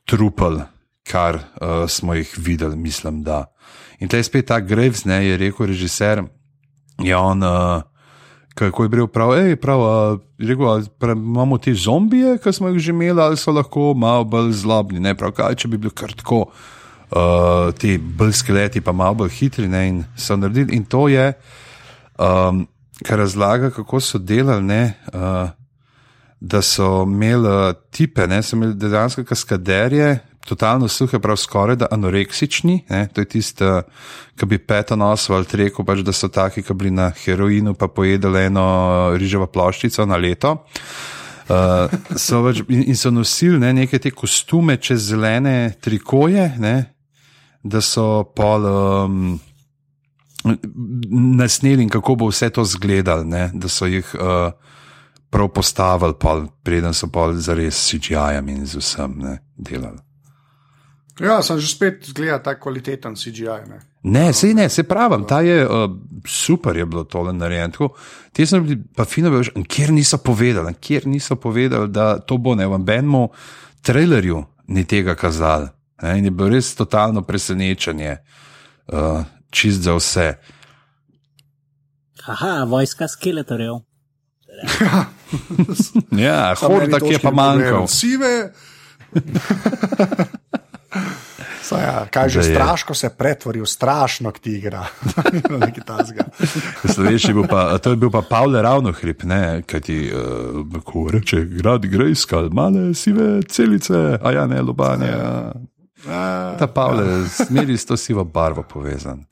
trupel, 0.05 0.59
kar 1.07 1.39
uh, 1.39 1.87
smo 1.87 2.13
jih 2.19 2.33
videli, 2.37 2.75
mislim, 2.75 3.23
da. 3.23 3.45
In 4.03 4.11
tle 4.11 4.19
je 4.19 4.27
spet 4.27 4.49
ta 4.51 4.59
Graves, 4.59 5.05
ne, 5.07 5.21
je 5.25 5.37
rekel 5.39 5.71
režiser, 5.71 6.25
je 6.99 7.15
on, 7.15 7.43
uh, 7.43 7.81
kako 8.55 8.83
je 8.83 8.89
bil 8.89 9.07
prav, 9.07 9.31
hej, 9.37 9.55
prav, 9.55 9.79
uh, 9.79 10.19
rekel, 10.39 10.83
prav, 10.99 11.15
imamo 11.17 11.57
te 11.57 11.73
zombije, 11.73 12.37
ki 12.43 12.53
smo 12.53 12.69
jih 12.69 12.79
že 12.79 12.91
imeli, 12.91 13.21
ali 13.21 13.37
so 13.37 13.51
lahko 13.51 13.93
malo 13.93 14.23
bolj 14.23 14.51
zlobni, 14.63 14.99
ne, 14.99 15.15
prav, 15.15 15.31
kaj 15.37 15.55
če 15.55 15.71
bi 15.71 15.77
bil 15.77 15.93
kar 15.95 16.13
tako, 16.17 16.43
uh, 17.11 17.71
ti 17.79 17.97
bolj 17.97 18.35
skeleti, 18.41 18.81
pa 18.81 18.91
malo 18.91 19.23
bolj 19.23 19.31
hitri, 19.39 19.67
ne, 19.71 19.87
in 19.87 20.03
so 20.17 20.35
naredili. 20.35 20.75
In 20.75 20.85
to 20.85 21.07
je, 21.07 21.31
um, 22.19 22.67
kar 23.07 23.23
razlaga, 23.23 23.71
kako 23.71 23.99
so 23.99 24.19
delali, 24.19 24.63
ne. 24.63 24.83
Uh, 25.13 25.49
Da 26.41 26.57
so 26.65 27.03
imeli 27.05 27.75
tipe, 27.93 28.25
ne, 28.25 28.39
so 28.41 28.55
imeli 28.55 28.73
dejansko 28.73 29.21
kaskaderje, 29.29 30.15
totalno 30.47 30.87
suhe, 30.87 31.19
prav 31.19 31.37
skoraj 31.37 31.75
da 31.75 31.87
anoreksični. 31.91 32.85
Ne? 32.89 33.07
To 33.13 33.21
je 33.21 33.25
tisto, 33.25 33.81
ki 34.39 34.45
bi 34.45 34.57
peto 34.57 34.95
nosil 34.95 35.35
ali 35.35 35.63
rekel, 35.65 35.85
pač, 35.85 36.03
da 36.05 36.13
so 36.13 36.29
taki, 36.29 36.63
ki 36.63 36.73
bili 36.73 36.91
na 36.91 37.11
heroinu, 37.25 37.73
pa 37.73 37.87
pojedali 37.87 38.47
eno 38.49 38.65
riževo 39.17 39.47
ploščico 39.47 40.05
na 40.05 40.17
leto. 40.17 40.57
Uh, 41.51 41.91
so 42.15 42.43
več, 42.45 42.61
in, 42.69 42.85
in 42.93 42.97
so 42.97 43.11
nosili 43.11 43.59
ne, 43.59 43.73
neke 43.81 43.99
te 43.99 44.11
kostume 44.15 44.77
čez 44.79 45.09
zelene 45.11 45.73
trikoje, 45.83 46.45
ne, 46.61 46.75
da 47.61 47.81
so 47.83 48.23
pol 48.35 48.67
um, 48.69 49.33
nasneli, 51.37 51.89
kako 51.91 52.15
bo 52.15 52.29
vse 52.31 52.49
to 52.55 52.63
izgledalo, 52.65 53.25
da 53.53 53.69
so 53.69 53.89
jih 53.89 54.13
uh, 54.15 54.53
prav 55.31 55.49
postavili, 55.53 56.15
pol, 56.19 56.45
preden 56.63 56.95
so 56.95 57.11
pa 57.11 57.27
zares 57.33 57.75
s 57.75 57.91
CGI-jem 57.91 58.49
in 58.53 58.63
z 58.65 58.79
vsem 58.79 59.19
ne, 59.19 59.35
delali. 59.57 59.99
Ja, 61.19 61.41
sem 61.43 61.59
že 61.59 61.67
spet 61.67 62.07
gledal 62.15 62.39
ta 62.39 62.55
kvaliteten 62.55 63.15
CGI. 63.15 63.67
Ne, 63.67 63.79
ne 64.03 64.33
se 64.33 64.53
ne, 64.53 64.69
se 64.69 64.83
pravim, 64.83 65.25
ta 65.27 65.41
je 65.41 65.67
uh, 65.67 65.91
super, 66.25 66.77
je 66.77 66.85
bilo 66.85 67.03
tole 67.03 67.33
narejeno. 67.33 67.89
Ti 68.31 68.45
so 68.45 68.61
bili 68.61 68.79
pa 68.95 69.05
fino, 69.05 69.29
veš, 69.29 69.51
kjer 69.67 69.91
niso 69.91 70.17
povedali, 70.17 70.73
kjer 70.73 71.07
niso 71.07 71.35
povedali, 71.35 71.89
da 71.91 72.19
to 72.19 72.37
bo 72.37 72.55
ne 72.55 72.67
v 72.67 72.79
enem 72.79 73.27
trailerju 73.81 74.45
ni 74.67 74.85
tega 74.85 75.15
kazali. 75.15 75.67
Ne, 76.01 76.17
in 76.17 76.25
je 76.25 76.31
bilo 76.31 76.49
res 76.49 76.75
totalno 76.75 77.21
presenečenje, 77.21 78.17
uh, 78.87 79.23
čist 79.51 79.83
za 79.83 79.93
vse. 79.99 80.33
Aha, 82.25 82.63
vojska 82.69 83.07
skeletorjev. 83.07 83.81
ja, 86.25 86.53
horda, 86.61 86.99
ki 86.99 87.13
je 87.13 87.19
pa 87.19 87.31
manjkal. 87.31 87.87
Sive. 87.87 88.53
Ja, 91.71 92.05
kaj 92.11 92.29
že 92.29 92.43
straško 92.43 92.93
se 92.93 93.09
pretvori 93.09 93.61
v 93.61 93.65
strašno 93.65 94.31
tigra. 94.31 94.85
Slovenci 96.93 97.33
bil 97.33 97.47
pa, 97.47 97.77
to 97.77 97.89
je 97.89 97.95
bil 97.95 98.11
pa 98.11 98.21
Pavel 98.21 98.61
ravno 98.61 98.91
hrib, 98.91 99.23
ne, 99.23 99.61
kaj 99.65 99.81
ti 99.81 100.11
uh, 100.11 100.81
ko 100.83 101.07
reče, 101.11 101.45
grad 101.45 101.85
grejska, 101.85 102.41
male 102.51 102.93
sive 102.93 103.41
celice, 103.47 104.19
a 104.23 104.31
ja 104.31 104.47
ne, 104.47 104.61
lobanje. 104.61 105.07
Ja. 105.07 105.53
Ta 106.59 106.67
Pavel 106.67 107.07
je 107.07 107.29
smeri 107.29 107.77
s 107.77 107.85
to 107.85 107.97
sivo 107.97 108.23
barvo 108.23 108.63
povezan. 108.63 109.23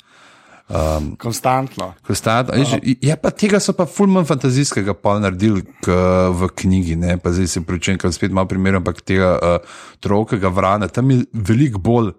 Um, 0.69 1.15
konstantno. 1.15 1.93
konstantno. 2.05 2.53
Ja, 3.01 3.15
pa 3.17 3.31
tega 3.33 3.57
so 3.59 3.73
pa 3.73 3.87
fulman 3.89 4.25
fantazijskega 4.29 4.93
pa 4.93 5.15
naredili 5.17 5.63
k, 5.81 5.95
v 6.29 6.49
knjigi, 6.55 6.95
ne? 6.95 7.15
pa 7.17 7.31
zdaj 7.33 7.47
se 7.47 7.61
pričem, 7.65 7.97
ker 7.97 8.13
spet 8.13 8.29
malo 8.31 8.45
primerjam, 8.51 8.83
ampak 8.83 9.01
tega 9.01 9.31
uh, 9.33 9.79
trokega 9.99 10.51
vrana, 10.53 10.87
tam 10.87 11.09
je 11.09 11.23
veliko 11.33 11.81
bolj 11.81 12.11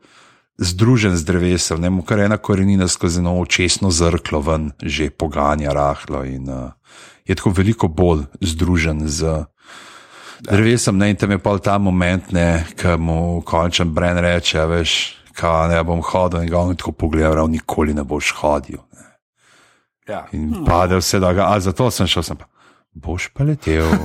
združen 0.58 1.14
z 1.14 1.24
drevesom, 1.30 1.78
ne 1.80 1.92
mu 1.94 2.02
kar 2.02 2.24
ena 2.26 2.40
korenina 2.42 2.88
skozi 2.90 3.22
eno 3.22 3.36
očesno 3.38 3.90
zrklo 3.94 4.42
ven, 4.42 4.72
že 4.82 5.12
poganja 5.14 5.70
rahlo 5.70 6.24
in 6.26 6.50
uh, 6.50 6.74
je 7.30 7.38
tako 7.38 7.54
veliko 7.54 7.88
bolj 7.88 8.26
združen 8.40 9.06
z. 9.06 9.46
Drevesom, 10.40 10.96
ne, 10.96 11.10
in 11.12 11.16
tam 11.20 11.30
je 11.30 11.38
pa 11.38 11.52
ta 11.60 11.78
moment, 11.78 12.32
ki 12.74 12.96
mu 12.98 13.42
končam 13.44 13.92
Bren 13.94 14.16
reče, 14.18 14.64
veš, 14.66 15.19
kaj 15.40 15.68
ne 15.72 15.82
bom 15.84 16.02
hodil 16.04 16.44
in 16.44 16.50
ga 16.52 16.60
on 16.60 16.76
tako 16.76 16.92
pogledal, 16.92 17.48
nikoli 17.48 17.94
ne 17.96 18.04
boš 18.04 18.34
hodil. 18.40 18.82
Ne. 18.96 19.06
Ja. 20.08 20.24
In 20.36 20.50
hmm. 20.52 20.64
pade 20.66 20.98
vse, 21.00 21.20
da 21.22 21.32
ga, 21.32 21.50
a 21.54 21.60
zato 21.60 21.90
sem 21.90 22.08
šel, 22.10 22.26
sem 22.26 22.40
pa, 22.40 22.48
boš 22.92 23.30
pa 23.34 23.48
letel. 23.48 23.88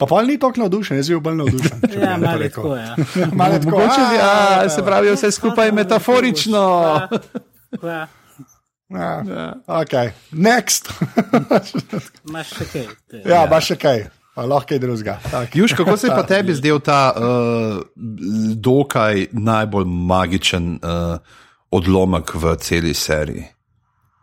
Pa 0.00 0.06
pol 0.08 0.24
ni 0.24 0.38
tako 0.40 0.62
navdušen, 0.62 0.96
jaz 0.96 1.10
bi 1.10 1.12
bil 1.12 1.20
bolj 1.20 1.34
navdušen. 1.42 1.82
Ja, 1.92 2.14
malo 2.16 2.40
je 2.40 2.48
tako, 2.48 2.70
ja. 2.76 2.94
Malo 3.38 3.54
je 3.54 3.60
tako, 3.60 3.70
Mogoče 3.70 4.04
bi, 4.10 4.16
"A, 4.16 4.62
a, 4.64 4.68
se 4.72 4.84
pravi, 4.84 5.10
vse 5.12 5.30
skupaj 5.30 5.68
je 5.68 5.72
metaforično. 5.72 6.62
Ja, 7.82 8.06
Ja, 8.90 9.22
ok, 9.66 9.92
next. 10.32 10.90
Imaš 12.28 12.48
še 12.50 12.64
kaj. 12.72 12.86
ja, 13.22 13.44
imaš 13.46 13.68
še 13.70 13.76
kaj, 13.78 14.00
A 14.34 14.44
lahko 14.44 14.68
kaj 14.68 14.78
drugega. 14.78 15.18
Juž, 15.54 15.72
kako 15.74 15.96
se 15.96 16.06
je 16.06 16.10
pa 16.10 16.22
tebi 16.32 16.54
zdel 16.54 16.78
ta 16.80 17.12
uh, 17.12 17.82
dokaj 18.56 19.26
najbolj 19.32 19.84
magičen 19.86 20.74
uh, 20.74 21.18
odlomek 21.70 22.34
v 22.34 22.56
celi 22.56 22.94
seriji? 22.94 23.44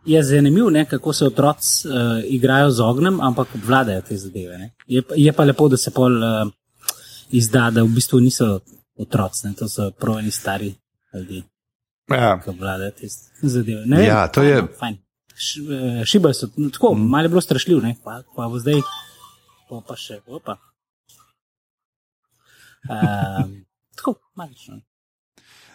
Je 0.04 0.22
zanimivo, 0.24 0.70
ne, 0.70 0.84
kako 0.84 1.12
se 1.12 1.26
otroci 1.26 1.88
uh, 1.88 1.94
igrajo 2.24 2.70
z 2.70 2.80
ognjem, 2.80 3.20
ampak 3.20 3.48
obvladajo 3.54 4.02
te 4.02 4.16
zadeve. 4.16 4.58
ne. 4.58 4.70
Je, 4.86 5.02
je 5.16 5.32
pa 5.32 5.44
lepo, 5.44 5.68
da 5.68 5.76
se 5.76 5.90
pol 5.90 6.12
uh, 6.14 6.48
izda, 7.30 7.70
da 7.70 7.82
v 7.82 7.88
bistvu 7.88 8.20
niso 8.20 8.60
otroci, 8.96 9.46
ne, 9.46 9.54
to 9.54 9.68
so 9.68 9.90
pravni 9.90 10.30
stari 10.30 10.74
ljudje, 11.14 11.42
Ja. 12.10 12.40
ki 12.40 12.50
obvladajo 12.50 12.90
te 12.90 13.06
zadeve. 13.44 13.82
Ne 13.86 13.96
vem, 13.96 14.06
Ja, 14.06 14.26
to 14.28 14.42
je- 14.42 14.64
fajn. 14.78 14.96
Š, 15.36 15.60
Šibajo 16.04 16.34
so, 16.34 16.48
no, 16.56 16.70
tako, 16.70 16.94
mm. 16.94 17.08
malo 17.08 17.22
je 17.22 17.28
bilo 17.28 17.40
strašljivo, 17.40 17.80
ne, 17.80 17.94
pa, 18.04 18.22
pa 18.36 18.48
bo 18.48 18.58
zdaj, 18.58 18.80
pa, 19.68 19.80
pa 19.84 19.96
še, 19.98 20.20
opa. 20.26 20.58
Um, 22.88 23.56
tako, 23.96 24.18
magično. 24.38 24.80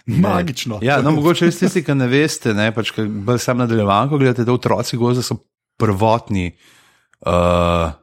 Magično. 0.05 0.79
Ja, 0.83 0.99
no, 1.01 1.13
mogoče 1.15 1.47
res 1.47 1.61
tisti, 1.61 1.83
ki 1.85 1.95
ne 1.95 2.09
veste, 2.11 2.51
ne, 2.57 2.71
pač, 2.75 2.91
ki 2.95 3.05
bolj 3.27 3.39
sam 3.43 3.61
nadaljevanko 3.63 4.19
gledate, 4.19 4.43
da 4.47 4.55
otroci 4.55 4.99
gozda 4.99 5.23
so 5.23 5.37
prvotni 5.79 6.49
uh, 6.51 7.93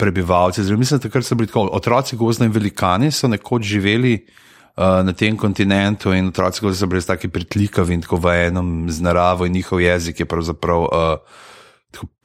prebivalci. 0.00 0.64
Zdaj, 0.66 0.80
mislim, 0.80 1.02
takrat 1.04 1.26
so 1.26 1.38
bili 1.38 1.52
tako, 1.52 1.68
otroci 1.78 2.18
gozda 2.18 2.48
in 2.48 2.54
velikani 2.54 3.12
so 3.14 3.30
nekoč 3.30 3.70
živeli 3.76 4.16
uh, 4.18 5.04
na 5.06 5.14
tem 5.14 5.38
kontinentu 5.38 6.12
in 6.16 6.32
otroci 6.32 6.66
gozda 6.66 6.82
so 6.82 6.90
bili 6.90 7.06
taki 7.06 7.30
pritlikavi 7.30 7.94
in 7.94 8.02
tako 8.02 8.18
v 8.24 8.34
enem 8.48 8.74
z 8.90 9.06
naravo 9.06 9.46
in 9.46 9.54
njihov 9.54 9.84
jezik 9.84 10.24
je 10.24 10.26
pravzaprav. 10.26 10.88
Uh, 10.90 10.90
tako 10.90 11.53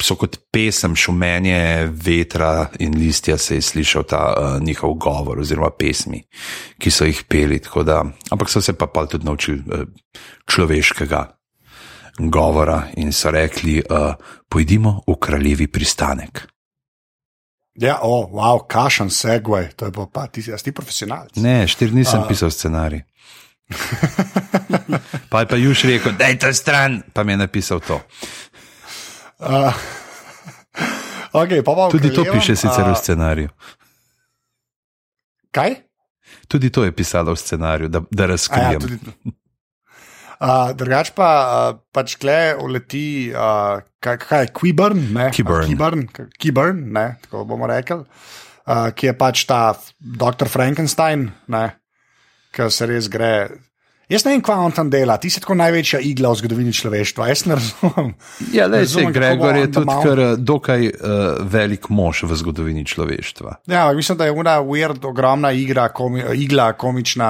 So 0.01 0.15
kot 0.15 0.38
pesem, 0.51 0.95
šumenje 0.95 1.89
vetra 1.91 2.70
in 2.80 2.95
listja 2.97 3.38
se 3.38 3.59
je 3.59 3.61
slišal 3.61 4.03
ta 4.09 4.22
uh, 4.30 4.61
njihov 4.63 4.93
govor, 4.97 5.39
oziroma 5.39 5.70
pesmi, 5.70 6.24
ki 6.80 6.91
so 6.91 7.05
jih 7.05 7.24
peli. 7.30 7.59
Da, 7.86 8.03
ampak 8.32 8.49
so 8.49 8.61
se 8.61 8.74
pa 8.74 8.88
pol 8.88 9.07
tudi 9.07 9.26
naučili 9.26 9.59
uh, 9.59 9.84
človeškega 10.49 11.26
govora 12.20 12.88
in 12.97 13.13
so 13.13 13.32
rekli: 13.32 13.82
uh, 13.82 14.15
Pojdimo 14.49 15.01
v 15.07 15.20
kraljevi 15.20 15.67
pristanek. 15.67 16.47
Ja, 17.80 17.99
o, 18.01 18.09
oh, 18.11 18.32
wow, 18.36 18.65
kašen 18.67 19.07
segway, 19.07 19.70
to 19.76 19.88
je 19.88 19.91
pa, 19.95 20.07
pa 20.11 20.28
ti, 20.28 20.43
jaz 20.43 20.63
ti 20.65 20.74
profesionalc. 20.76 21.38
Ne, 21.39 21.63
štiri 21.67 21.93
dni 21.93 22.03
sem 22.03 22.26
pisal 22.28 22.51
scenarij. 22.51 23.05
Pa 25.30 25.39
je 25.39 25.47
pa 25.47 25.55
Juž 25.55 25.84
rekel, 25.86 26.11
da 26.17 26.26
je 26.26 26.39
to 26.39 26.53
stran, 26.53 27.03
pa 27.13 27.24
mi 27.24 27.34
je 27.34 27.38
napisal 27.38 27.80
to. 27.80 28.01
Uh, 29.39 29.71
okay, 31.41 31.63
pa 31.63 31.71
pa 31.71 31.87
Tudi 31.87 32.11
to 32.11 32.27
piše 32.27 32.55
sicer 32.55 32.83
v 32.83 32.91
a, 32.91 32.99
scenariju. 32.99 33.49
Kaj? 35.55 35.79
Tudi 36.47 36.69
to 36.69 36.83
je 36.83 36.91
pisalo 36.91 37.33
v 37.33 37.39
scenariju, 37.39 37.89
da, 37.89 38.03
da 38.11 38.23
A 38.23 38.25
Ja, 38.25 38.29
razkrijem. 38.29 38.81
tudi, 38.81 38.97
uh, 40.39 40.71
drugač 40.75 41.11
pa 41.15 41.29
uh, 41.71 41.79
pač 41.91 42.15
kle 42.19 42.55
uleti, 42.59 43.31
uh, 43.31 43.79
kaj, 43.99 44.17
kaj 44.17 44.43
je 44.43 44.51
Quiburn, 44.53 44.99
ne? 45.13 45.31
Quiburn. 45.31 45.63
A, 45.63 45.67
Quiburn, 45.67 46.01
k- 46.07 46.27
Quiburn, 46.35 46.83
ne, 46.91 47.07
tako 47.23 47.45
bomo 47.45 47.67
rekli, 47.67 48.03
uh, 48.03 48.91
ki 48.91 49.07
je 49.07 49.15
pač 49.17 49.45
ta 49.49 49.73
dr. 49.99 50.51
Frankenstein, 50.51 51.31
ne, 51.47 51.65
ki 52.51 52.69
se 52.69 52.85
res 52.85 53.07
gre. 53.07 53.49
Jaz 54.10 54.24
ne 54.26 54.32
vem, 54.34 54.41
kva 54.41 54.55
on 54.66 54.74
tam 54.74 54.88
dela, 54.89 55.20
ti 55.22 55.30
si 55.30 55.38
tako 55.38 55.53
največja 55.60 55.99
igla 56.01 56.32
v 56.34 56.38
zgodovini 56.39 56.72
človeštva, 56.74 57.28
jaz 57.30 57.43
ne 57.45 57.57
razumem. 57.60 58.07
Ja, 58.55 58.66
le 58.66 58.80
se 58.89 59.03
Gregor 59.14 59.55
je 59.60 59.68
tudi 59.68 59.76
doma- 59.86 59.97
kar 60.01 60.20
eh, 60.24 60.32
dokaj 60.38 60.86
uh, 60.88 60.93
velik 61.45 61.91
mož 61.93 62.24
v 62.26 62.38
zgodovini 62.39 62.82
človeštva. 62.89 63.53
Ja, 63.70 63.84
mislim, 63.93 64.18
da 64.18 64.26
je 64.26 64.34
una 64.34 64.55
weird, 64.66 65.05
ogromna 65.05 65.51
igra, 65.53 65.91
komi, 65.93 66.24
igla, 66.41 66.72
komična, 66.74 67.28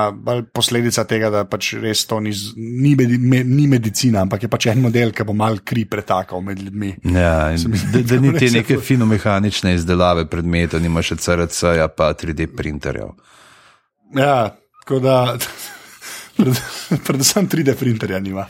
posledica 0.56 1.04
tega, 1.04 1.28
da 1.34 1.42
pač 1.44 1.74
res 1.82 2.06
to 2.08 2.22
ni, 2.24 2.32
ni, 2.56 2.94
medi, 2.96 3.18
me, 3.20 3.42
ni 3.44 3.66
medicina, 3.68 4.22
ampak 4.24 4.46
je 4.48 4.50
pač 4.54 4.70
en 4.72 4.80
model, 4.86 5.12
ki 5.12 5.26
bo 5.28 5.36
mal 5.36 5.60
kri 5.60 5.84
pretakal 5.84 6.40
med 6.46 6.62
ljudmi. 6.64 6.94
Ja, 7.12 7.50
in 7.52 7.74
mi 7.74 7.82
zdi, 7.82 8.06
da, 8.06 8.06
da 8.14 8.22
ni 8.24 8.32
te 8.40 8.54
neke 8.56 8.78
finomehanične 8.80 9.76
izdelave 9.76 10.30
predmetov, 10.32 10.80
nima 10.80 11.04
še 11.04 11.20
CRC-ja, 11.20 11.90
pa 11.92 12.14
3D 12.16 12.48
printerjev. 12.56 13.12
Ja, 14.16 14.56
tako 14.86 15.02
da. 15.04 15.18
pred- 16.40 16.64
Predvsem 17.08 17.48
3D 17.52 17.76
printerja 17.76 18.20
nima. 18.24 18.48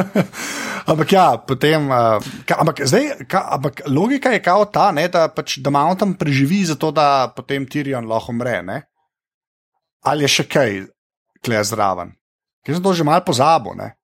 ampak 0.90 1.08
ja, 1.12 1.38
potem. 1.38 1.88
Uh, 1.90 2.18
ka, 2.44 2.60
ampak, 2.62 2.84
zdaj, 2.84 3.26
ka, 3.30 3.46
ampak 3.56 3.86
logika 3.86 4.34
je 4.34 4.42
kao 4.42 4.66
ta, 4.68 4.90
ne, 4.92 5.08
da, 5.08 5.26
pač, 5.32 5.58
da 5.62 5.70
Mountain 5.70 6.14
preživi, 6.18 6.64
zato 6.66 6.90
da 6.90 7.32
potem 7.32 7.66
Tyrion 7.66 8.06
lahko 8.06 8.34
umre. 8.34 8.60
Ne? 8.62 8.82
Ali 10.06 10.26
je 10.26 10.34
še 10.38 10.46
kaj, 10.50 10.84
kle 11.42 11.62
zraven. 11.64 12.14
Ker 12.66 12.76
sem 12.76 12.82
to 12.82 12.94
že 12.94 13.06
malo 13.06 13.22
pozabil. 13.22 13.78
Ne? 13.78 13.95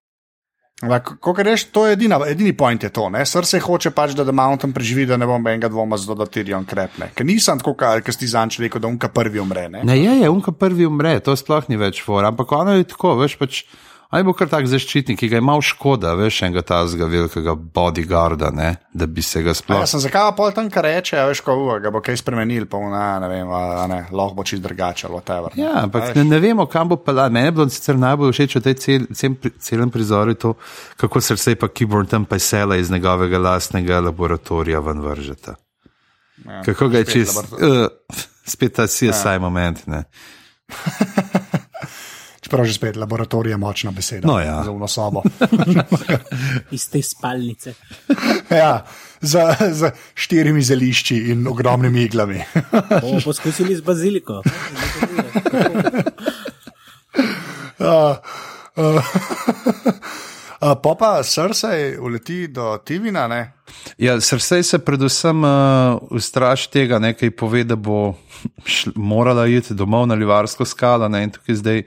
Ko 1.23 1.35
rečeš, 1.39 1.69
to 1.71 1.85
je 1.87 1.95
edina, 1.95 2.19
edini 2.27 2.53
point 2.57 2.83
je 2.83 2.91
to. 2.91 3.07
ne. 3.11 3.23
Srce 3.27 3.61
hoče 3.63 3.93
pač, 3.95 4.17
da, 4.19 4.25
da 4.25 4.33
Mountain 4.35 4.73
preživi, 4.75 5.07
da 5.07 5.17
ne 5.17 5.27
bom 5.31 5.47
enega 5.47 5.69
dvoma, 5.71 5.97
zato 5.97 6.17
da 6.19 6.27
Tyrion 6.27 6.67
krepne. 6.67 7.13
Ker 7.15 7.27
nisem 7.27 7.63
tako, 7.63 7.77
kot 7.79 8.17
si 8.17 8.27
zanč 8.27 8.59
rekel, 8.59 8.83
da 8.83 8.91
unka 8.91 9.09
prvi 9.09 9.39
umre. 9.39 9.69
Ne? 9.71 9.85
Ne, 9.87 9.99
je, 10.01 10.19
je, 10.25 10.31
unka 10.31 10.53
prvi 10.53 10.87
umre, 10.87 11.15
to 11.23 11.37
sploh 11.39 11.69
ni 11.71 11.79
več 11.79 12.03
for, 12.03 12.27
ampak 12.27 12.53
ono 12.59 12.75
je 12.81 12.91
tako, 12.91 13.15
veš 13.23 13.39
pač. 13.39 13.65
Ali 14.13 14.27
bo 14.29 14.35
kar 14.37 14.49
tak 14.53 14.67
zaščitnik, 14.69 15.17
ki 15.17 15.29
ga 15.33 15.39
je 15.39 15.45
malo 15.45 15.63
škoda, 15.65 16.11
veš, 16.21 16.43
enega 16.45 16.61
tazga 16.69 17.07
velikega 17.09 17.55
bodyguarda, 17.57 18.51
ne, 18.53 18.67
da 18.93 19.07
bi 19.09 19.23
se 19.25 19.41
ga 19.41 19.55
Ja, 19.55 19.57
sploh. 19.57 19.87
sem 19.89 20.03
zakaj 20.05 20.35
pol 20.37 20.53
tam 20.53 20.69
kar 20.71 20.85
reče, 20.85 21.17
veš, 21.31 21.41
ko 21.47 21.55
uva, 21.57 21.79
ga 21.81 21.89
bo 21.95 22.03
kaj 22.05 22.19
spremenil, 22.21 22.67
pa 22.69 22.77
una, 22.77 23.07
ne 23.25 23.31
vem, 23.33 23.49
a, 23.49 23.87
ne, 23.89 24.03
lahko 24.13 24.37
bo 24.37 24.45
čist 24.45 24.61
drugače, 24.63 25.09
whatever. 25.09 25.57
ne. 25.57 25.63
Ja, 25.63 25.73
ampak 25.87 26.13
ne, 26.19 26.27
ne 26.29 26.41
vemo, 26.45 26.67
kam 26.69 26.93
bo 26.93 26.99
pelal. 27.01 27.33
Mene 27.33 27.49
je 27.49 27.57
bilo 27.57 27.67
sicer 27.73 27.97
najbolj 27.97 28.37
všeč 28.37 28.59
v 28.59 28.63
tej 28.69 28.75
cel, 28.85 29.07
cel, 29.17 29.39
celem 29.65 29.89
prizoru 29.91 30.37
to, 30.37 30.53
kako 31.01 31.21
srce 31.25 31.57
pa 31.57 31.73
Keyboard 31.73 32.13
tam 32.13 32.29
pa 32.29 32.37
sela 32.39 32.77
iz 32.77 32.91
njegovega 32.93 33.41
lastnega 33.41 34.01
laboratorija 34.11 34.81
ven 34.85 35.01
vržeta. 35.01 35.57
Ja, 36.45 36.61
Kako 36.69 36.89
ga 36.93 36.99
je 37.01 37.05
čist, 37.07 37.39
uh, 37.39 37.87
spet 38.45 38.77
ta 38.77 38.85
CSI 38.87 39.09
ja. 39.09 39.39
moment, 39.41 39.87
ne. 39.87 40.05
Čeprav 42.53 42.69
že 42.69 42.75
spet 42.77 42.97
laboratorij 43.01 43.51
je 43.51 43.57
močna 43.57 43.91
beseda. 43.97 44.29
No, 44.29 44.37
ja. 44.37 44.61
Za 44.65 44.71
uno 44.71 44.85
sobo. 44.89 45.23
Iz 46.77 46.85
te 46.93 47.01
spalnice. 47.03 47.73
ja, 48.61 48.85
za, 49.21 49.57
za 49.73 49.91
štirimi 50.15 50.61
zelišči 50.63 51.17
in 51.33 51.49
ogromnimi 51.49 52.03
iglami. 52.03 52.45
Bomo 53.01 53.21
poskusili 53.25 53.77
z 53.77 53.81
baziliko. 53.81 54.43
uh, 57.81 58.21
uh, 58.77 59.01
uh, 60.61 60.77
pa 60.83 60.95
pa 60.99 61.23
srce 61.25 61.97
uleti 62.01 62.53
do 62.53 62.77
Tivina, 62.85 63.29
ne? 63.29 63.53
Ja, 63.97 64.21
srce 64.21 64.63
se 64.63 64.79
predvsem 64.79 65.45
uh, 65.45 65.97
ustraši 66.11 66.71
tega, 66.71 66.99
nekaj 66.99 67.31
pove, 67.31 67.65
da 67.65 67.81
bo 67.81 68.13
šl, 68.67 68.93
morala 68.97 69.49
iti 69.49 69.73
domov 69.75 70.07
na 70.07 70.15
Livarsko 70.15 70.69
skalo. 70.69 71.09
Ne, 71.09 71.25
in 71.25 71.31
tukaj 71.33 71.63
zdaj 71.65 71.87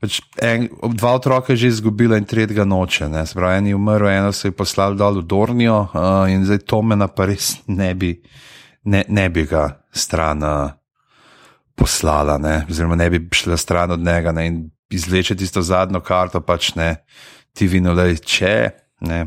pač 0.00 0.20
en, 0.42 0.68
dva 0.94 1.14
otroka 1.18 1.52
je 1.52 1.64
že 1.64 1.72
izgubila 1.74 2.18
in 2.18 2.26
tretjega 2.28 2.64
noče. 2.64 3.10
Pravi, 3.34 3.58
en 3.58 3.66
je 3.66 3.76
umrl, 3.76 4.08
eno 4.08 4.32
se 4.32 4.48
je 4.48 4.56
poslal 4.56 4.94
dol 4.94 5.20
v 5.20 5.26
Dornijo 5.26 5.78
uh, 5.88 6.24
in 6.30 6.44
zdaj 6.46 6.64
Tomena 6.66 7.08
pa 7.08 7.26
res 7.26 7.56
ne 7.66 7.94
bi, 7.94 8.14
ne, 8.84 9.04
ne 9.08 9.28
bi 9.28 9.46
ga 9.46 9.68
stran 9.90 10.42
uh, 10.42 10.70
poslala, 11.78 12.38
ne, 12.38 12.64
oziroma 12.70 12.98
ne 12.98 13.10
bi 13.10 13.22
šla 13.32 13.56
stran 13.56 13.94
od 13.94 14.00
njega 14.00 14.32
ne, 14.32 14.46
in 14.46 14.60
izvleče 14.90 15.36
tisto 15.36 15.62
zadnjo 15.62 16.00
karto, 16.00 16.40
pač 16.40 16.72
ne, 16.74 17.04
ti 17.52 17.68
vinolej, 17.68 18.18
če 18.24 18.54
ne. 19.06 19.26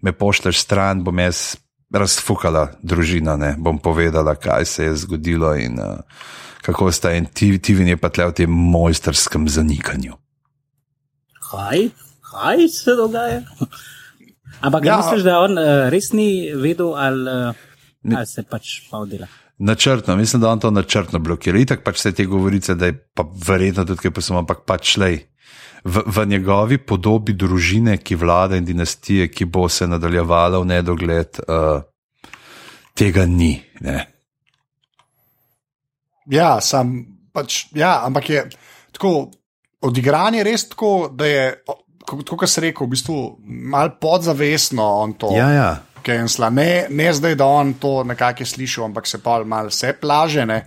Me 0.00 0.12
pošleš 0.16 0.62
stran, 0.64 1.04
bom 1.04 1.18
jaz 1.20 1.60
razfukala 1.92 2.68
družina, 2.82 3.36
ne 3.36 3.54
bom 3.58 3.78
povedala, 3.78 4.34
kaj 4.34 4.64
se 4.64 4.84
je 4.84 4.96
zgodilo 5.04 5.54
in 5.58 5.78
uh, 5.78 5.98
kako 6.62 6.92
sta 6.92 7.12
in 7.12 7.26
ti, 7.26 7.58
ti 7.58 7.74
vin 7.74 7.88
je 7.88 7.96
pa 7.96 8.08
tle 8.08 8.30
v 8.30 8.36
tem 8.42 8.50
mojstrskem 8.50 9.48
zanikanju. 9.48 10.14
Kaj? 11.50 11.88
Kaj 12.30 12.68
se 12.68 12.94
dogaja? 12.94 13.42
Ampak 14.60 14.84
Ja. 14.84 14.92
ja. 14.92 14.96
misliš, 14.96 15.24
da 15.24 15.40
on 15.40 15.58
uh, 15.58 15.88
res 15.90 16.12
ni 16.12 16.52
vedel, 16.54 16.94
ali, 16.94 17.24
uh, 17.26 18.16
ali 18.16 18.26
se 18.26 18.42
pač 18.42 18.80
pa 18.90 19.02
odela? 19.02 19.26
Načrtno, 19.60 20.16
mislim, 20.16 20.40
da 20.40 20.48
on 20.48 20.60
to 20.60 20.70
načrtno 20.70 21.18
blokira. 21.18 21.58
Itak 21.58 21.82
pač 21.84 21.98
se 22.00 22.12
te 22.16 22.24
govorice, 22.24 22.74
da 22.74 22.88
je 22.88 22.96
pa 23.14 23.26
verjetno 23.46 23.84
tudi 23.84 24.06
kaj 24.06 24.14
posebno, 24.16 24.44
ampak 24.44 24.62
pač 24.68 24.96
lej. 24.96 25.18
V, 25.84 26.02
v 26.06 26.26
njegovi 26.28 26.76
podobi 26.78 27.32
družine, 27.32 27.96
ki 28.04 28.18
vlada 28.20 28.56
in 28.56 28.64
dinastije, 28.64 29.30
ki 29.32 29.46
bo 29.48 29.68
se 29.68 29.86
nadaljevala 29.88 30.60
v 30.60 30.66
nedogled, 30.68 31.40
uh, 31.48 31.80
tega 32.92 33.24
ni. 33.26 33.54
Ne. 33.80 34.04
Ja, 36.30 36.60
sam, 36.60 36.92
pač, 37.32 37.64
ja, 37.74 38.02
ampak 38.04 38.28
je 38.30 38.42
tako, 38.92 39.30
odigranje 39.88 40.44
res 40.44 40.68
tako, 40.68 41.08
da 41.12 41.26
je, 41.26 41.44
kot 42.06 42.34
ko 42.38 42.46
se 42.46 42.66
reče, 42.66 42.84
v 42.84 42.90
bistvu 42.92 43.16
malo 43.72 43.96
podzavestno 44.00 44.84
on 45.04 45.16
to. 45.18 45.32
Ja, 45.36 45.48
ja. 45.54 45.70
Kensla. 46.02 46.48
Ne, 46.50 46.86
ne 46.90 47.10
zdaj, 47.12 47.34
da 47.36 47.46
on 47.46 47.74
to 47.80 48.04
nekako 48.08 48.42
je 48.42 48.52
slišal, 48.52 48.86
ampak 48.88 49.06
se 49.06 49.20
pa 49.22 49.42
malo 49.44 49.68
vse 49.68 49.92
plaže. 50.00 50.46
Ne. 50.48 50.62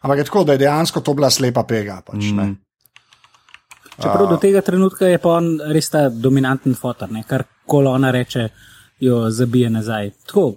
Ampak 0.00 0.18
je 0.18 0.24
tako, 0.28 0.44
da 0.44 0.52
je 0.52 0.64
dejansko 0.64 1.00
to 1.00 1.14
bila 1.14 1.30
slepa 1.30 1.64
pega. 1.64 2.00
Pač, 2.04 2.28
mm. 2.28 2.56
Čeprav 3.96 4.28
do 4.30 4.36
tega 4.36 4.60
trenutka 4.60 5.08
je 5.08 5.18
pa 5.18 5.38
on 5.38 5.56
res 5.72 5.90
ta 5.90 6.08
dominanten 6.08 6.74
fotor, 6.74 7.10
ne? 7.12 7.22
kar 7.28 7.44
kolo 7.66 7.92
ona 7.96 8.10
reče, 8.10 8.48
jo 9.00 9.30
zabije 9.30 9.70
nazaj. 9.70 10.10
Tako, 10.26 10.50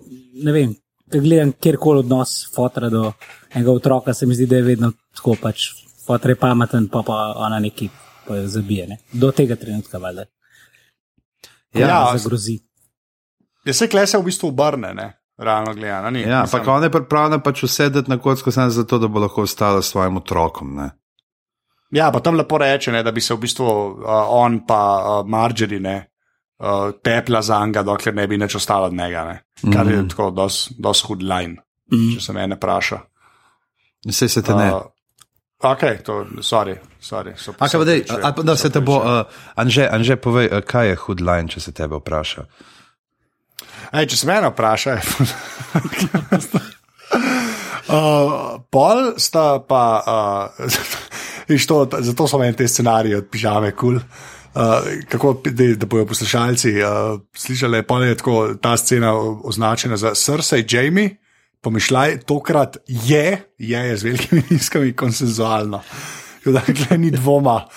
ne 0.44 0.52
vem, 0.56 0.74
ko 1.12 1.22
gledam 1.24 1.54
kjerkoli 1.62 2.04
odnos 2.04 2.42
fotora 2.56 2.90
do 2.90 3.12
enega 3.54 3.72
otroka, 3.72 4.14
se 4.14 4.26
mi 4.26 4.36
zdi, 4.36 4.48
da 4.48 4.60
je 4.60 4.68
vedno 4.68 4.92
tako 5.16 5.36
pač 5.42 5.70
fotor 6.08 6.36
je 6.36 6.36
pameten, 6.36 6.90
pa 6.92 7.04
pa 7.06 7.20
ona 7.38 7.60
neki 7.60 7.90
pa 8.28 8.36
jo 8.36 8.48
zabije. 8.48 8.88
Ne? 8.88 8.98
Do 9.14 9.32
tega 9.32 9.56
trenutka, 9.56 9.98
valjda. 9.98 10.26
Ja, 11.74 12.18
zagrozi. 12.18 12.60
Je 13.66 13.74
se 13.74 13.88
klese 13.88 14.18
v 14.18 14.28
bistvu 14.30 14.50
obrne, 14.50 14.94
ne? 14.94 15.14
realno 15.40 15.74
gledano. 15.74 16.10
ni. 16.10 16.22
Ja, 16.22 16.42
ampak 16.42 16.68
on 16.68 16.84
je 16.84 16.92
pripravljen 16.92 17.42
pač 17.42 17.64
usedeti 17.64 18.10
na 18.10 18.18
kocko 18.18 18.52
samo 18.52 18.70
zato, 18.70 19.00
da 19.00 19.08
bo 19.08 19.20
lahko 19.20 19.42
ostala 19.42 19.82
s 19.82 19.92
svojim 19.92 20.18
otrokom. 20.18 20.76
Ne? 20.76 20.90
Ja, 21.92 22.12
pa 22.12 22.20
tam 22.20 22.36
lepo 22.36 22.58
reče, 22.58 22.92
ne, 22.92 23.04
da 23.04 23.12
bi 23.12 23.22
se 23.22 23.34
v 23.34 23.40
bistvu 23.40 23.66
uh, 23.66 24.06
on 24.30 24.60
pa 24.62 24.80
uh, 25.00 25.28
Marjorie 25.28 25.80
ne, 25.80 25.96
uh, 26.60 26.68
tepla 26.96 27.42
za 27.42 27.66
njega, 27.66 27.84
dokler 27.84 28.16
ne 28.16 28.28
bi 28.28 28.38
nič 28.38 28.56
ostalo 28.56 28.86
od 28.86 28.94
njega. 28.94 29.24
Ne. 29.26 29.38
Kar 29.74 29.88
je 29.88 29.98
Mhm. 29.98 30.08
tako 30.08 30.30
dosti 30.78 31.06
hud 31.08 31.24
line, 31.24 31.56
Mhm. 31.92 32.14
če 32.14 32.22
se 32.22 32.34
me 32.34 32.48
ne 32.48 32.56
vpraša. 32.56 33.00
Vse 34.06 34.28
se 34.28 34.42
te 34.42 34.54
ne. 34.54 34.68
Uh, 34.70 34.82
ok, 35.62 35.80
to, 36.04 36.14
sorry, 36.38 36.78
sorry. 37.02 37.34
so- 37.36 37.54
pa 37.54 37.68
dej, 37.86 38.04
priče- 38.04 38.22
a, 38.24 38.32
da 38.34 38.56
so 38.56 38.58
se 38.58 38.70
te 38.70 38.80
bo, 38.82 38.96
uh, 38.96 39.26
Anže, 39.56 39.90
Anže, 39.90 40.16
povej, 40.18 40.48
uh, 40.48 40.62
kaj 40.62 40.88
je 40.88 40.96
hud 40.98 41.22
line, 41.22 41.48
če 41.48 41.60
se 41.60 41.72
tebe 41.72 41.96
vpraša. 41.96 42.46
Ej, 43.92 44.06
če 44.06 44.18
se 44.18 44.28
mene 44.28 44.48
vpraša, 44.48 44.92
je. 44.92 45.02
uh, 47.90 48.32
pol 48.70 49.14
sta 49.18 49.60
pa, 49.60 49.84
uh, 50.00 50.70
to, 51.68 51.88
zato 52.00 52.28
so 52.28 52.38
meni 52.38 52.56
te 52.56 52.68
scenarije 52.68 53.18
od 53.18 53.30
pižame 53.32 53.72
kul. 53.72 54.00
Cool. 54.00 54.02
Uh, 54.56 54.64
kako 55.10 55.42
da, 55.46 55.76
da 55.76 55.86
bojo 55.86 56.06
poslušalci 56.06 56.72
uh, 56.82 57.22
slišali, 57.36 57.84
pa 57.84 58.04
je 58.04 58.16
tako 58.16 58.56
ta 58.62 58.78
scena 58.78 59.14
označena 59.44 59.98
za 59.98 60.16
Cersei, 60.16 60.66
Jamie, 60.70 61.16
pomišljaj, 61.62 62.20
tokrat 62.20 62.78
je, 62.88 63.38
je, 63.58 63.80
je 63.80 63.98
z 63.98 64.04
velikimi 64.04 64.44
nizkami 64.50 64.94
konsenzualno. 64.94 65.82
Da, 66.46 66.62
tle 66.62 66.98
ni 66.98 67.12
dvoma, 67.12 67.68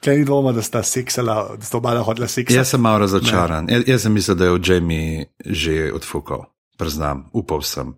tle 0.00 0.16
ni 0.16 0.24
dvoma, 0.24 0.52
da 0.52 0.62
sta 0.62 0.82
seksala, 0.82 1.56
da 1.56 1.64
sta 1.64 1.76
oba 1.76 1.98
hodila 2.00 2.28
seksati. 2.28 2.56
Jaz 2.56 2.68
sem 2.68 2.80
malo 2.80 2.98
razočaran. 2.98 3.68
Jaz, 3.70 3.82
jaz 3.86 4.02
sem 4.02 4.12
mislil, 4.12 4.36
da 4.36 4.44
je 4.44 4.56
v 4.56 4.60
Jamie 4.64 5.26
že 5.44 5.92
odfukal. 5.92 6.46
Priznam, 6.78 7.28
upal 7.32 7.62
sem. 7.62 7.92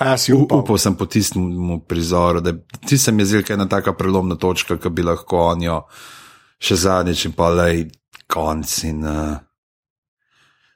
A 0.00 0.16
upal. 0.34 0.58
upal 0.58 0.78
sem 0.78 0.94
po 0.96 1.04
tistem 1.06 1.80
prizoru, 1.88 2.40
da 2.40 2.54
ti 2.86 2.98
se 2.98 3.12
mi 3.12 3.22
je 3.22 3.26
zdela 3.26 3.44
ena 3.50 3.68
taka 3.68 3.92
prelomna 3.92 4.34
točka, 4.34 4.78
ki 4.80 4.88
bi 4.88 5.02
lahko 5.04 5.36
on 5.52 5.62
jo 5.62 5.82
še 6.60 6.76
zadnjič 6.76 7.24
in 7.28 7.34
pa 7.36 7.50
lej 7.52 7.82
konc. 8.30 8.72
In, 8.88 9.04
uh, 9.04 9.36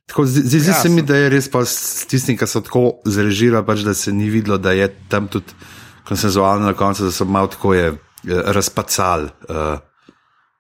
tako, 0.05 0.27
zdi 0.29 0.45
zdi 0.45 0.69
Ja, 0.69 0.77
se 0.77 0.91
mi, 0.93 1.03
da 1.03 1.17
je 1.17 1.31
res 1.33 1.49
pa 1.49 1.65
s 1.65 2.05
tistim, 2.11 2.37
ki 2.37 2.49
so 2.49 2.61
tako 2.61 3.01
zrežirali, 3.09 3.65
pač, 3.65 3.87
da 3.87 3.95
se 3.97 4.13
ni 4.13 4.29
videlo, 4.29 4.61
da 4.61 4.77
je 4.77 4.91
tam 5.09 5.31
tudi 5.33 5.57
konsenzualno 6.05 6.69
na 6.69 6.77
koncu, 6.77 7.09
da 7.09 7.13
so 7.13 7.25
malo 7.25 7.49
tako 7.49 7.75
je, 7.75 7.87
eh, 7.89 8.43
razpacali 8.53 9.33
uh, 9.49 9.81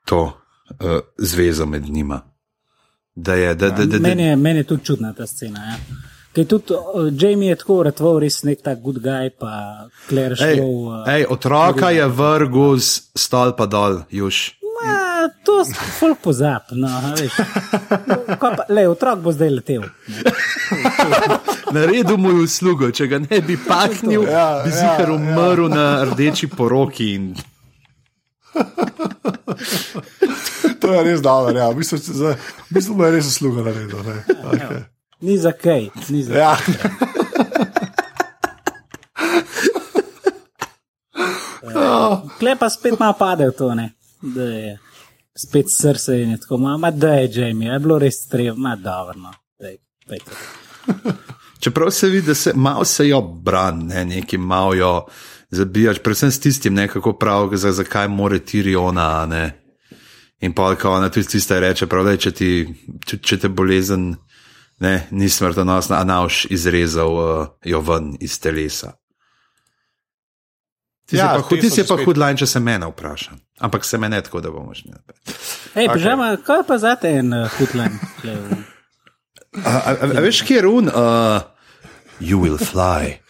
to 0.09 0.23
uh, 0.25 0.99
zvezo 1.19 1.67
med 1.67 1.85
njima. 1.85 2.23
Da 3.15 3.35
je, 3.35 3.55
da, 3.55 3.71
da, 3.71 3.85
da, 3.85 3.99
da, 3.99 4.09
Meni 4.09 4.23
je, 4.23 4.37
meni 4.37 4.65
je 4.65 4.73
tudi 4.73 4.85
čudna 4.85 5.13
ta 5.13 5.27
scena. 5.27 5.61
Ja. 5.69 5.77
Ker 6.35 6.47
tudi 6.51 6.75
uh, 6.75 7.09
Jamie 7.15 7.53
je 7.53 7.57
tako 7.61 7.83
ratval, 7.87 8.19
res 8.19 8.41
nek 8.43 8.59
tak 8.61 8.81
good 8.83 8.99
guy, 8.99 9.31
pa 9.31 9.87
Claire 10.09 10.35
Ej, 10.35 10.57
šel. 10.59 10.65
Uh, 10.67 11.07
ej, 11.07 11.23
otroka 11.31 11.93
je 11.95 12.07
vrgel 12.11 12.75
z 12.83 12.89
stolpa 13.15 13.67
dol, 13.67 14.01
juž. 14.11 14.41
Ma, 14.75 14.97
to 15.47 15.63
s- 15.63 15.71
folk 16.01 16.19
pozab. 16.21 16.67
No, 16.75 16.91
a 16.91 17.15
veš. 17.15 17.37
Kaj 18.35 18.51
pa, 18.59 18.65
le, 18.69 18.89
otrok 18.91 19.23
bo 19.23 19.31
zdaj 19.31 19.51
letel. 19.55 19.87
Naredil 21.71 22.19
mu 22.19 22.35
je 22.35 22.43
uslugo, 22.45 22.91
če 22.91 23.07
ga 23.07 23.19
ne 23.23 23.39
bi 23.41 23.55
pahnil, 23.57 24.27
Ja, 24.27 24.63
bi 24.67 24.71
ja, 24.71 24.77
zihar 24.77 25.15
umrl 25.15 25.71
na 25.71 25.87
rdeči 26.05 26.51
poroki. 26.51 27.15
In... 27.15 27.31
To 30.81 30.93
je 30.93 31.01
res 31.05 31.23
dobro, 31.23 31.55
ja. 31.55 31.71
bistvu 31.73 32.95
mu 32.95 33.05
je 33.05 33.11
res 33.13 33.31
usluga 33.31 33.63
naredil. 33.63 34.03
ne. 34.03 34.19
Okay. 34.51 34.83
Ni 35.21 35.39
za 35.39 35.53
kaj, 35.53 35.89
ni 36.09 36.23
za 36.23 36.35
Ja. 36.35 36.57
Kle 42.39 42.57
pa 42.59 42.71
spet 42.71 42.99
malo 43.01 43.15
pade 43.19 43.47
v 43.49 43.53
to, 43.59 43.75
ne. 43.75 43.93
Da 44.23 44.43
je 44.43 44.79
spet 45.39 45.67
srce 45.71 46.23
in 46.23 46.31
je 46.31 46.41
tako, 46.41 46.57
ma, 46.57 46.77
ma 46.77 46.91
da 46.91 47.15
je 47.15 47.31
Jamie, 47.33 47.73
je 47.73 47.79
bilo 47.79 47.99
res 47.99 48.29
treba, 48.29 48.57
ma 48.57 48.77
dobro, 48.77 49.19
no. 49.19 49.33
Pejte. 50.09 50.31
Čeprav 51.65 51.91
se 51.91 52.09
vidi, 52.09 52.27
da 52.27 52.35
se 52.35 52.53
malo 52.55 52.85
se 52.85 53.09
jo 53.09 53.21
brani, 53.23 53.85
ne, 53.85 54.05
neki 54.05 54.39
malo 54.39 54.75
jo 54.75 55.07
zabijaš, 55.51 55.99
predvsem 55.99 56.31
s 56.31 56.41
tistim, 56.41 56.75
ne, 56.75 56.89
kako 56.89 57.13
prav, 57.13 57.57
za, 57.57 57.73
zakaj 57.73 58.09
more 58.09 58.39
Tiriona. 58.39 59.27
Ne. 59.27 59.61
In 60.41 60.53
pa, 60.53 60.75
ko 60.75 60.91
ona 60.91 61.09
tudi 61.09 61.27
tiste 61.27 61.61
reče, 61.61 61.87
prav, 61.87 62.05
da 62.05 62.17
če, 62.17 62.31
ti, 62.31 62.51
če, 63.07 63.19
če 63.19 63.39
te 63.39 63.49
bolezen 63.49 64.15
ne, 64.79 65.07
ni 65.11 65.29
smrtonosna, 65.29 66.01
a 66.01 66.05
nauš 66.05 66.45
izrezal 66.51 67.13
uh, 67.15 67.47
jo 67.65 67.81
ven 67.81 68.17
iz 68.21 68.41
telesa. 68.41 68.93
Ti 71.07 71.17
Ja, 71.17 71.23
si 71.23 71.43
pa, 71.43 71.49
te 71.49 71.55
hud- 71.55 71.61
ti 71.61 71.71
si 71.71 71.83
že 71.83 71.89
pa 71.89 71.97
hud 72.01 72.19
lajn, 72.19 72.37
če 72.41 72.47
se 72.47 72.61
mene 72.61 72.87
vpraša. 72.89 73.37
Ampak 73.61 73.85
se 73.85 73.99
me 73.99 74.09
ne 74.09 74.23
tako, 74.25 74.41
da 74.41 74.51
bomo 74.51 74.75
šli 74.75 74.91
naprej. 74.91 75.19
Hej, 75.75 75.87
okay. 75.89 75.95
pižama, 75.95 76.37
kaj 76.47 76.63
pa 76.67 76.79
zate 76.79 77.13
en 77.21 77.33
uh, 77.33 77.59
hudlen? 77.59 77.99
A, 79.65 79.71
a, 79.71 79.91
a, 79.93 80.09
a 80.17 80.21
veš, 80.25 80.43
kje 80.49 80.57
je 80.57 80.63
run? 80.63 80.89
Uh, 80.89 81.45
you 82.19 82.41
will 82.41 82.59
fly. 82.59 83.21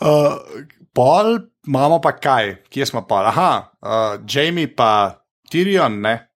Uh, 0.00 0.38
pol 0.96 1.38
imamo 1.66 2.00
pa 2.00 2.12
kaj, 2.16 2.64
kje 2.70 2.86
smo 2.86 3.04
pa? 3.06 3.26
Aha, 3.28 3.52
uh, 3.82 4.16
Jamie 4.24 4.70
pa 4.70 5.19
Tyrion, 5.50 6.00
ne? 6.00 6.30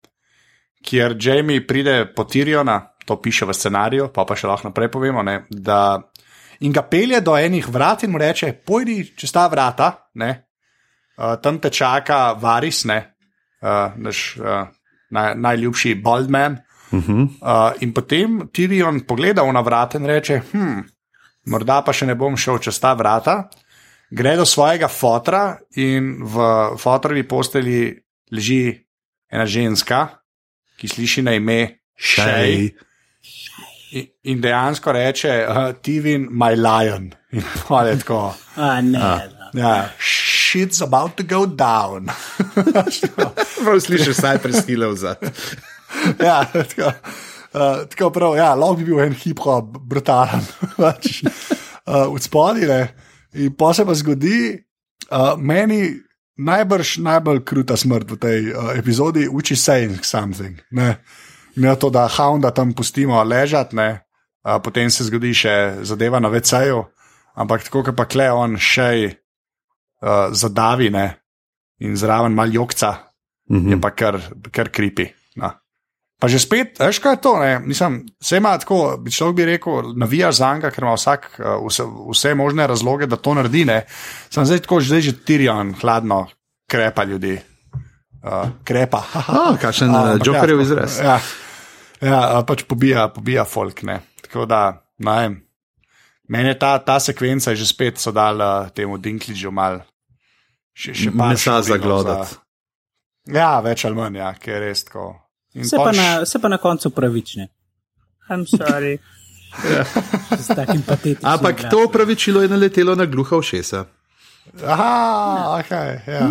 kjer 0.84 1.16
Jamie 1.20 1.66
pride 1.66 2.12
po 2.14 2.24
Tyriona, 2.28 2.80
to 3.06 3.16
piše 3.16 3.46
v 3.48 3.54
scenariju, 3.56 4.08
pa 4.12 4.24
pa 4.28 4.36
še 4.36 4.48
lahko 4.48 4.68
naprej 4.68 4.90
povemo, 4.92 5.24
ne? 5.24 5.44
da 5.48 5.96
in 6.60 6.72
ga 6.72 6.84
pelje 6.88 7.20
do 7.24 7.36
enih 7.36 7.66
vrat 7.68 8.04
in 8.04 8.12
mu 8.12 8.20
reče: 8.20 8.52
Pojdi 8.66 9.16
čez 9.16 9.32
ta 9.32 9.48
vrata, 9.48 10.10
ne? 10.20 10.30
Uh, 11.14 11.36
tam 11.42 11.58
te 11.62 11.70
čaka 11.70 12.34
Varis, 12.40 12.84
ne? 12.90 12.98
Uh, 13.62 13.94
naš 13.96 14.36
uh, 14.38 14.66
naj, 15.10 15.34
najljubši 15.36 15.94
Baldman. 15.94 16.58
Uh 16.92 17.02
-huh. 17.02 17.28
Uh, 17.40 17.82
in 17.82 17.92
potem 17.92 18.48
Tyrion 18.52 19.00
pogleda 19.06 19.52
na 19.52 19.60
vrata 19.60 19.98
in 19.98 20.06
reče: 20.06 20.40
hm, 20.52 20.80
morda 21.46 21.82
pa 21.82 21.92
še 21.92 22.06
ne 22.06 22.14
bom 22.14 22.36
šel 22.36 22.58
čez 22.58 22.80
ta 22.80 22.94
vrata. 22.94 23.48
Gre 24.10 24.36
do 24.36 24.44
svojega 24.44 24.88
fotra 24.88 25.58
in 25.76 26.22
v 26.22 26.36
fotrovi 26.78 27.28
posteli 27.28 28.04
leži 28.30 28.83
ena 29.34 29.46
ženska, 29.46 30.06
ki 30.78 30.88
sliši 30.88 31.26
na 31.26 31.34
ime 31.34 31.80
Shay. 31.98 32.70
In- 34.24 34.40
dejansko 34.42 34.92
reče: 34.92 35.46
uh, 35.48 35.74
Tivin, 35.82 36.26
my 36.30 36.54
lion. 36.58 37.12
In 37.32 37.42
pa 37.68 37.84
je 37.86 37.98
tako. 37.98 38.34
A 38.56 38.80
ne. 38.80 38.98
no. 38.98 39.44
Ja, 39.54 39.90
shit's 39.98 40.82
about 40.82 41.14
to 41.16 41.22
go 41.22 41.46
down. 41.46 42.10
Prav 43.64 43.78
slišiš, 43.80 44.16
saj 44.18 44.38
prestile 44.42 44.88
v 44.90 44.96
zad. 44.98 45.22
ja, 46.18 46.42
tako, 46.50 46.90
uh, 47.54 47.84
tako 47.90 48.10
prav, 48.10 48.34
ja, 48.36 48.50
lahko 48.58 48.80
bi 48.80 48.88
bil 48.88 48.98
en 49.04 49.14
hip-hop, 49.14 49.78
brutalen, 49.78 50.42
pač, 50.76 51.22
uh, 51.22 52.10
od 52.10 52.22
spodaj. 52.22 52.88
In 53.38 53.54
pa 53.54 53.70
se 53.74 53.86
pa 53.86 53.94
zgodi, 53.94 54.58
uh, 55.10 55.38
meni 55.38 55.94
najbrž 56.36 56.98
najbolj 56.98 57.44
kruta 57.44 57.76
smrt 57.76 58.10
v 58.10 58.16
tej 58.16 58.40
uh, 58.50 58.72
epizodi, 58.78 59.28
uči 59.28 59.56
saying 59.56 60.04
something. 60.04 60.60
Ne, 60.70 60.98
ne 61.56 61.76
to, 61.76 61.90
da 61.90 62.08
hounda 62.08 62.50
tam 62.50 62.72
pustimo 62.74 63.22
ležati, 63.24 63.76
ne, 63.76 63.88
uh, 64.44 64.58
potem 64.62 64.90
se 64.90 65.04
zgodi 65.04 65.34
še 65.34 65.84
zadeva 65.86 66.20
na 66.20 66.28
VC-ju, 66.28 66.84
ampak 67.36 67.64
tako, 67.64 67.82
kot 67.86 67.96
pa 67.96 68.04
kle 68.06 68.30
on 68.32 68.56
še 68.58 68.90
uh, 69.14 70.32
zadavi 70.34 70.90
ne, 70.90 71.06
in 71.80 71.96
zraven 71.96 72.34
mal 72.34 72.50
jokca, 72.52 72.98
Mhm. 73.44 73.70
je 73.70 73.76
pa 73.80 73.90
kar, 73.92 74.16
kar 74.50 74.70
kripi. 74.72 75.04
No. 75.36 75.50
Pa 76.22 76.30
že 76.30 76.38
spet, 76.38 76.78
veš 76.78 77.02
kaj 77.02 77.18
je 77.18 77.20
to? 77.26 77.32
ne? 77.42 77.58
Mislim, 77.58 78.04
vse 78.22 78.38
ima 78.38 78.54
tako, 78.58 78.96
bi 79.02 79.10
človek 79.10 79.36
bi 79.36 79.44
rekel, 79.44 79.92
navija 79.98 80.32
za 80.32 80.54
njega, 80.54 80.70
ker 80.70 80.86
ima 80.86 80.94
vsak 80.94 81.26
uh, 81.38 81.66
vse, 81.66 81.84
vse 82.10 82.34
možne 82.34 82.66
razloge, 82.66 83.06
da 83.10 83.16
to 83.16 83.34
naredi. 83.34 83.64
Ne? 83.64 83.82
Sam 84.30 84.46
zdaj 84.46 84.62
tako, 84.64 84.80
zdaj 84.80 85.00
že 85.00 85.16
Tirion, 85.26 85.74
hladno, 85.80 86.26
krepa 86.70 87.04
ljudi. 87.04 87.38
Uh, 88.24 88.48
krepa. 88.64 89.02
Oh, 89.28 89.58
kakšen 89.60 89.90
uh, 89.90 90.14
Jokerjev 90.24 90.62
ja, 90.62 90.62
izraz. 90.62 91.00
Ja, 91.02 91.18
ja 92.00 92.20
pač 92.46 92.62
pobija, 92.64 93.08
pobija 93.08 93.44
folk. 93.44 93.82
Ne? 93.82 94.00
Tako 94.22 94.46
da, 94.46 94.62
ne 94.98 95.16
vem. 95.20 95.40
Meni 96.28 96.54
je 96.54 96.58
ta, 96.58 96.78
ta 96.78 97.00
sekvenca 97.00 97.52
je 97.52 97.60
že 97.60 97.66
spet 97.68 98.00
so 98.00 98.14
dal 98.14 98.40
uh, 98.40 98.70
temu 98.72 98.96
Dinklidžu 98.96 99.52
mal. 99.52 99.82
Še, 100.72 100.94
še 100.94 101.10
Mesa 101.12 101.60
zaglodat. 101.62 102.32
Za, 102.32 102.40
ja, 103.34 103.60
več 103.60 103.84
ali 103.84 103.98
manj, 103.98 104.18
ja, 104.22 104.32
ker 104.40 104.56
je 104.56 104.62
res 104.64 104.86
tako. 104.88 105.12
In 105.54 105.64
Se 105.68 105.76
pol 105.76 105.84
pa, 105.84 105.92
na, 105.92 106.24
se 106.26 106.38
pa 106.38 106.48
na 106.48 106.58
koncu 106.58 106.90
pravične. 106.90 107.48
I'm 108.30 108.46
sorry. 108.46 108.98
Ampak 111.22 111.70
to 111.70 111.84
upravičilo 111.86 112.42
je 112.42 112.48
naletelo 112.48 112.94
na 112.94 113.06
gluha 113.06 113.36
ušesa. 113.36 113.84
Aha, 114.66 115.62
okay, 115.62 116.00
ja. 116.06 116.26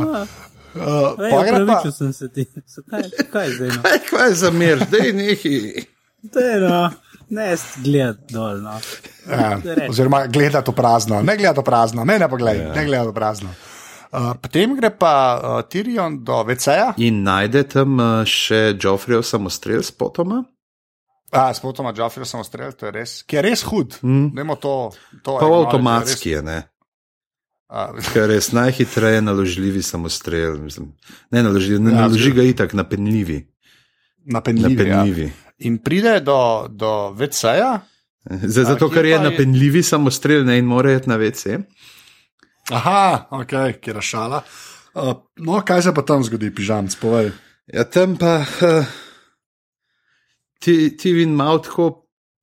Uh, 0.74 1.16
Ej, 1.22 1.66
pa 1.68 1.92
sem 1.92 2.14
se 2.14 2.30
ti. 2.34 2.46
Kaj, 2.90 3.04
kaj 3.32 3.46
je 3.46 3.56
zdaj? 3.56 3.68
No? 3.68 3.82
Kaj, 3.84 4.00
kaj 4.10 4.34
za 4.34 4.52
mir, 4.52 4.86
zdaj 4.88 5.14
neki. 5.14 5.86
Daj, 6.24 6.60
no. 6.60 6.90
Ne, 7.30 7.56
gledaj 7.84 8.14
dol. 8.30 8.62
No. 8.62 8.80
ja, 9.30 9.60
oziroma 9.90 10.26
gledati 10.28 10.72
prazno, 10.76 11.22
ne 11.22 11.38
gledati 11.38 11.66
prazno, 11.66 12.06
ne, 12.06 12.20
ne 12.20 12.30
pa 12.30 12.38
gledati, 12.38 12.68
ja. 12.68 12.74
ne 12.74 12.86
gledati 12.86 13.16
prazno. 13.16 13.50
Uh, 14.14 14.36
potem 14.38 14.76
gre 14.78 14.92
pa 14.94 15.14
uh, 15.36 15.62
Tirion 15.66 16.20
do 16.24 16.44
VC-ja, 16.46 16.94
In 17.02 17.24
najde 17.26 17.64
tam 17.66 17.98
uh, 17.98 18.22
še 18.24 18.76
Joffreyev 18.78 19.24
samostrel 19.26 19.82
s 19.82 19.90
potoma. 19.90 20.44
a 21.34 21.50
s 21.50 21.58
potoma 21.60 21.90
Joffrey 21.98 22.22
sem 22.26 22.38
ustrelil, 22.38 22.76
to 22.78 22.86
je 22.86 22.92
res, 22.94 23.12
ki 23.26 23.36
je 23.36 23.42
res 23.42 23.64
hud. 23.66 23.98
Mm. 24.06 24.28
Dajmo 24.38 24.56
to, 24.56 24.74
to 25.26 25.38
Pa 25.42 25.48
avtomatski 25.50 26.30
je, 26.30 26.42
ne. 26.46 26.60
je 27.72 27.88
res, 27.90 28.06
uh, 28.06 28.14
Ker 28.14 28.22
je 28.22 28.28
res 28.30 28.52
najhitreje 28.54 29.22
naložljivi 29.22 29.82
samostrel. 29.82 30.60
Mislim. 30.62 30.94
Ne 31.32 31.42
naložljivi, 31.42 31.80
ne, 31.82 31.92
Ja, 31.92 32.06
naloži 32.06 32.32
ga 32.32 32.44
itak 32.44 32.74
napenljivi. 32.74 33.40
napenljiv. 34.26 34.78
Ja. 34.80 35.02
napenljivi. 35.02 35.32
In 35.60 35.78
pride 35.80 36.20
do, 36.20 36.38
do 36.70 37.10
VC-ja, 37.12 37.80
zato, 38.46 38.90
ker 38.90 39.06
je 39.06 39.18
pa 39.18 39.24
je- 39.24 39.30
napenljivi 39.32 39.82
samostrel 39.84 40.46
ne, 40.46 40.58
in 40.58 40.66
mora 40.66 40.94
iti 40.94 41.10
na 41.10 41.18
WC. 41.18 41.64
Aha, 42.72 43.28
ok, 43.32 43.56
ki 43.82 43.90
je 43.90 43.94
rašala. 43.94 44.44
Uh, 44.94 45.14
no, 45.42 45.62
kaj 45.66 45.82
se 45.82 45.94
pa 45.94 46.02
tam 46.06 46.24
zgodi, 46.24 46.54
pižam, 46.56 46.90
spovej. 46.90 47.32
Ja, 47.74 47.84
tam 47.84 48.16
pa 48.20 48.42
uh, 48.44 48.86
ti, 50.62 51.14
vin 51.14 51.34
malo 51.36 51.60
tako 51.64 51.90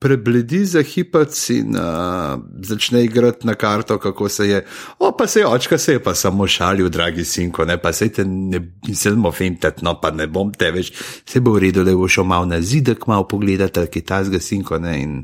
prebledi 0.00 0.64
za 0.64 0.80
hipac 0.82 1.36
in 1.52 1.76
uh, 1.76 2.40
začne 2.64 3.04
igrati 3.04 3.46
na 3.46 3.54
karto, 3.54 3.98
kako 3.98 4.28
se 4.28 4.48
je. 4.48 4.64
O, 4.98 5.12
pa 5.16 5.26
se 5.26 5.40
je 5.40 5.46
očka, 5.46 5.78
se 5.78 5.92
je 5.92 6.02
pa 6.02 6.14
samo 6.14 6.46
šalil, 6.46 6.88
dragi 6.88 7.24
sinko, 7.24 7.64
ne 7.64 7.76
pa 7.78 7.92
se 7.92 8.08
te 8.08 8.24
ne 8.24 8.60
mislimo 8.88 9.32
fintati, 9.32 9.84
no 9.84 10.00
pa 10.00 10.10
ne 10.10 10.26
bom 10.26 10.52
te 10.52 10.70
več. 10.72 10.92
Se 11.28 11.40
bo 11.40 11.52
v 11.52 11.66
redu, 11.66 11.84
da 11.84 11.94
bo 11.96 12.08
šel 12.08 12.24
malo 12.24 12.48
na 12.48 12.60
zidek, 12.60 13.06
malo 13.06 13.28
pogledati, 13.28 13.86
kaj 13.92 14.06
ta 14.08 14.24
zga 14.24 14.40
sinko, 14.40 14.80
ne 14.80 14.96
in 15.02 15.20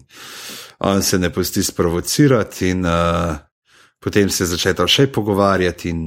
on 0.78 1.02
se 1.02 1.18
ne 1.18 1.32
pusti 1.32 1.62
sprovocirati 1.64 2.68
in 2.68 2.84
uh, 2.84 3.45
potem 4.02 4.30
se 4.30 4.46
začne 4.46 4.74
to 4.74 4.86
še 4.90 5.08
pogovarjati 5.12 5.92
in. 5.92 6.02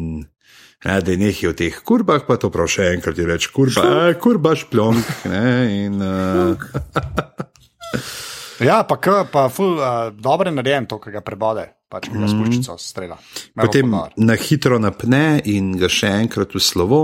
Ja, 0.79 1.01
da 1.03 1.11
je 1.11 1.19
nekaj 1.19 1.49
o 1.49 1.55
teh 1.59 1.75
kurbah, 1.83 2.21
pa 2.23 2.37
to 2.39 2.47
prav 2.53 2.69
še 2.71 2.85
enkrat 2.93 3.17
je 3.19 3.25
reč, 3.27 3.49
kurba, 3.51 3.83
a, 3.83 4.13
kurba 4.15 4.53
šplonk. 4.55 5.09
Ne, 5.27 5.49
in, 5.75 5.99
uh, 5.99 6.55
Ja, 8.59 8.83
pa, 8.83 8.99
k, 8.99 9.23
pa 9.31 9.47
ful, 9.51 9.79
uh, 9.79 10.11
dobro 10.11 10.49
je 10.49 10.55
narejen 10.55 10.87
to, 10.87 10.99
kar 10.99 11.13
ga 11.15 11.21
prebode, 11.23 11.63
pač 11.91 12.09
ga 12.11 12.27
s 12.27 12.35
puščico 12.35 12.75
strela. 12.79 13.15
Me 13.55 13.63
bo 13.63 13.67
potem 13.67 13.91
dobro. 13.91 14.23
na 14.27 14.35
hitro 14.35 14.79
napne 14.83 15.39
in 15.47 15.71
ga 15.79 15.87
še 15.87 16.11
enkrat 16.25 16.55
v 16.55 16.63
slovo. 16.63 17.01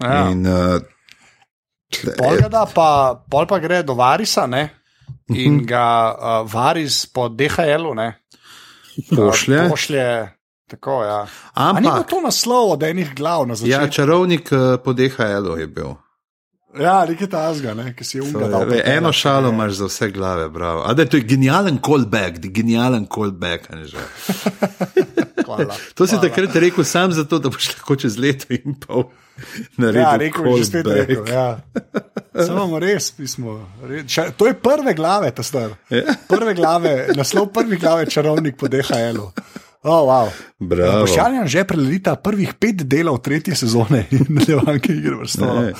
Ja. 0.00 0.28
In, 0.32 0.44
uh, 0.48 0.80
Pol, 2.16 2.40
ga 2.42 2.48
da 2.50 2.64
pa, 2.66 2.88
pol 3.30 3.46
pa 3.46 3.60
gre 3.62 3.84
do 3.86 3.94
Varisa 3.94 4.48
ne? 4.50 4.64
in 5.30 5.60
ga 5.66 5.86
uh, 6.10 6.40
Varis 6.46 7.04
po 7.10 7.28
DHL-u 7.30 7.94
ne, 7.98 8.08
pošlje. 9.16 9.62
Uh, 9.62 9.70
pošlje 9.70 10.06
tako, 10.66 11.02
ja. 11.04 11.26
A 11.54 11.72
ni 11.72 11.80
bilo 11.80 11.92
Ampak, 11.92 12.10
to 12.10 12.20
naslov 12.20 12.70
od 12.70 12.82
enih 12.82 13.14
glav 13.14 13.46
na 13.46 13.52
ja, 13.52 13.56
začetku? 13.56 13.94
čarovnik 13.94 14.52
uh, 14.52 14.58
po 14.84 14.92
DHL-u 14.92 15.56
je 15.58 15.66
bil. 15.66 15.94
Ja, 16.80 16.96
nekaj 17.08 17.28
tazga, 17.32 17.74
ne, 17.74 17.90
ki 17.96 18.04
si 18.04 18.20
dal. 18.20 18.66
Ve, 18.68 18.82
eno 18.84 19.12
šalo 19.12 19.50
imaš 19.54 19.72
za 19.80 19.88
vse 19.90 20.10
glave, 20.10 20.48
bravo. 20.48 20.82
A 20.86 20.94
da 20.94 21.02
je 21.02 21.08
to 21.08 21.20
genijalen 21.22 21.78
callback, 21.86 22.38
genijalen 22.38 23.06
callback. 23.14 23.70
ne 23.70 23.84
že. 23.84 23.96
Hvala. 25.46 25.74
To 25.94 26.06
si 26.06 26.16
takrat 26.20 26.56
rekel 26.56 26.84
sam 26.84 27.12
zato, 27.12 27.38
da 27.38 27.48
boš 27.48 27.68
lahko 27.76 27.96
čez 27.96 28.18
leto 28.18 28.50
in 28.50 28.74
pol 28.80 29.08
naredil. 29.76 30.02
Ja, 30.02 30.16
rekel 30.16 30.46
je 30.46 30.56
že 30.56 30.64
spet 30.64 30.86
rekel. 30.86 31.28
Ja. 31.30 31.48
Samo 32.46 32.80
res, 32.82 33.10
pismo. 33.16 33.60
Re, 33.84 34.02
če, 34.08 34.30
to 34.36 34.48
je 34.48 34.56
prve 34.60 34.94
glave, 34.94 35.30
ta 35.32 35.44
star. 35.46 35.76
Ja. 35.90 36.16
Prve 36.28 36.54
glave, 36.58 36.96
naslov 37.16 37.52
prve 37.54 37.78
glave, 37.80 38.08
čarovnik 38.10 38.58
po 38.60 38.68
DHL-u. 38.68 39.30
Oh, 39.86 40.02
wow. 40.02 40.26
Bravo. 40.58 41.06
Bošaljan 41.06 41.46
že 41.46 41.62
prelita 41.64 42.16
prvih 42.18 42.54
pet 42.58 42.82
delov 42.82 43.20
tretje 43.22 43.54
sezone 43.54 44.06
in 44.10 44.26
nadaljevanke 44.34 44.90
igre 44.92 45.14
vrstov. 45.14 45.46
Ne. 45.54 45.72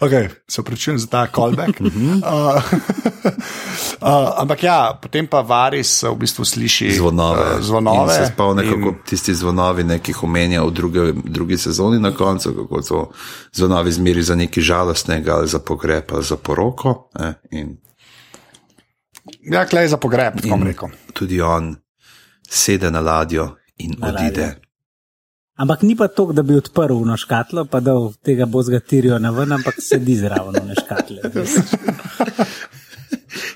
Okay, 0.00 0.28
se 0.48 0.60
opravičujem 0.60 0.98
za 0.98 1.06
ta 1.06 1.26
callback. 1.26 1.80
Mhm. 1.80 2.08
uh, 2.24 2.24
uh, 4.00 4.32
ampak 4.36 4.62
ja, 4.62 4.98
potem 5.02 5.26
pa 5.26 5.40
Varis 5.40 6.02
v 6.02 6.14
bistvu 6.16 6.44
sliši 6.44 6.92
zvonove. 6.96 7.44
Uh, 7.54 7.60
zvonove 7.60 8.14
In 8.14 8.24
se 8.24 8.32
spomne, 8.32 8.64
in- 8.64 8.70
kako 8.72 8.94
tisti 9.04 9.34
zvonovi, 9.34 9.84
ne, 9.84 9.98
ki 9.98 10.10
jih 10.10 10.24
omenja 10.24 10.64
v 10.64 10.70
druge, 10.70 11.12
drugi 11.14 11.58
sezoni 11.58 12.00
na 12.00 12.14
koncu, 12.14 12.54
kako 12.54 12.82
so 12.82 13.04
zvonovi 13.52 13.92
zmeri 13.92 14.22
za 14.22 14.34
nekaj 14.34 14.62
žalostnega, 14.62 15.34
ali 15.34 15.48
za 15.48 15.58
pogreb, 15.58 16.04
ali 16.12 16.24
za 16.24 16.36
poroko. 16.36 17.10
Ne, 17.18 17.34
in 17.50 17.76
Ja, 19.42 19.66
klej 19.66 19.88
za 19.88 19.96
pogreb, 19.96 20.34
tako 20.36 20.48
bom 20.48 20.62
rekel. 20.62 20.88
tudi 21.12 21.40
on 21.40 21.76
sede 22.50 22.90
na 22.90 23.00
ladjo 23.00 23.46
in 23.76 23.94
Na 23.96 24.08
odide. 24.08 24.42
ladjo. 24.42 24.60
Ampak 25.56 25.82
ni 25.82 25.92
pa 25.94 26.08
to, 26.08 26.32
da 26.32 26.42
bi 26.42 26.54
odprl 26.54 27.04
na 27.04 27.16
škatlo, 27.16 27.66
pa 27.66 27.80
da 27.80 27.92
tega 28.18 28.46
bozga 28.46 28.80
tirijo 28.80 29.18
na 29.18 29.30
ven, 29.30 29.52
ampak 29.52 29.76
sedi 29.78 30.16
zraven 30.16 30.56
na 30.58 30.74
škatle. 30.74 31.20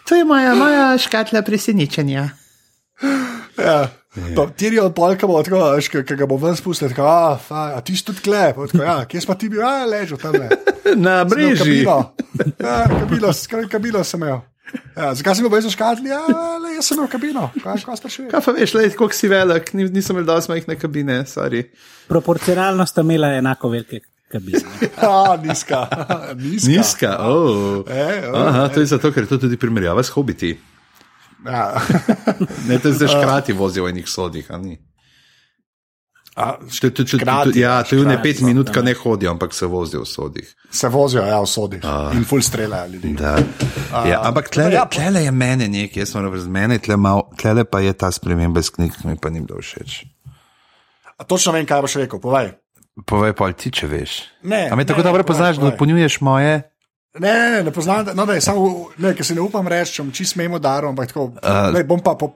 To 0.05 0.15
je 0.15 0.25
moja, 0.25 0.55
moja 0.55 0.99
škatla 0.99 1.43
presenečenja. 1.43 2.29
Ja. 3.57 3.89
Pa 4.37 4.47
Tirijo 4.49 4.91
polka 4.91 5.27
bo 5.27 5.41
tako, 5.43 5.63
ki 6.05 6.15
ga 6.15 6.27
bo 6.27 6.37
ven 6.37 6.55
spustil, 6.55 6.89
tako, 6.89 7.03
a, 7.03 7.39
fa, 7.39 7.73
a 7.75 7.81
ti 7.81 7.97
si 7.97 8.05
tudi 8.05 8.21
klep, 8.21 8.55
tako, 8.63 8.85
ja, 8.85 9.05
kje 9.05 9.21
si 9.21 9.27
pa 9.27 9.35
ti 9.35 9.49
bil, 9.49 9.63
a, 9.63 9.85
ležal 9.85 10.19
tam 10.19 10.35
le. 10.35 10.49
Na 10.95 11.25
breži. 11.25 11.57
Kabino. 11.57 11.97
Ja, 12.61 12.77
kabino, 12.91 13.33
s- 13.33 13.49
kabino 13.49 14.05
sem 14.05 14.23
imel. 14.23 14.39
Ja, 14.97 15.11
zakaj 15.15 15.35
si 15.37 15.43
bil 15.45 15.51
brez 15.53 15.67
škatli? 15.71 16.09
Ja, 16.09 16.23
le, 16.59 16.75
jaz 16.77 16.87
sem 16.89 16.97
imel 16.99 17.09
kabino. 17.11 17.49
Kaj, 17.63 17.83
kaj 17.85 17.99
sprašuješ? 18.01 18.31
Kaj 18.33 18.43
pa 18.47 18.55
veš, 18.57 18.75
le, 18.75 18.85
koliko 18.97 19.15
si 19.15 19.29
velik, 19.29 19.73
Ni- 19.75 19.91
nisem 19.93 20.17
imel 20.17 20.27
dosti 20.29 20.51
majhne 20.53 20.77
kabine, 20.81 21.21
sorry. 21.31 21.65
Proporcionalno 22.09 22.87
sta 22.87 23.05
imela 23.05 23.33
enako 23.39 23.69
velike 23.75 24.01
kabine. 24.33 24.63
Ja, 25.03 25.37
nizka. 25.43 25.83
Nizka. 26.39 26.71
Nizka, 26.71 27.13
oh. 27.21 27.85
E, 27.87 28.07
o, 28.31 28.37
Aha, 28.41 28.69
to 28.69 28.81
je 28.81 28.87
zato, 28.87 29.13
ker 29.13 29.27
je 29.27 29.35
to 29.35 29.39
tudi 29.45 29.57
primerjava 29.61 30.03
s 30.03 30.15
hobiti. 30.15 30.55
Ja. 31.45 31.75
Ne, 32.69 32.79
te 32.79 32.93
zdaj 32.93 33.09
škrati 33.15 33.53
vozijo 33.53 33.85
v 33.85 33.93
enih 33.93 34.09
sodih, 34.09 34.49
a 34.51 34.59
ni. 34.59 34.79
A, 36.35 36.59
to, 36.81 36.91
to, 36.91 37.07
Škrati, 37.07 37.53
to, 37.53 37.59
ja, 37.59 37.83
to 37.87 37.95
je 37.95 38.07
ne 38.07 38.17
pet 38.23 38.41
minut, 38.43 38.73
ko 38.75 38.83
ne 38.83 38.95
hodijo, 38.95 39.31
ampak 39.31 39.55
se 39.55 39.67
vozijo 39.71 40.03
v 40.03 40.09
sodih. 40.11 40.49
Se 40.71 40.89
vozijo, 40.91 41.23
ja, 41.23 41.39
v 41.39 41.47
sodih. 41.47 41.85
In 42.19 42.25
full 42.27 42.43
streljajo 42.43 42.91
ljudi. 42.91 43.13
Da. 43.15 43.37
Ja, 44.09 44.19
ampak 44.27 44.51
tlele, 44.51 44.75
ja, 44.75 44.83
tlele 44.91 45.23
je 45.23 45.31
mene 45.31 45.69
nekaj, 45.71 46.03
jaz 46.03 46.15
moram 46.19 46.35
reči, 46.35 46.51
mene 46.51 46.81
tle 46.83 46.99
mal, 46.99 47.23
tlele 47.39 47.63
pa 47.63 47.85
je 47.87 47.95
ta 47.95 48.11
sprememba 48.11 48.63
s 48.63 48.75
knjig, 48.75 48.99
mi 49.07 49.15
pa 49.15 49.31
ni 49.31 49.45
bilo 49.47 49.63
všeč. 49.63 50.03
A 51.15 51.23
točno 51.23 51.55
vem, 51.55 51.67
kaj 51.71 51.87
boš 51.87 51.95
rekel, 52.03 52.19
povej. 52.19 52.51
Povej 53.07 53.33
pa, 53.39 53.53
ti 53.55 53.71
če 53.71 53.87
veš. 53.87 54.19
Ne, 54.43 54.67
A 54.71 54.75
me 54.75 54.83
tako 54.87 55.03
ne, 55.03 55.07
dobro 55.07 55.23
povej, 55.23 55.31
poznaš, 55.31 55.57
da 55.57 55.61
povej. 55.63 55.71
dopolnjuješ 55.79 56.21
moje? 56.21 56.63
Ne, 57.15 57.33
ne, 57.33 57.51
ne, 57.51 57.63
ne 57.63 57.71
poznam, 57.71 58.07
no, 58.15 58.27
da 58.27 58.35
je 58.35 58.41
samo, 58.41 58.89
ne, 58.99 59.13
ker 59.15 59.27
se 59.27 59.35
ne 59.35 59.41
upam 59.41 59.69
reči, 59.71 59.93
če 59.95 60.05
čist 60.13 60.35
memo 60.37 60.59
darom, 60.59 60.97
ampak 60.97 61.13
tako, 61.13 61.29
uh, 61.39 61.69
ne, 61.75 61.85
bom 61.87 62.01
pa 62.03 62.17
po, 62.19 62.33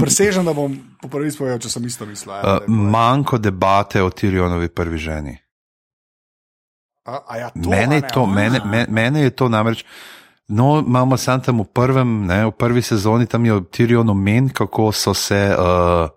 presežen, 0.00 0.46
da 0.48 0.54
bom 0.56 0.72
po 1.02 1.10
prvi 1.12 1.28
povedal, 1.36 1.60
če 1.60 1.68
sem 1.68 1.84
isto 1.84 2.06
mislil. 2.08 2.32
Ja, 2.32 2.54
Uh, 2.56 2.68
manjko 2.68 3.36
debate 3.38 4.00
o 4.02 4.08
Tirionovi 4.10 4.68
prvi 4.72 4.98
ženi. 4.98 5.34
a, 7.04 7.18
a 7.28 7.36
ja, 7.36 7.50
to, 7.52 7.68
Mene 7.68 7.96
a 7.96 8.00
ne, 8.00 8.08
to, 8.08 8.22
a? 8.24 8.26
mene, 8.26 8.60
me- 8.64 8.86
mene 8.88 9.20
je 9.26 9.30
to 9.30 9.48
namreč. 9.48 9.84
No, 10.48 10.78
imamo 10.80 11.16
sam 11.16 11.40
tam 11.40 11.60
v, 11.60 11.64
prvem, 11.64 12.24
ne, 12.26 12.46
v 12.46 12.52
prvi 12.52 12.80
sezoni, 12.82 13.26
tam 13.26 13.44
je 13.44 13.60
Tirion 13.70 14.08
omen, 14.08 14.48
kako 14.48 14.92
so 14.92 15.12
se. 15.14 15.52
Uh, 15.52 16.08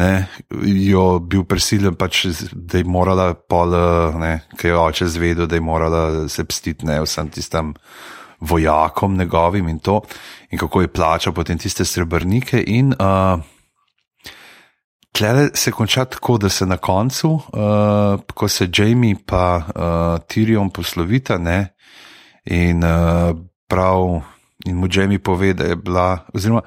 ne, 0.00 0.26
jo 0.90 1.04
bil 1.20 1.44
prisiljen, 1.48 1.96
pač, 2.00 2.24
da 2.52 2.80
je 2.80 2.88
morala, 2.88 3.34
pol, 3.34 3.76
ki 4.56 4.70
je 4.70 4.78
oče 4.78 5.08
zvedel, 5.12 5.48
da 5.50 5.58
je 5.58 5.64
morala 5.64 6.28
se 6.28 6.44
pstiti 6.48 6.88
vsem 6.88 7.28
tistem 7.34 7.74
vojakom 8.40 9.18
njegovim 9.18 9.68
in 9.68 9.78
to, 9.78 10.00
in 10.50 10.58
kako 10.58 10.80
je 10.80 10.92
plačal 10.92 11.32
potem 11.36 11.58
tiste 11.58 11.84
srebrnike. 11.84 12.62
In 12.66 12.94
uh, 12.96 13.40
tle 15.12 15.50
se 15.54 15.72
konča 15.72 16.04
tako, 16.04 16.38
da 16.38 16.48
se 16.48 16.66
na 16.66 16.76
koncu, 16.76 17.30
uh, 17.30 18.20
ko 18.34 18.48
se 18.48 18.68
Jamie 18.72 19.10
in 19.10 19.18
uh, 19.28 20.20
Tyrion 20.28 20.70
poslovita, 20.70 21.38
ne, 21.38 21.74
in 22.44 22.84
uh, 22.84 23.36
prav, 23.68 24.22
in 24.64 24.76
mu 24.76 24.88
Jamie 24.90 25.18
pove, 25.18 25.52
da 25.54 25.64
je 25.64 25.76
bila, 25.76 26.24
oziroma. 26.34 26.62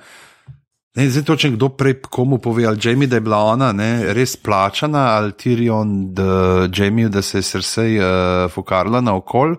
Ne, 0.95 1.07
zdaj 1.09 1.23
točno 1.23 1.49
kdo 1.55 1.69
prej 1.69 1.95
komu 2.01 2.37
pove, 2.37 2.65
ali 2.65 2.79
Jamie, 2.83 3.07
da 3.07 3.17
je 3.17 3.21
bila 3.21 3.37
ona 3.37 3.71
ne, 3.73 4.13
res 4.13 4.35
plačana, 4.37 5.07
ali 5.15 5.31
Tyrion, 5.31 6.13
da, 6.13 6.67
Jamie, 6.77 7.09
da 7.09 7.21
se 7.21 7.37
je 7.37 7.41
srce 7.41 7.81
uh, 7.81 8.51
fokarla 8.51 9.01
na 9.01 9.15
okol, 9.17 9.55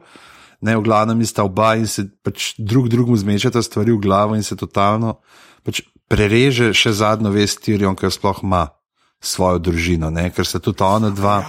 ne 0.60 0.76
v 0.76 0.82
glavnem 0.82 1.26
sta 1.26 1.42
oba 1.42 1.74
in 1.74 1.88
se 1.90 2.06
pač 2.22 2.54
drug 2.58 2.86
drugemu 2.88 3.16
zmečata 3.16 3.62
stvari 3.62 3.92
v 3.92 3.98
glavo 4.06 4.38
in 4.38 4.46
se 4.46 4.56
totalno 4.56 5.18
pač 5.66 5.82
prereže 6.08 6.70
še 6.76 6.92
zadnjo 6.92 7.32
vest 7.34 7.64
Tyrion, 7.64 7.98
ker 7.98 8.12
sploh 8.14 8.44
ima 8.44 8.68
svojo 9.24 9.58
družino, 9.58 10.12
ne, 10.14 10.28
ker 10.30 10.46
se 10.46 10.60
tudi 10.60 10.84
ona 10.84 11.10
dva 11.10 11.40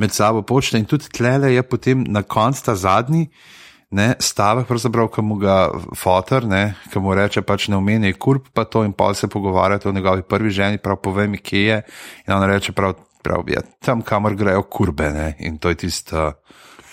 med 0.00 0.14
sabo 0.14 0.42
počne 0.42 0.82
in 0.82 0.88
tudi 0.88 1.12
tlele 1.12 1.52
je 1.52 1.62
potem 1.62 2.02
na 2.08 2.22
koncu 2.22 2.64
ta 2.64 2.74
zadnji 2.74 3.28
ne, 3.90 4.14
stavek, 4.20 4.68
ki 5.14 5.22
mu 5.24 5.38
ga 5.40 5.58
fotor, 5.96 6.46
ki 6.92 7.02
mu 7.02 7.14
reče, 7.16 7.42
pač 7.42 7.68
ne 7.72 7.78
omenjaj 7.78 8.16
kurb, 8.20 8.48
pa 8.52 8.64
to 8.64 8.84
in 8.84 8.92
pol 8.92 9.14
se 9.14 9.28
pogovarjate 9.28 9.88
o 9.88 9.92
njegovi 9.92 10.22
prvi 10.22 10.50
ženi, 10.50 10.78
prav 10.78 11.00
povem, 11.02 11.36
kje 11.42 11.62
je. 11.64 11.82
In 12.26 12.34
on 12.36 12.44
reče, 12.50 12.72
prav, 12.72 12.98
prav 13.22 13.48
je 13.48 13.56
ja, 13.56 13.62
tam, 13.84 14.02
kamor 14.02 14.36
grejo 14.36 14.62
kurbe. 14.68 15.10
Ne, 15.14 15.34
in 15.38 15.58
to 15.58 15.72
je 15.72 15.80
tisto. 15.86 16.32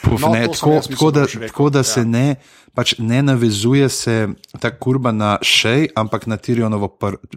Puf, 0.03 0.21
no, 0.21 0.29
ne, 0.35 0.45
tako, 0.47 0.79
tako, 0.89 1.11
da, 1.11 1.25
tako 1.47 1.69
da 1.69 1.83
se 1.83 2.03
ja. 2.03 2.05
ne, 2.05 2.35
pač 2.75 2.95
ne 2.99 3.23
navezuje 3.25 3.89
se 3.89 4.15
ta 4.61 4.71
kurba 4.71 5.11
na 5.11 5.37
šej, 5.41 5.89
ampak 5.95 6.27
na 6.27 6.37
Tirionovo 6.37 6.91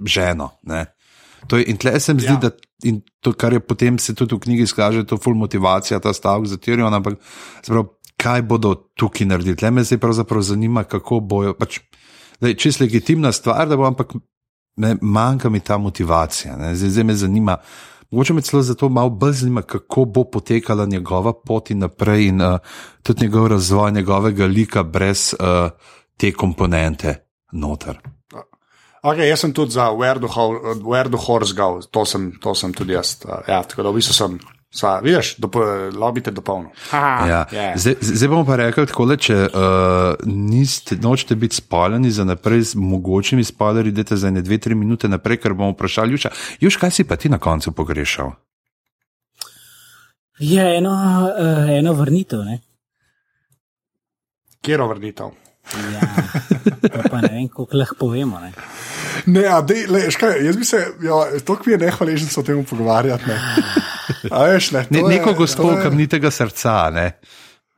ženo. 0.04 0.50
Ne. 0.62 0.84
To 1.46 1.56
je, 1.56 1.64
in 1.70 1.78
tle 1.78 2.00
se 2.00 2.14
mi 2.14 2.20
zdi, 2.20 2.34
ja. 2.34 2.48
da 2.48 2.50
in 2.82 3.00
to, 3.20 3.32
kar 3.32 3.52
je 3.52 3.60
potem 3.60 3.98
se 3.98 4.14
tudi 4.14 4.34
v 4.34 4.42
knjigi 4.42 4.66
skaže, 4.70 5.04
to 5.06 5.18
je 5.18 5.22
full 5.22 5.38
motivacija, 5.38 5.98
ta 6.00 6.12
stavek 6.14 6.46
za 6.46 6.58
Tirion, 6.62 6.94
ampak 6.94 7.18
sprav, 7.62 7.88
kaj 8.18 8.42
bodo 8.42 8.74
tukaj 8.74 9.26
naredili. 9.26 9.56
Le 9.62 9.70
me 9.70 9.84
zdaj 9.84 9.98
pravzaprav 9.98 10.42
zanima, 10.42 10.84
kako 10.84 11.20
bojo. 11.20 11.54
Pač, 11.54 11.80
je 12.40 12.54
čisto 12.54 12.84
legitimna 12.84 13.32
stvar, 13.32 13.68
da 13.68 13.76
bo, 13.76 13.86
ampak 13.86 14.14
ne, 14.76 14.96
manjka 15.02 15.50
mi 15.50 15.60
ta 15.60 15.78
motivacija. 15.78 16.56
Zdaj, 16.74 16.90
zdaj 16.90 17.04
me 17.04 17.14
zanima. 17.14 17.56
Mogoče 18.10 18.34
me 18.34 18.42
celo 18.42 18.62
zato 18.62 18.88
malo 18.88 19.10
bolj 19.10 19.32
zanima, 19.32 19.62
kako 19.62 20.04
bo 20.04 20.24
potekala 20.24 20.86
njegova 20.86 21.32
pot 21.46 21.70
in 21.70 21.78
naprej, 21.78 22.28
in 22.28 22.42
uh, 22.42 22.58
tudi 23.02 23.26
njegov 23.26 23.46
razvoj, 23.46 23.92
njegovega 23.92 24.46
lika 24.46 24.82
brez 24.82 25.34
uh, 25.34 25.70
te 26.16 26.32
komponente 26.32 27.14
noter. 27.52 27.98
Okay, 29.02 29.28
jaz 29.28 29.40
sem 29.40 29.52
tudi 29.52 29.70
za 29.70 29.90
Where 29.92 31.08
the 31.08 31.18
Horse 31.26 31.54
Go, 31.54 31.80
to, 31.90 32.04
to 32.40 32.54
sem 32.54 32.72
tudi 32.72 32.92
jaz. 32.92 33.16
Uh, 33.24 33.30
ja, 33.48 33.62
tako 33.62 33.82
da 33.82 33.90
v 33.90 34.00
bistvu 34.00 34.14
sem 34.14 34.38
Sva, 34.70 35.00
vidiš, 35.00 35.36
lobite 35.96 36.30
do 36.30 36.40
polno. 36.40 36.70
Ja. 36.92 37.46
Yeah. 37.52 37.78
Zdaj, 37.78 37.94
zdaj 38.00 38.28
bomo 38.28 38.44
pa 38.44 38.56
rekli 38.56 38.86
tako, 38.86 39.06
da 39.08 39.16
če 39.16 39.36
uh, 39.46 40.26
niste, 40.28 40.98
nočete 41.00 41.34
biti 41.34 41.56
spaljeni 41.56 42.10
za 42.10 42.24
naprej 42.24 42.62
z 42.62 42.74
mogočimi 42.76 43.44
spaljerji, 43.44 43.88
idete 43.88 44.16
za 44.16 44.30
ne 44.30 44.42
dve, 44.42 44.58
tri 44.58 44.74
minute 44.74 45.08
naprej, 45.08 45.40
ker 45.40 45.56
bomo 45.56 45.72
vprašali, 45.72 46.12
Juša, 46.12 46.30
Juš, 46.60 46.76
kaj 46.76 46.90
si 46.90 47.08
pa 47.08 47.16
ti 47.16 47.32
na 47.32 47.38
koncu 47.38 47.72
pogrešal? 47.72 48.30
Je 50.38 50.60
ja, 50.60 50.76
eno, 50.76 50.92
uh, 50.92 51.70
eno 51.78 51.96
vrnitev. 51.96 52.44
Ne? 52.44 52.60
Kjer 54.60 54.80
je 54.80 54.88
vrnitev? 54.88 55.32
Ja, 55.92 56.00
pa 57.10 57.20
ne 57.24 57.32
vem, 57.32 57.48
kako 57.48 57.68
lahko 57.72 57.96
povemo. 58.04 58.40
Ne? 58.40 58.52
Ne, 59.26 59.48
a, 59.48 59.62
dej, 59.64 59.86
le, 59.88 60.10
škaj, 60.12 60.44
jaz 60.44 60.56
bi 60.56 60.64
se, 60.64 60.86
ja, 61.02 61.24
to 61.44 61.56
mi 61.66 61.72
je 61.72 61.78
nehvaležen 61.78 62.28
se 62.28 62.40
o 62.40 62.42
tem 62.42 62.64
pogovarjati. 62.64 63.24
Ne. 63.28 63.96
Veš, 64.30 64.70
ne, 64.70 64.86
ne, 64.90 65.02
neko 65.02 65.34
gospod, 65.38 65.82
kam 65.82 65.96
ni 65.96 66.08
tega 66.08 66.30
srca. 66.30 66.90
Ne. 66.94 67.10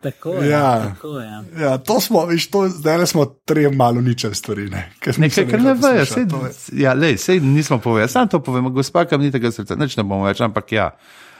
Tako 0.01 0.35
je. 0.35 0.51
Ja. 0.51 0.93
Tako 0.95 1.19
je. 1.19 1.43
Ja, 1.61 1.79
to 1.79 2.01
smo, 2.01 2.25
viš, 2.27 2.51
to, 2.51 2.69
zdaj 2.69 3.07
smo 3.07 3.25
tri 3.25 3.71
malo 3.71 4.01
niče 4.01 4.35
stvari. 4.35 4.69
Ne. 4.71 4.93
Nekaj, 5.17 5.49
kar 5.51 5.61
ne 5.61 5.75
vejo, 5.75 6.07
sej, 6.07 6.27
ja, 6.73 6.95
lej, 6.95 7.19
sej 7.19 7.41
nismo 7.41 7.79
povedali, 7.79 8.09
samo 8.09 8.27
to 8.27 8.41
povemo, 8.43 8.71
gospod, 8.71 9.09
kam 9.09 9.21
ni 9.21 9.33
tega 9.33 9.53
srca, 9.53 9.77
neč 9.77 9.97
ne 9.97 10.05
bomo 10.05 10.25
več, 10.25 10.41
ampak 10.41 10.73
ja. 10.73 10.91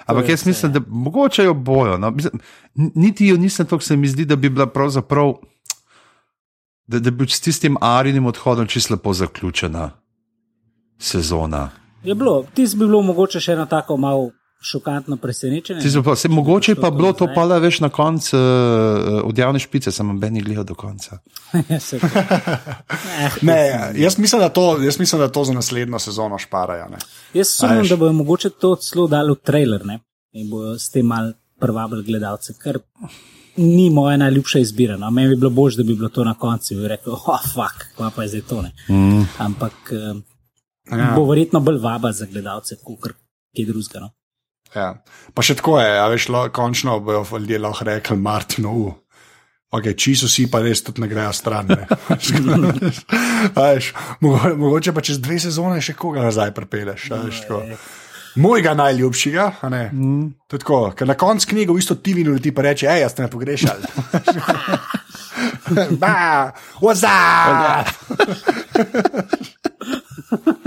Ampak 0.07 0.29
jaz 0.29 0.47
mislim, 0.47 0.73
da 0.73 0.81
mogoče 0.89 1.45
jo 1.45 1.55
bojo. 1.55 1.99
No. 1.99 2.13
Niti 2.75 3.27
jo 3.27 3.37
nisem 3.37 3.67
tako, 3.67 3.83
se 3.83 3.97
mi 3.97 4.09
zdi, 4.09 4.25
da 4.25 4.37
bi 4.37 4.51
bila 4.51 4.67
pravzaprav, 4.67 5.35
da, 6.87 6.99
da 6.99 7.11
bi 7.11 7.29
s 7.29 7.41
tistim 7.41 7.77
arinim 7.81 8.27
odhodom 8.27 8.67
čisto 8.67 8.95
lepo 8.95 9.13
zaključena 9.13 9.91
sezona. 10.99 11.71
Je 12.05 12.15
bilo, 12.15 12.45
ti 12.55 12.67
bi 12.73 12.85
bilo 12.85 13.03
mogoče 13.03 13.41
še 13.41 13.53
eno 13.53 13.67
tako 13.67 13.97
malo 13.97 14.31
šokantno 14.61 15.17
presenečenje. 15.17 16.03
Pa, 16.05 16.17
se, 16.17 16.29
mogoče 16.29 16.75
pa 16.75 16.91
bilo 16.91 17.13
to 17.13 17.29
pa 17.35 17.45
le 17.45 17.61
veš 17.61 17.81
na 17.81 17.89
koncu 17.89 18.37
uh, 18.37 18.43
od 19.25 19.39
javne 19.39 19.59
špice, 19.59 19.93
sem 19.93 20.21
ben 20.21 20.37
jih 20.37 20.45
gledal 20.45 20.65
do 20.65 20.75
konca. 20.75 21.19
Ja, 21.69 23.31
ne, 23.43 23.93
jaz, 23.97 24.19
mislim, 24.19 24.43
to, 24.55 24.83
jaz 24.83 24.99
mislim, 24.99 25.21
da 25.21 25.29
to 25.29 25.45
za 25.45 25.53
naslednjo 25.53 25.99
sezono 25.99 26.39
šparajo. 26.39 26.89
Ne. 26.89 26.99
Jaz 27.35 27.49
sumim, 27.49 27.89
da 27.89 27.97
bojo 27.97 28.13
mogoče 28.13 28.51
to 28.51 28.77
celo 28.77 29.07
dali 29.09 29.33
v 29.33 29.37
trailer 29.45 29.87
ne? 29.87 29.99
in 30.33 30.51
bojo 30.51 30.79
s 30.79 30.91
tem 30.91 31.07
mal 31.07 31.33
prvabili 31.59 32.05
gledalce. 32.05 32.55
Ker 32.63 32.79
ni 33.57 33.91
moja 33.91 34.17
najljubša 34.17 34.59
izbira. 34.59 34.97
No? 34.97 35.11
Meni 35.11 35.29
bi 35.29 35.37
bilo 35.37 35.51
bolje, 35.51 35.77
da 35.77 35.83
bi 35.83 35.95
bilo 35.95 36.09
to 36.09 36.25
na 36.25 36.35
koncu 36.35 36.75
in 36.75 36.81
bi 36.81 36.89
rekel, 36.89 37.13
oh, 37.13 37.43
fuck, 37.55 37.89
kva 37.97 38.11
pa 38.17 38.23
je 38.23 38.29
zdaj 38.29 38.47
to. 38.49 38.63
Mm. 38.89 39.25
Ampak 39.39 39.93
uh, 39.93 40.23
ja. 40.99 41.13
bo 41.17 41.25
verjetno 41.25 41.61
bolj 41.61 41.79
vaba 41.83 42.13
za 42.13 42.27
gledalce, 42.31 42.77
kot 42.85 43.13
kje 43.57 43.67
drugega. 43.67 44.01
No? 44.01 44.11
Ja. 44.75 44.95
Pa 45.35 45.43
še 45.43 45.57
tako 45.59 45.81
je, 45.81 45.93
a 45.99 46.07
veš, 46.11 46.29
lo, 46.31 46.45
končno 46.55 47.01
bojo 47.03 47.25
ljudje 47.39 47.59
lahko 47.59 47.85
rekli, 47.89 48.17
Martino, 48.17 48.75
uh. 48.75 48.99
Okay, 49.71 49.95
či 49.95 50.17
so 50.19 50.27
si 50.27 50.49
pa 50.51 50.59
res 50.59 50.83
tudi 50.83 50.99
ne 50.99 51.07
grejo 51.07 51.31
stran. 51.31 51.69
Ne. 51.71 51.87
veš, 53.55 53.93
mogoče, 54.19 54.57
mogoče 54.59 54.91
pa 54.97 55.05
čez 55.07 55.21
dve 55.23 55.39
sezone 55.39 55.79
še 55.79 55.95
koga 55.95 56.25
nazaj 56.27 56.51
prepeleš. 56.57 57.07
Mojega 58.35 58.75
najljubšega, 58.79 59.47
mm. 59.95 60.27
tako, 60.51 60.91
ker 60.99 61.07
na 61.07 61.15
koncu 61.19 61.53
knjige 61.55 61.75
v 61.75 61.83
isto 61.83 61.95
ti 62.03 62.15
vinu 62.19 62.35
ti 62.43 62.51
pa 62.55 62.67
reče, 62.67 62.91
hej, 62.91 63.03
jaz 63.07 63.15
te 63.15 63.23
ne 63.23 63.31
pogrešal. 63.31 63.79
Ba, 66.03 66.51
what's 66.83 67.07
up? 67.07 67.87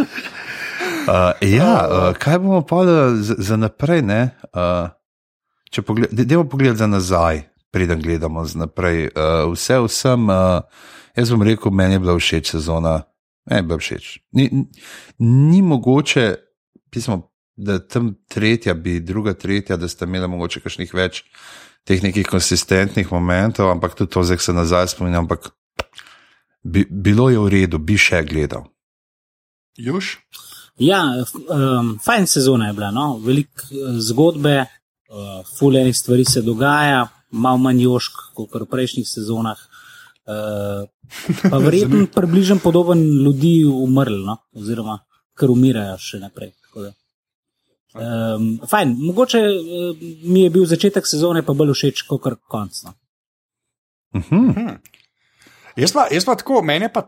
Uh, 1.03 1.35
ja, 1.41 1.87
uh, 1.91 2.15
kaj 2.15 2.39
bomo 2.39 2.61
pa 2.63 2.85
za, 2.85 3.35
za 3.37 3.55
naprej? 3.59 4.01
Uh, 4.07 4.87
če 5.71 5.81
pogledamo 5.83 6.45
pogled 6.47 6.79
za 6.79 6.87
nazaj, 6.87 7.41
preden 7.75 7.99
gledamo 8.01 8.45
za 8.47 8.61
naprej. 8.61 9.09
Uh, 9.11 9.51
vse 9.51 9.81
vsem, 9.83 10.29
uh, 10.31 10.63
jaz 11.17 11.33
bom 11.33 11.43
rekel, 11.43 11.75
meni 11.75 11.97
je 11.97 12.03
bila 12.05 12.15
všeč 12.15 12.53
sezona. 12.55 13.01
Ne, 13.51 13.59
bi 13.67 13.75
všeč. 13.75 14.13
Ni, 14.31 14.47
ni 15.19 15.59
mogoče, 15.61 16.37
pismo, 16.87 17.33
da 17.59 17.81
tam 17.83 18.13
tretja, 18.31 18.73
bi 18.73 19.01
druga, 19.03 19.33
tretja, 19.35 19.75
da 19.77 19.91
ste 19.91 20.07
imeli 20.07 20.31
mogoče 20.31 20.63
kakšnih 20.63 20.95
več 20.95 21.25
teh 21.83 21.99
nekih 21.99 22.23
konsistentnih 22.31 23.11
momentov, 23.11 23.73
ampak 23.73 23.99
tudi 23.99 24.15
to 24.15 24.23
zdaj 24.23 24.39
se 24.39 24.55
nazaj 24.55 24.87
spominjam. 24.95 25.27
Ampak 25.27 25.51
bi, 26.63 26.87
bilo 26.87 27.27
je 27.27 27.43
v 27.43 27.51
redu, 27.59 27.83
bi 27.83 27.99
še 27.99 28.23
gledal. 28.23 28.71
Juž? 29.75 30.15
Ja, 30.83 31.01
um, 31.15 31.93
fajn 32.03 32.27
sezona 32.27 32.67
je 32.67 32.73
bila, 32.77 32.91
no? 32.91 33.17
veliko 33.23 33.67
uh, 33.71 33.99
zgodbe, 34.03 34.55
uh, 34.63 35.45
fulejnih 35.57 35.95
stvari 35.97 36.25
se 36.25 36.41
dogaja, 36.41 37.07
malo 37.31 37.57
manj 37.57 37.85
jošk 37.85 38.19
kot 38.35 38.55
v 38.55 38.67
prejšnjih 38.71 39.07
sezonah. 39.07 39.59
Uh, 40.23 40.83
pa 41.51 41.59
verjetno 41.59 42.05
približno 42.15 42.59
podoben 42.63 43.01
ljudi 43.23 43.63
umrl, 43.65 44.23
no? 44.25 44.37
oziroma 44.55 44.99
kar 45.39 45.51
umirajo 45.51 45.97
še 45.99 46.19
naprej. 46.23 46.53
Um, 47.93 48.47
fajn, 48.69 48.95
mogoče 49.05 49.39
uh, 49.39 50.05
mi 50.23 50.47
je 50.47 50.49
bil 50.49 50.65
začetek 50.65 51.07
sezone 51.07 51.43
pa 51.45 51.53
bolj 51.53 51.75
všeč 51.77 52.07
kot 52.09 52.25
konc. 52.49 52.83
No? 52.83 52.95
Uh 54.17 54.21
-huh. 54.29 54.53
hmm. 54.55 54.79
Jaz 55.75 55.93
pa, 55.93 56.07
jaz 56.11 56.25
pa 56.25 56.35
tako, 56.35 56.61
meni 56.61 56.89
pa 56.93 57.07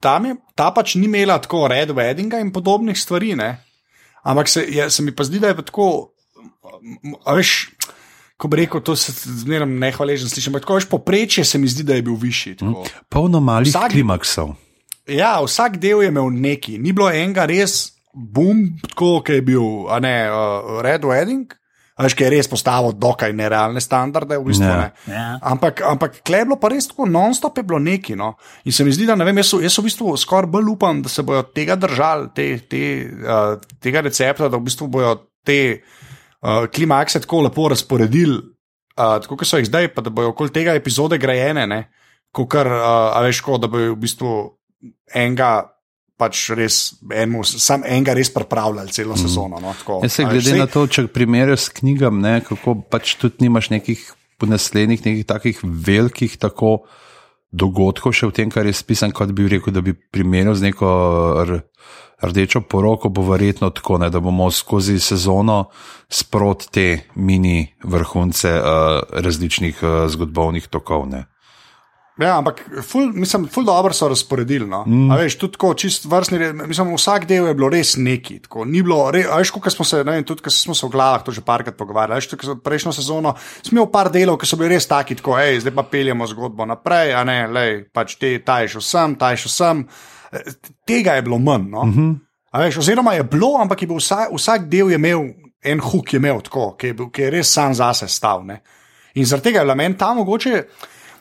tam 0.00 0.26
je, 0.26 0.36
ta 0.54 0.70
pač 0.74 0.94
ni 1.00 1.08
imela 1.08 1.38
tako 1.42 1.66
red 1.72 1.90
weddinga 1.96 2.40
in 2.40 2.52
podobnih 2.52 2.98
stvari, 2.98 3.34
ne? 3.36 3.56
ampak 4.26 4.48
se, 4.48 4.66
je, 4.68 4.90
se 4.90 5.02
mi 5.02 5.14
pa 5.14 5.24
zdi, 5.24 5.38
da 5.38 5.52
je 5.52 5.62
tako, 5.62 6.10
veš, 7.26 7.52
ko 8.36 8.50
bi 8.50 8.62
rekel, 8.64 8.82
to 8.82 8.96
se 8.98 9.14
zmeraj 9.14 9.68
nehvaležen 9.70 10.30
slišim, 10.30 10.50
ampak 10.50 10.66
tako 10.66 10.78
veš, 10.80 10.88
poprečje 10.90 11.44
se 11.44 11.58
mi 11.62 11.70
zdi, 11.70 11.86
da 11.86 11.94
je 11.94 12.02
bil 12.02 12.16
višji. 12.20 12.56
Mm, 12.62 12.88
polno 13.08 13.40
malih 13.40 13.70
vsak, 13.70 13.94
klimaksov. 13.94 14.56
Ja, 15.06 15.38
vsak 15.44 15.78
del 15.82 16.02
je 16.02 16.10
imel 16.10 16.32
neki, 16.34 16.78
ni 16.82 16.92
bilo 16.92 17.10
enega 17.12 17.46
res 17.46 17.94
boom, 18.16 18.66
tako 18.88 19.20
kot 19.20 19.30
je 19.36 19.44
bil 19.46 19.86
ne, 20.02 20.16
uh, 20.32 20.80
Red 20.82 21.06
Wedding. 21.06 21.54
Veš, 21.96 22.12
ki 22.12 22.26
je 22.26 22.30
res 22.34 22.48
postavil 22.52 22.92
dokaj 23.00 23.32
nerealne 23.32 23.80
standarde, 23.80 24.36
v 24.36 24.50
bistvu. 24.50 24.68
Ja. 24.68 24.80
Ne. 24.84 25.14
Ja. 25.14 25.26
Ampak, 25.48 25.80
ampak 25.80 26.18
klej 26.20 26.42
je 26.44 26.48
bilo 26.50 26.58
pa 26.60 26.68
res 26.68 26.90
tako, 26.90 27.06
non-stop 27.08 27.56
je 27.56 27.64
bilo 27.64 27.78
neki. 27.80 28.12
No. 28.20 28.34
In 28.68 28.74
se 28.76 28.84
mi 28.84 28.92
zdi, 28.92 29.06
da 29.08 29.16
ne 29.16 29.24
vem, 29.24 29.40
jaz, 29.40 29.54
so- 29.54 29.62
jaz 29.64 29.78
v 29.80 29.86
bistvu 29.88 30.12
skoraj 30.20 30.50
bolj 30.52 30.68
upam, 30.74 31.00
da 31.00 31.08
se 31.08 31.24
bodo 31.24 31.46
tega 31.56 31.78
držali, 31.80 32.28
te, 32.36 32.46
te, 32.68 32.82
uh, 33.24 33.56
tega 33.80 34.04
recepta, 34.04 34.50
da 34.52 34.60
v 34.60 34.66
bistvu 34.68 34.90
bodo 34.92 35.14
te 35.46 35.60
uh, 35.80 36.66
klimakse 36.68 37.22
tako 37.24 37.46
lepo 37.46 37.70
razporedili, 37.72 38.36
uh, 38.36 39.16
tako 39.24 39.40
kot 39.40 39.48
so 39.48 39.62
jih 39.62 39.70
zdaj, 39.70 39.88
pa 39.96 40.04
da 40.04 40.12
bodo 40.12 40.34
okoli 40.34 40.52
tega 40.52 40.76
epizode 40.76 41.16
grajene, 41.16 41.64
ne, 41.64 41.80
kot 42.28 42.50
kar, 42.52 42.68
uh, 42.68 43.16
a 43.16 43.24
veš, 43.24 43.40
ko, 43.40 43.56
da 43.56 43.72
bojo 43.72 43.96
v 43.96 44.02
bistvu 44.04 44.34
enega. 45.16 45.72
Pač 46.16 46.50
res, 46.56 46.94
enmu, 47.12 47.42
sam 47.44 47.82
enega 47.84 48.14
res 48.16 48.30
pripravljali 48.32 48.92
celo 48.92 49.16
sezono. 49.20 49.58
No, 49.60 49.74
tako. 49.76 50.00
Jaz 50.02 50.14
se 50.16 50.24
glede 50.24 50.54
saj- 50.54 50.58
na 50.62 50.66
to, 50.66 50.86
če 50.88 51.06
primerjaš 51.12 51.66
s 51.66 51.74
knjigami, 51.76 52.22
ne, 52.22 52.36
kako 52.40 52.78
pač 52.88 53.18
tudi 53.20 53.44
nimaš 53.44 53.68
nekih 53.74 54.00
naslednjih, 54.40 55.04
nekih 55.04 55.26
takih 55.28 55.60
velikih 55.62 56.38
tako 56.40 56.86
dogodkov 57.52 58.12
še 58.16 58.28
v 58.28 58.36
tem, 58.36 58.50
kar 58.52 58.66
je 58.66 58.72
spisan, 58.76 59.12
kot 59.12 59.32
bi 59.32 59.48
rekel, 59.48 59.72
da 59.72 59.80
bi 59.84 59.92
primerjal 59.92 60.56
z 60.56 60.70
neko 60.72 60.88
rdečo 62.22 62.60
poroko, 62.64 63.08
bo 63.08 63.22
verjetno 63.28 63.70
tako, 63.70 63.98
ne, 63.98 64.10
da 64.10 64.20
bomo 64.20 64.48
skozi 64.50 64.98
sezono 65.00 65.68
sprot 66.08 66.68
te 66.72 67.06
mini 67.14 67.66
vrhunce 67.84 68.52
uh, 68.56 69.00
različnih 69.12 69.82
uh, 69.82 70.04
zgodovnih 70.08 70.68
tokov. 70.68 71.08
Ne. 71.12 71.26
Ja, 72.16 72.38
ampak 72.38 72.62
ful, 72.80 73.10
mislim, 73.12 73.44
ful 73.52 73.66
dobro 73.68 73.92
so 73.92 74.08
razporedili. 74.08 74.64
No. 74.68 74.84
Mm. 74.86 75.10
Veš, 75.20 75.34
tudi 75.36 75.52
tako, 75.52 75.74
čist 75.76 76.06
vrstni. 76.08 76.38
Mislim, 76.64 76.94
vsak 76.96 77.26
del 77.28 77.50
je 77.50 77.54
bilo 77.54 77.68
res 77.68 77.96
neki. 78.00 78.38
Tako, 78.46 78.64
ni 78.64 78.80
bilo, 78.82 79.02
re, 79.12 79.26
a 79.28 79.36
veš, 79.42 79.52
ko 79.52 79.70
smo 79.70 79.84
se, 79.84 80.00
ne 80.04 80.14
vem, 80.16 80.24
tudi 80.24 80.44
ko 80.46 80.52
smo 80.52 80.74
se 80.74 80.86
v 80.86 80.94
glavah 80.94 81.26
to 81.26 81.34
že 81.36 81.44
parkrat 81.44 81.76
pogovarjali. 81.76 82.16
Veš, 82.16 82.30
tudi 82.32 82.56
prejšnjo 82.64 82.94
sezono 82.96 83.34
smo 83.60 83.76
imeli 83.76 83.92
par 83.92 84.08
delov, 84.12 84.38
ki 84.40 84.48
so 84.48 84.56
bili 84.56 84.72
res 84.72 84.88
taki, 84.88 85.18
tako, 85.20 85.36
hej, 85.36 85.60
zdaj 85.66 85.76
pa 85.76 85.84
peljemo 85.92 86.26
zgodbo 86.32 86.64
naprej, 86.64 87.12
a 87.20 87.24
ne, 87.28 87.38
lej, 87.52 87.84
pač 87.92 88.16
te, 88.16 88.32
ta 88.40 88.62
je 88.64 88.72
šel 88.76 88.86
sem, 88.88 89.18
ta 89.20 89.34
je 89.34 89.44
šel 89.44 89.56
sem. 89.58 89.84
Eh, 90.32 90.50
Tega 90.88 91.20
je 91.20 91.28
bilo 91.28 91.38
manj. 91.38 91.68
No. 91.70 91.84
Mm 91.84 91.92
-hmm. 91.92 92.16
A 92.50 92.64
veš, 92.64 92.78
oziroma 92.78 93.12
je 93.12 93.24
bilo, 93.24 93.58
ampak 93.60 93.82
je 93.82 93.86
bil 93.86 94.00
vsak, 94.00 94.32
vsak 94.32 94.68
del 94.72 94.90
je 94.90 94.94
imel 94.94 95.20
en 95.64 95.80
huk, 95.80 96.12
je 96.12 96.16
imel 96.16 96.40
tako, 96.40 96.76
ki 96.78 96.86
je, 96.86 96.94
bil, 96.94 97.10
ki 97.10 97.22
je 97.22 97.30
res 97.30 97.52
sam 97.52 97.74
zase 97.74 98.08
stal. 98.08 98.46
Ne. 98.46 98.62
In 99.14 99.26
zaradi 99.26 99.44
tega 99.44 99.58
je 99.58 99.64
bila 99.64 99.74
meni 99.74 99.96
ta 99.96 100.14
mogoče. 100.14 100.64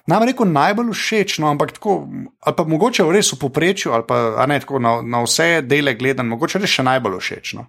Nam 0.08 0.24
rekel 0.24 0.46
najbolj 0.54 0.92
všeč, 0.94 1.40
no, 1.42 1.50
ampak 1.50 1.72
tako, 1.80 2.06
ali 2.46 2.56
pa 2.56 2.64
mogoče 2.70 3.08
res 3.10 3.32
v 3.34 3.40
poprečju, 3.42 3.94
ali 3.96 4.06
pa 4.06 4.46
ne 4.46 4.60
tako 4.62 4.78
na, 4.80 5.00
na 5.02 5.24
vse 5.26 5.64
dele 5.66 5.96
gledan, 5.98 6.30
mogoče 6.30 6.62
res 6.62 6.70
še 6.70 6.86
najbolj 6.86 7.18
všeč. 7.18 7.56
No. 7.58 7.66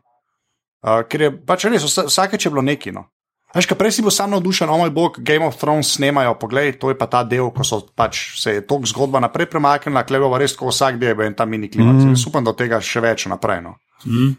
Uh, 0.84 1.01
ker 1.09 1.24
je 1.24 1.30
pač 1.32 1.64
res 1.70 1.87
vsa, 1.87 2.05
vsakeč 2.11 2.47
je 2.47 2.53
bilo 2.53 2.64
neki. 2.66 2.93
No. 2.93 3.09
Veš, 3.57 3.70
kaj 3.70 3.78
prej 3.80 3.95
si 3.97 4.05
bil 4.05 4.12
sam 4.12 4.34
navdušen, 4.34 4.68
o 4.68 4.76
moj 4.76 4.93
bog, 4.93 5.16
Game 5.24 5.47
of 5.49 5.57
Thrones 5.57 5.95
snemajo, 5.97 6.34
poglej, 6.37 6.74
to 6.76 6.93
je 6.93 6.99
pa 6.99 7.09
ta 7.09 7.22
del, 7.24 7.49
ko 7.57 7.64
so 7.64 7.80
pač 7.97 8.37
se 8.37 8.59
je 8.59 8.66
tok 8.68 8.84
zgodba 8.91 9.22
naprej 9.24 9.49
premaknila, 9.49 10.05
klebo 10.05 10.28
pa 10.28 10.43
res 10.43 10.53
tako 10.53 10.68
vsak 10.74 11.01
del 11.01 11.14
je 11.14 11.16
bil 11.16 11.30
en 11.30 11.39
ta 11.39 11.49
mini 11.49 11.72
klimat. 11.72 11.97
Mm. 12.05 12.20
Upam, 12.28 12.45
da 12.45 12.53
tega 12.53 12.82
še 12.84 13.01
več 13.01 13.24
naprej. 13.32 13.64
No. 13.64 13.78
Mm. 14.05 14.37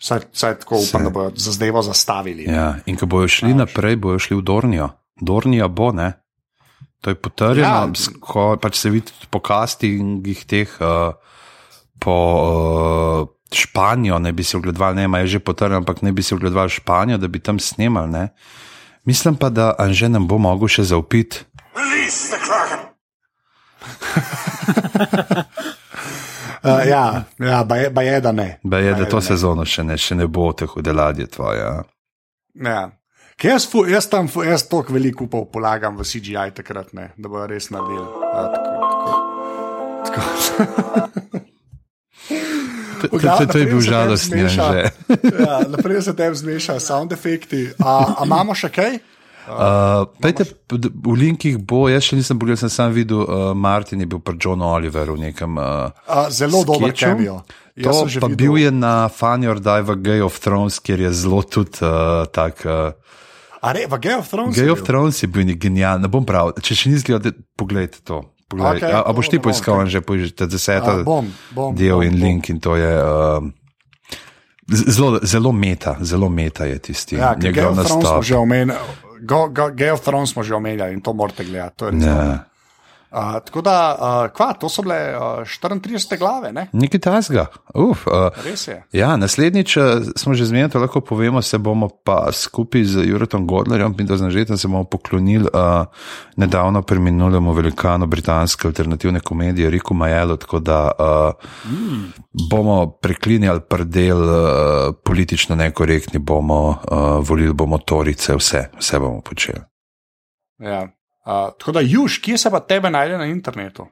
Saj, 0.00 0.30
saj 0.30 0.60
tako 0.62 0.84
upam, 0.84 1.08
da 1.08 1.10
bodo 1.10 1.34
za 1.34 1.50
zdaj 1.56 1.74
zastavili. 1.90 2.46
no. 2.46 2.54
Ja, 2.54 2.68
in 2.86 2.94
ko 2.96 3.10
bojo 3.10 3.26
šli 3.28 3.58
naprej, 3.58 3.98
bojo 3.98 4.22
šli 4.22 4.38
v 4.38 4.46
Dornijo. 4.46 4.88
Dornija 5.18 5.66
bo, 5.68 5.90
ne. 5.92 6.19
To 7.00 7.10
je 7.10 7.14
potrjeno, 7.14 7.60
Ja. 7.62 7.88
ko 8.20 8.56
pač 8.56 8.76
se 8.76 8.90
vidi 8.90 9.12
po 9.30 9.40
castingih 9.40 10.44
teh 10.44 10.68
uh, 10.80 11.14
po 11.98 12.16
uh, 12.36 13.28
Španijo, 13.50 14.18
ne 14.18 14.32
bi 14.32 14.44
si 14.44 14.56
ogledovali, 14.56 14.96
ne, 14.96 15.20
je 15.20 15.26
že 15.26 15.38
potrjeno, 15.40 15.76
ampak 15.76 16.02
ne 16.02 16.12
bi 16.12 16.22
si 16.22 16.34
ogledovali 16.34 16.70
Španijo, 16.70 17.18
da 17.18 17.28
bi 17.28 17.40
tam 17.40 17.58
snemali. 17.58 18.10
Ne. 18.10 18.28
Mislim 19.04 19.36
pa, 19.36 19.48
da 19.48 19.74
Anže 19.78 20.08
nam 20.08 20.28
bo 20.28 20.38
mogel 20.38 20.68
še 20.68 20.82
zaupiti. 20.84 21.40
Uh, 26.62 26.84
ja, 26.86 27.24
ja 27.38 27.64
ba, 27.64 27.76
je, 27.76 27.90
ba 27.90 28.02
je, 28.02 28.20
da 28.20 28.32
ne. 28.32 28.60
Da 28.62 28.78
je, 28.78 28.92
Ba 28.92 28.98
da 28.98 29.08
to 29.08 29.16
ne. 29.16 29.22
sezono 29.22 29.64
še 29.64 29.84
ne, 29.84 29.96
še 29.96 30.14
ne 30.14 30.26
bo 30.26 30.52
teh 30.52 30.76
udeladje 30.76 31.26
tvoje. 31.26 31.64
Ja. 32.54 32.90
Ker 33.40 33.50
Jaz, 33.50 33.64
fu- 33.64 33.86
jaz 33.88 34.04
tam 34.04 34.28
fu- 34.28 34.44
jaz 34.44 34.66
toliko 34.68 34.92
veliko 34.92 35.24
upov 35.24 35.46
polagam 35.48 35.96
v 35.96 36.04
CGI 36.04 36.50
takrat, 36.52 36.92
ne, 36.92 37.06
da 37.16 37.28
bodo 37.28 37.46
res 37.48 37.70
naredili. 37.72 38.04
Ja, 38.20 38.42
tako, 38.52 38.72
tako. 40.04 40.20
To, 43.48 43.58
je 43.58 43.66
bil 43.66 43.80
žalostni 43.80 44.44
zmeša. 44.44 44.64
Anže. 44.66 44.84
ja, 45.48 45.54
naprej 45.68 46.02
se 46.02 46.12
tem 46.12 46.34
zmešajo 46.34 46.80
sound 46.80 47.12
efekti. 47.12 47.70
A, 47.80 48.12
a 48.12 48.28
imamo 48.28 48.52
še 48.54 48.68
kaj? 48.68 48.98
Uh, 49.50 50.04
pejte, 50.22 50.44
v 50.70 51.10
linkih 51.16 51.56
bo, 51.58 51.88
jaz 51.90 52.04
še 52.06 52.14
nisem 52.14 52.38
pogledal, 52.38 52.60
sem 52.60 52.70
sam 52.70 52.92
videl, 52.94 53.24
uh, 53.24 53.50
Martin 53.50 53.98
je 53.98 54.06
bil 54.06 54.20
pri 54.22 54.36
Johnu 54.38 54.62
Oliveru 54.68 55.16
v 55.16 55.24
nekem. 55.26 55.56
Uh, 55.58 55.90
A, 56.06 56.28
zelo 56.30 56.60
dober. 56.62 56.92
Jaz 56.94 57.42
To 57.82 58.06
že 58.06 58.20
pa 58.22 58.28
videl- 58.30 58.36
bil 58.38 58.54
je 58.62 58.70
na 58.70 59.08
Funny 59.10 59.50
or 59.50 59.58
Die 59.58 59.82
v 59.82 59.96
Game 59.98 60.22
of 60.22 60.38
Thrones, 60.38 60.78
kjer 60.78 61.02
je 61.02 61.10
zelo 61.24 61.42
tudi 61.42 61.82
uh, 61.82 62.28
tak. 62.30 62.62
Uh, 62.62 62.94
A 63.60 63.72
re, 63.72 63.86
Game 64.00 64.18
of 64.18 64.28
Thrones. 64.28 64.56
Game 64.56 64.72
of? 64.72 64.82
Thrones 64.82 65.22
je 65.22 65.28
bil 65.28 65.44
genialen, 65.56 66.02
ne 66.02 66.08
bom 66.08 66.24
prav. 66.24 66.54
Če 66.64 66.74
še 66.74 66.92
nisi 66.92 67.04
gledal, 67.04 67.36
poglej 67.60 67.90
to. 68.00 68.22
Poglej. 68.48 68.80
Okay, 68.80 68.90
a, 68.90 69.04
a 69.04 69.12
boš 69.14 69.28
ti 69.30 69.38
poiskal, 69.38 69.84
okej. 69.84 69.90
že 69.94 70.00
bom, 71.04 71.28
bom, 71.54 71.76
del 71.76 72.00
bom, 72.00 72.02
in 72.02 72.16
bom. 72.16 72.20
link 72.24 72.48
in 72.50 72.58
to 72.60 72.76
je. 72.76 72.92
Uh, 72.98 73.50
Zelo, 74.70 75.18
zelo 75.26 75.50
meta, 75.50 75.96
zelo 76.00 76.28
meta 76.28 76.62
je 76.64 76.78
tisti 76.78 77.16
Ja, 77.18 77.34
Game 77.34 77.50
of 77.66 77.74
Thrones 77.74 77.90
smo 77.90 78.02
nastop. 78.02 78.22
že 78.22 78.36
omenjali. 78.38 78.78
Game 79.74 79.92
of 79.92 80.00
Thrones 80.00 80.30
smo 80.30 80.42
že 80.46 80.54
omenjali 80.54 80.94
in 80.94 81.00
to 81.02 81.12
morate 81.12 81.44
gledati. 81.44 81.76
To 81.76 81.88
je. 81.88 81.98
Ja. 82.06 82.49
Uh, 83.10 83.40
tako 83.44 83.60
da, 83.60 83.96
uh, 83.98 84.32
kva, 84.36 84.52
to 84.52 84.68
so 84.68 84.82
bile 84.82 85.16
uh, 85.16 85.22
34 85.42 86.18
glave, 86.18 86.52
ne? 86.52 86.68
Nekaj 86.72 87.00
tasga. 87.00 87.46
Uf, 87.74 88.04
uh, 88.06 88.28
Res 88.44 88.68
je. 88.68 88.76
Ja, 88.92 89.16
naslednjič 89.16 89.76
eh, 89.76 89.82
smo 90.16 90.34
že 90.34 90.46
zmenili, 90.46 90.70
lahko 90.74 91.00
povemo, 91.00 91.42
se 91.42 91.58
bomo 91.58 91.88
pa 92.04 92.32
skupaj 92.32 92.84
z 92.84 93.04
Juretom 93.08 93.46
Godlerjem 93.46 93.96
in 93.98 94.06
Doznažetom 94.06 94.58
se 94.58 94.68
bomo 94.68 94.84
poklonili 94.84 95.50
uh, 95.50 95.86
nedavno 96.36 96.82
preminulemu 96.82 97.52
velikanu 97.52 98.06
britanske 98.06 98.68
alternativne 98.68 99.20
komedije 99.20 99.70
Riku 99.70 99.94
Majelu, 99.94 100.36
tako 100.36 100.58
da 100.58 100.90
uh, 100.98 101.72
mm. 101.72 102.12
bomo 102.50 102.90
preklinjali 103.02 103.60
predel 103.68 104.22
uh, 104.22 104.94
politično 105.04 105.56
nekorektni, 105.56 106.18
bomo 106.18 106.68
uh, 106.68 106.76
volili 107.28 107.52
bomo 107.52 107.78
torice, 107.78 108.36
vse, 108.36 108.68
vse 108.78 108.98
bomo 108.98 109.20
počeli. 109.20 109.60
Ja. 110.58 110.99
Uh, 111.26 111.52
tako 111.58 111.72
da, 111.72 111.80
Juž, 111.80 112.18
kje 112.24 112.38
se 112.38 112.50
pa 112.50 112.60
tebe 112.60 112.90
najde 112.90 113.18
na 113.18 113.26
internetu? 113.28 113.86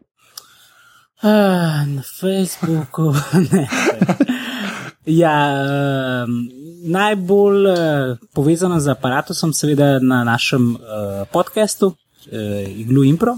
Ah, 1.22 1.84
na 1.86 2.02
Facebooku. 2.20 3.12
ja, 5.22 5.38
um, 6.24 6.48
najbolj 6.84 7.66
uh, 7.66 8.18
povezano 8.34 8.80
z 8.80 8.88
aparatusom, 8.94 9.52
seveda 9.52 9.98
na 9.98 10.22
našem 10.24 10.70
uh, 10.76 11.26
podkastu, 11.32 11.86
uh, 11.86 12.80
Iglu 12.80 13.04
Impro, 13.04 13.34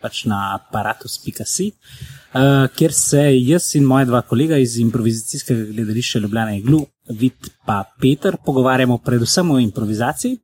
pač 0.00 0.24
na 0.30 0.54
aparatus.si, 0.54 1.72
uh, 1.74 2.64
kjer 2.70 2.94
se 2.94 3.24
jaz 3.34 3.74
in 3.74 3.84
moja 3.84 4.06
dva 4.06 4.22
kolega 4.22 4.56
iz 4.56 4.78
improvizacijskega 4.78 5.72
gledališča 5.72 6.22
Ljubljana 6.22 6.56
Iglu, 6.56 6.84
Vid 7.10 7.50
pa 7.66 7.82
Peter, 8.00 8.36
pogovarjamo 8.44 8.98
predvsem 8.98 9.50
o 9.50 9.58
improvizaciji. 9.58 10.38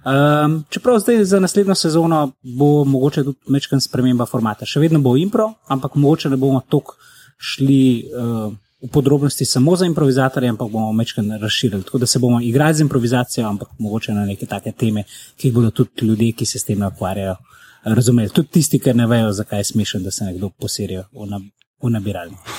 Um, 0.00 0.64
čeprav 0.70 0.98
zdaj 0.98 1.24
za 1.24 1.40
naslednjo 1.40 1.74
sezono 1.74 2.32
bo 2.42 2.84
mogoče 2.84 3.24
tudi 3.24 3.38
mečkan 3.52 3.80
sprememba 3.80 4.26
formata. 4.26 4.66
Še 4.66 4.80
vedno 4.80 5.00
bo 5.04 5.12
impro, 5.20 5.50
ampak 5.68 5.94
mogoče 5.94 6.30
ne 6.32 6.38
bomo 6.40 6.62
tako 6.64 6.96
šli 7.36 8.08
uh, 8.08 8.52
v 8.80 8.88
podrobnosti 8.88 9.44
samo 9.44 9.76
za 9.76 9.86
improvizatorje, 9.86 10.48
ampak 10.48 10.72
bomo 10.72 10.92
mečkan 10.92 11.28
razširili. 11.40 11.84
Tako 11.84 11.98
da 11.98 12.06
se 12.06 12.18
bomo 12.18 12.40
igrali 12.40 12.74
z 12.74 12.80
improvizacijo, 12.80 13.48
ampak 13.48 13.68
mogoče 13.78 14.16
na 14.16 14.24
neke 14.24 14.46
take 14.46 14.72
teme, 14.72 15.04
ki 15.36 15.48
jih 15.48 15.54
bodo 15.54 15.70
tudi 15.70 16.06
ljudje, 16.06 16.32
ki 16.32 16.46
se 16.46 16.58
s 16.58 16.64
tem 16.64 16.82
ukvarjajo, 16.86 17.36
razumeli. 17.84 18.32
Tudi 18.32 18.48
tisti, 18.56 18.80
ki 18.80 18.94
ne 18.94 19.06
vejo, 19.06 19.32
zakaj 19.32 19.60
je 19.60 19.64
smešen, 19.74 20.04
da 20.04 20.10
se 20.10 20.24
nekdo 20.24 20.48
poserijo 20.50 21.04
v, 21.12 21.28
nab 21.28 21.42
v 21.82 21.90
nabiralnik. 21.90 22.38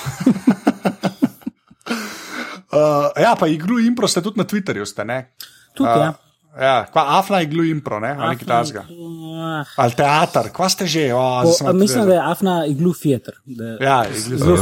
Uh, 2.72 2.78
ja, 3.20 3.34
pa 3.36 3.46
igru 3.52 3.76
impro 3.84 4.08
ste 4.08 4.22
tudi 4.24 4.40
na 4.40 4.46
Twitterju, 4.48 4.86
ste 4.88 5.04
ne? 5.04 5.34
Tudi, 5.76 5.90
Uh, 5.90 5.96
ja. 6.00 6.31
Ja, 6.52 6.84
kva 6.84 7.04
Afna 7.08 7.40
iglu 7.40 7.64
impro, 7.64 7.96
ne? 7.98 8.10
Ali 8.10 8.28
nekaj 8.30 8.46
tasga. 8.46 8.82
Ah, 8.84 9.64
Ali 9.76 9.92
teater, 9.92 10.50
kva 10.50 10.68
ste 10.68 10.84
že? 10.86 11.08
O, 11.10 11.22
po, 11.42 11.72
mislim, 11.72 12.00
oddelal. 12.00 12.06
da 12.06 12.14
je 12.14 12.30
Afna 12.30 12.66
iglu 12.66 12.92
theater. 12.92 13.34
Da, 13.46 13.64
Ja, 13.80 13.96
iglu 14.06 14.52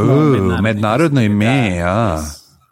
Uh, 0.46 0.60
mednarodno 0.60 1.20
ime, 1.20 1.76
ja. 1.76 2.22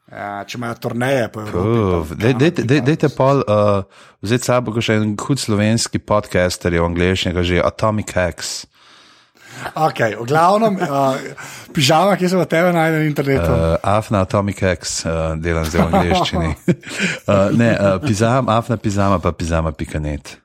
Ja, 0.08 0.44
če 0.44 0.56
imajo 0.56 0.74
turneje 0.76 1.28
po 1.28 1.40
Evropi. 1.40 1.68
Uf, 1.68 2.08
pa- 2.10 2.14
dejte- 2.16 2.62
dej- 2.62 2.80
Dejte 2.80 3.08
pol 3.10 3.42
uh, 3.42 3.82
vzeti 4.22 4.44
sabo, 4.44 4.72
še 4.80 4.94
en 4.94 5.16
hud 5.18 5.36
slovenski 5.36 5.98
podcaster 5.98 6.72
je 6.72 6.80
v 6.80 6.86
angleščini, 6.86 7.34
ga 7.34 7.42
že 7.42 7.60
Atomic 7.60 8.12
Hacks. 8.12 8.67
Okay, 9.74 10.14
v 10.14 10.24
glavnem, 10.26 10.76
uh, 10.76 11.16
pižama, 11.74 12.16
ki 12.16 12.28
se 12.28 12.36
v 12.36 12.46
tebe 12.46 12.72
najde 12.72 12.98
na 12.98 13.04
internetu. 13.06 13.50
Uh, 13.50 13.78
afna 13.82 14.22
Atomic 14.26 14.62
X, 14.62 15.04
uh, 15.06 15.34
delam 15.38 15.66
zdaj 15.66 15.80
v 15.82 15.88
angliščini. 15.88 16.50
uh, 16.50 17.48
ne, 17.60 17.70
uh, 17.74 17.96
pizama, 18.02 18.58
afna 18.58 18.76
pizama, 18.76 19.18
pa 19.22 19.32
pizama.net. 19.32 20.38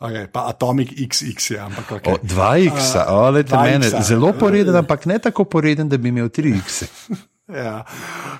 Okay, 0.00 0.24
pa 0.32 0.48
Atomic 0.48 0.96
XX 0.96 1.36
je, 1.36 1.58
ampak 1.60 2.00
okay. 2.00 2.08
O, 2.08 2.16
2x, 2.24 2.96
uh, 2.96 3.28
olete 3.28 3.56
mene, 3.56 3.88
zelo 4.00 4.32
poreden, 4.32 4.76
ampak 4.80 5.04
ne 5.04 5.20
tako 5.20 5.44
poreden, 5.44 5.88
da 5.92 6.00
bi 6.00 6.08
imel 6.08 6.32
3x. 6.32 6.84
Ja. 7.50 7.84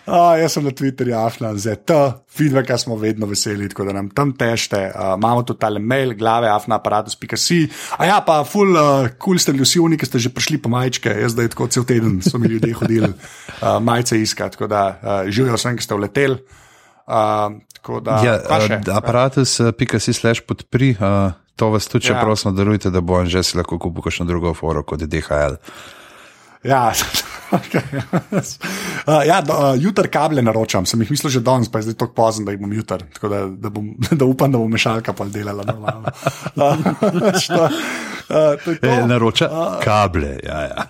Uh, 0.07 0.37
jaz 0.39 0.55
sem 0.55 0.65
na 0.65 0.73
Twitterju, 0.75 1.15
afna, 1.19 1.51
ZT, 1.59 1.97
feedback 2.31 2.71
smo 2.79 2.97
vedno 2.97 3.27
veseli, 3.27 3.69
tako 3.69 3.89
da 3.89 3.95
nam 3.97 4.11
tam 4.15 4.33
tešte. 4.39 4.79
Uh, 4.95 5.15
imamo 5.19 5.43
tudi 5.43 5.61
tale 5.61 5.83
mail, 5.83 6.15
glave, 6.19 6.49
afna, 6.51 6.79
aparatus.si. 6.79 7.61
A 7.99 8.07
ja, 8.07 8.21
pa 8.27 8.41
ful, 8.45 8.75
uh, 8.77 9.11
cool 9.23 9.39
ste 9.43 9.55
vsi 9.57 9.83
oni, 9.83 9.99
ki 9.99 10.07
ste 10.07 10.23
že 10.23 10.33
prišli 10.35 10.61
po 10.63 10.71
majčke, 10.73 11.11
jaz 11.11 11.35
zdaj 11.35 11.53
tako 11.55 11.69
cel 11.73 11.87
teden 11.89 12.21
so 12.23 12.39
mi 12.39 12.49
ljudje 12.49 12.75
hodili 12.79 13.11
uh, 13.11 13.79
majce 13.83 14.21
iskati, 14.21 14.57
tako 14.57 14.71
da 14.71 14.87
uh, 14.95 15.29
živijo 15.31 15.59
vsem, 15.59 15.77
ki 15.77 15.87
ste 15.87 15.99
vleteli. 15.99 16.39
Uh, 17.11 17.59
da, 18.07 18.21
ja, 18.23 18.39
uh, 18.47 18.97
aparatus.si 18.97 20.13
slash 20.13 20.47
podpri. 20.47 20.95
Uh, 21.01 21.33
To 21.61 21.69
vas 21.69 21.85
tudi, 21.93 22.07
če 22.09 22.15
ja. 22.15 22.21
prosim, 22.25 22.55
darujte, 22.57 22.89
da 22.89 23.03
bo 23.05 23.19
on 23.21 23.27
že 23.29 23.43
si 23.45 23.59
lahko 23.59 23.77
kupil 23.77 24.07
kakšno 24.07 24.25
drugo 24.25 24.55
foro 24.57 24.81
kot 24.81 25.05
DHL. 25.05 25.59
Ja, 26.65 26.89
okay. 27.51 28.01
uh, 29.07 29.27
ja 29.27 29.41
uh, 29.43 29.83
jutr 29.83 30.09
kable 30.13 30.43
naročam, 30.43 30.87
sem 30.87 31.01
jih 31.03 31.11
mislil 31.11 31.33
že 31.33 31.43
danes, 31.45 31.71
pa 31.71 31.79
je 31.79 31.91
zdaj 31.91 31.99
tako 32.03 32.15
pozno, 32.15 32.45
da 32.47 32.55
jih 32.55 32.61
bom 32.61 32.73
jutr. 32.73 33.05
Tako 33.15 33.29
da, 33.29 33.41
da, 33.47 33.71
bom, 33.71 33.93
da 34.21 34.25
upam, 34.25 34.53
da 34.53 34.59
bo 34.59 34.69
mešalka 34.69 35.13
pa 35.13 35.27
delala 35.29 35.65
normalno. 35.67 36.13
uh, 36.57 36.65
uh, 38.31 38.79
e, 38.83 38.97
naroča 39.07 39.51
uh, 39.51 39.79
kable. 39.85 40.39
Ja, 40.47 40.61
ja. 40.63 40.87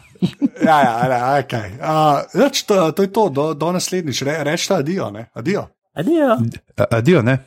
ja, 0.65 0.79
ja, 0.83 0.97
ja 1.11 1.43
okay. 1.43 1.77
uh, 1.81 2.61
to, 2.67 2.93
to 2.93 3.03
je 3.03 3.13
to, 3.13 3.29
do, 3.29 3.55
do 3.55 3.73
naslednjič. 3.73 4.23
Re, 4.23 4.45
Rečete 4.45 4.75
adijo, 4.75 5.11
ne? 5.11 5.31
Adijo. 5.35 5.69
Adijo. 5.95 6.37
Adijo, 6.91 7.23
ne? 7.23 7.39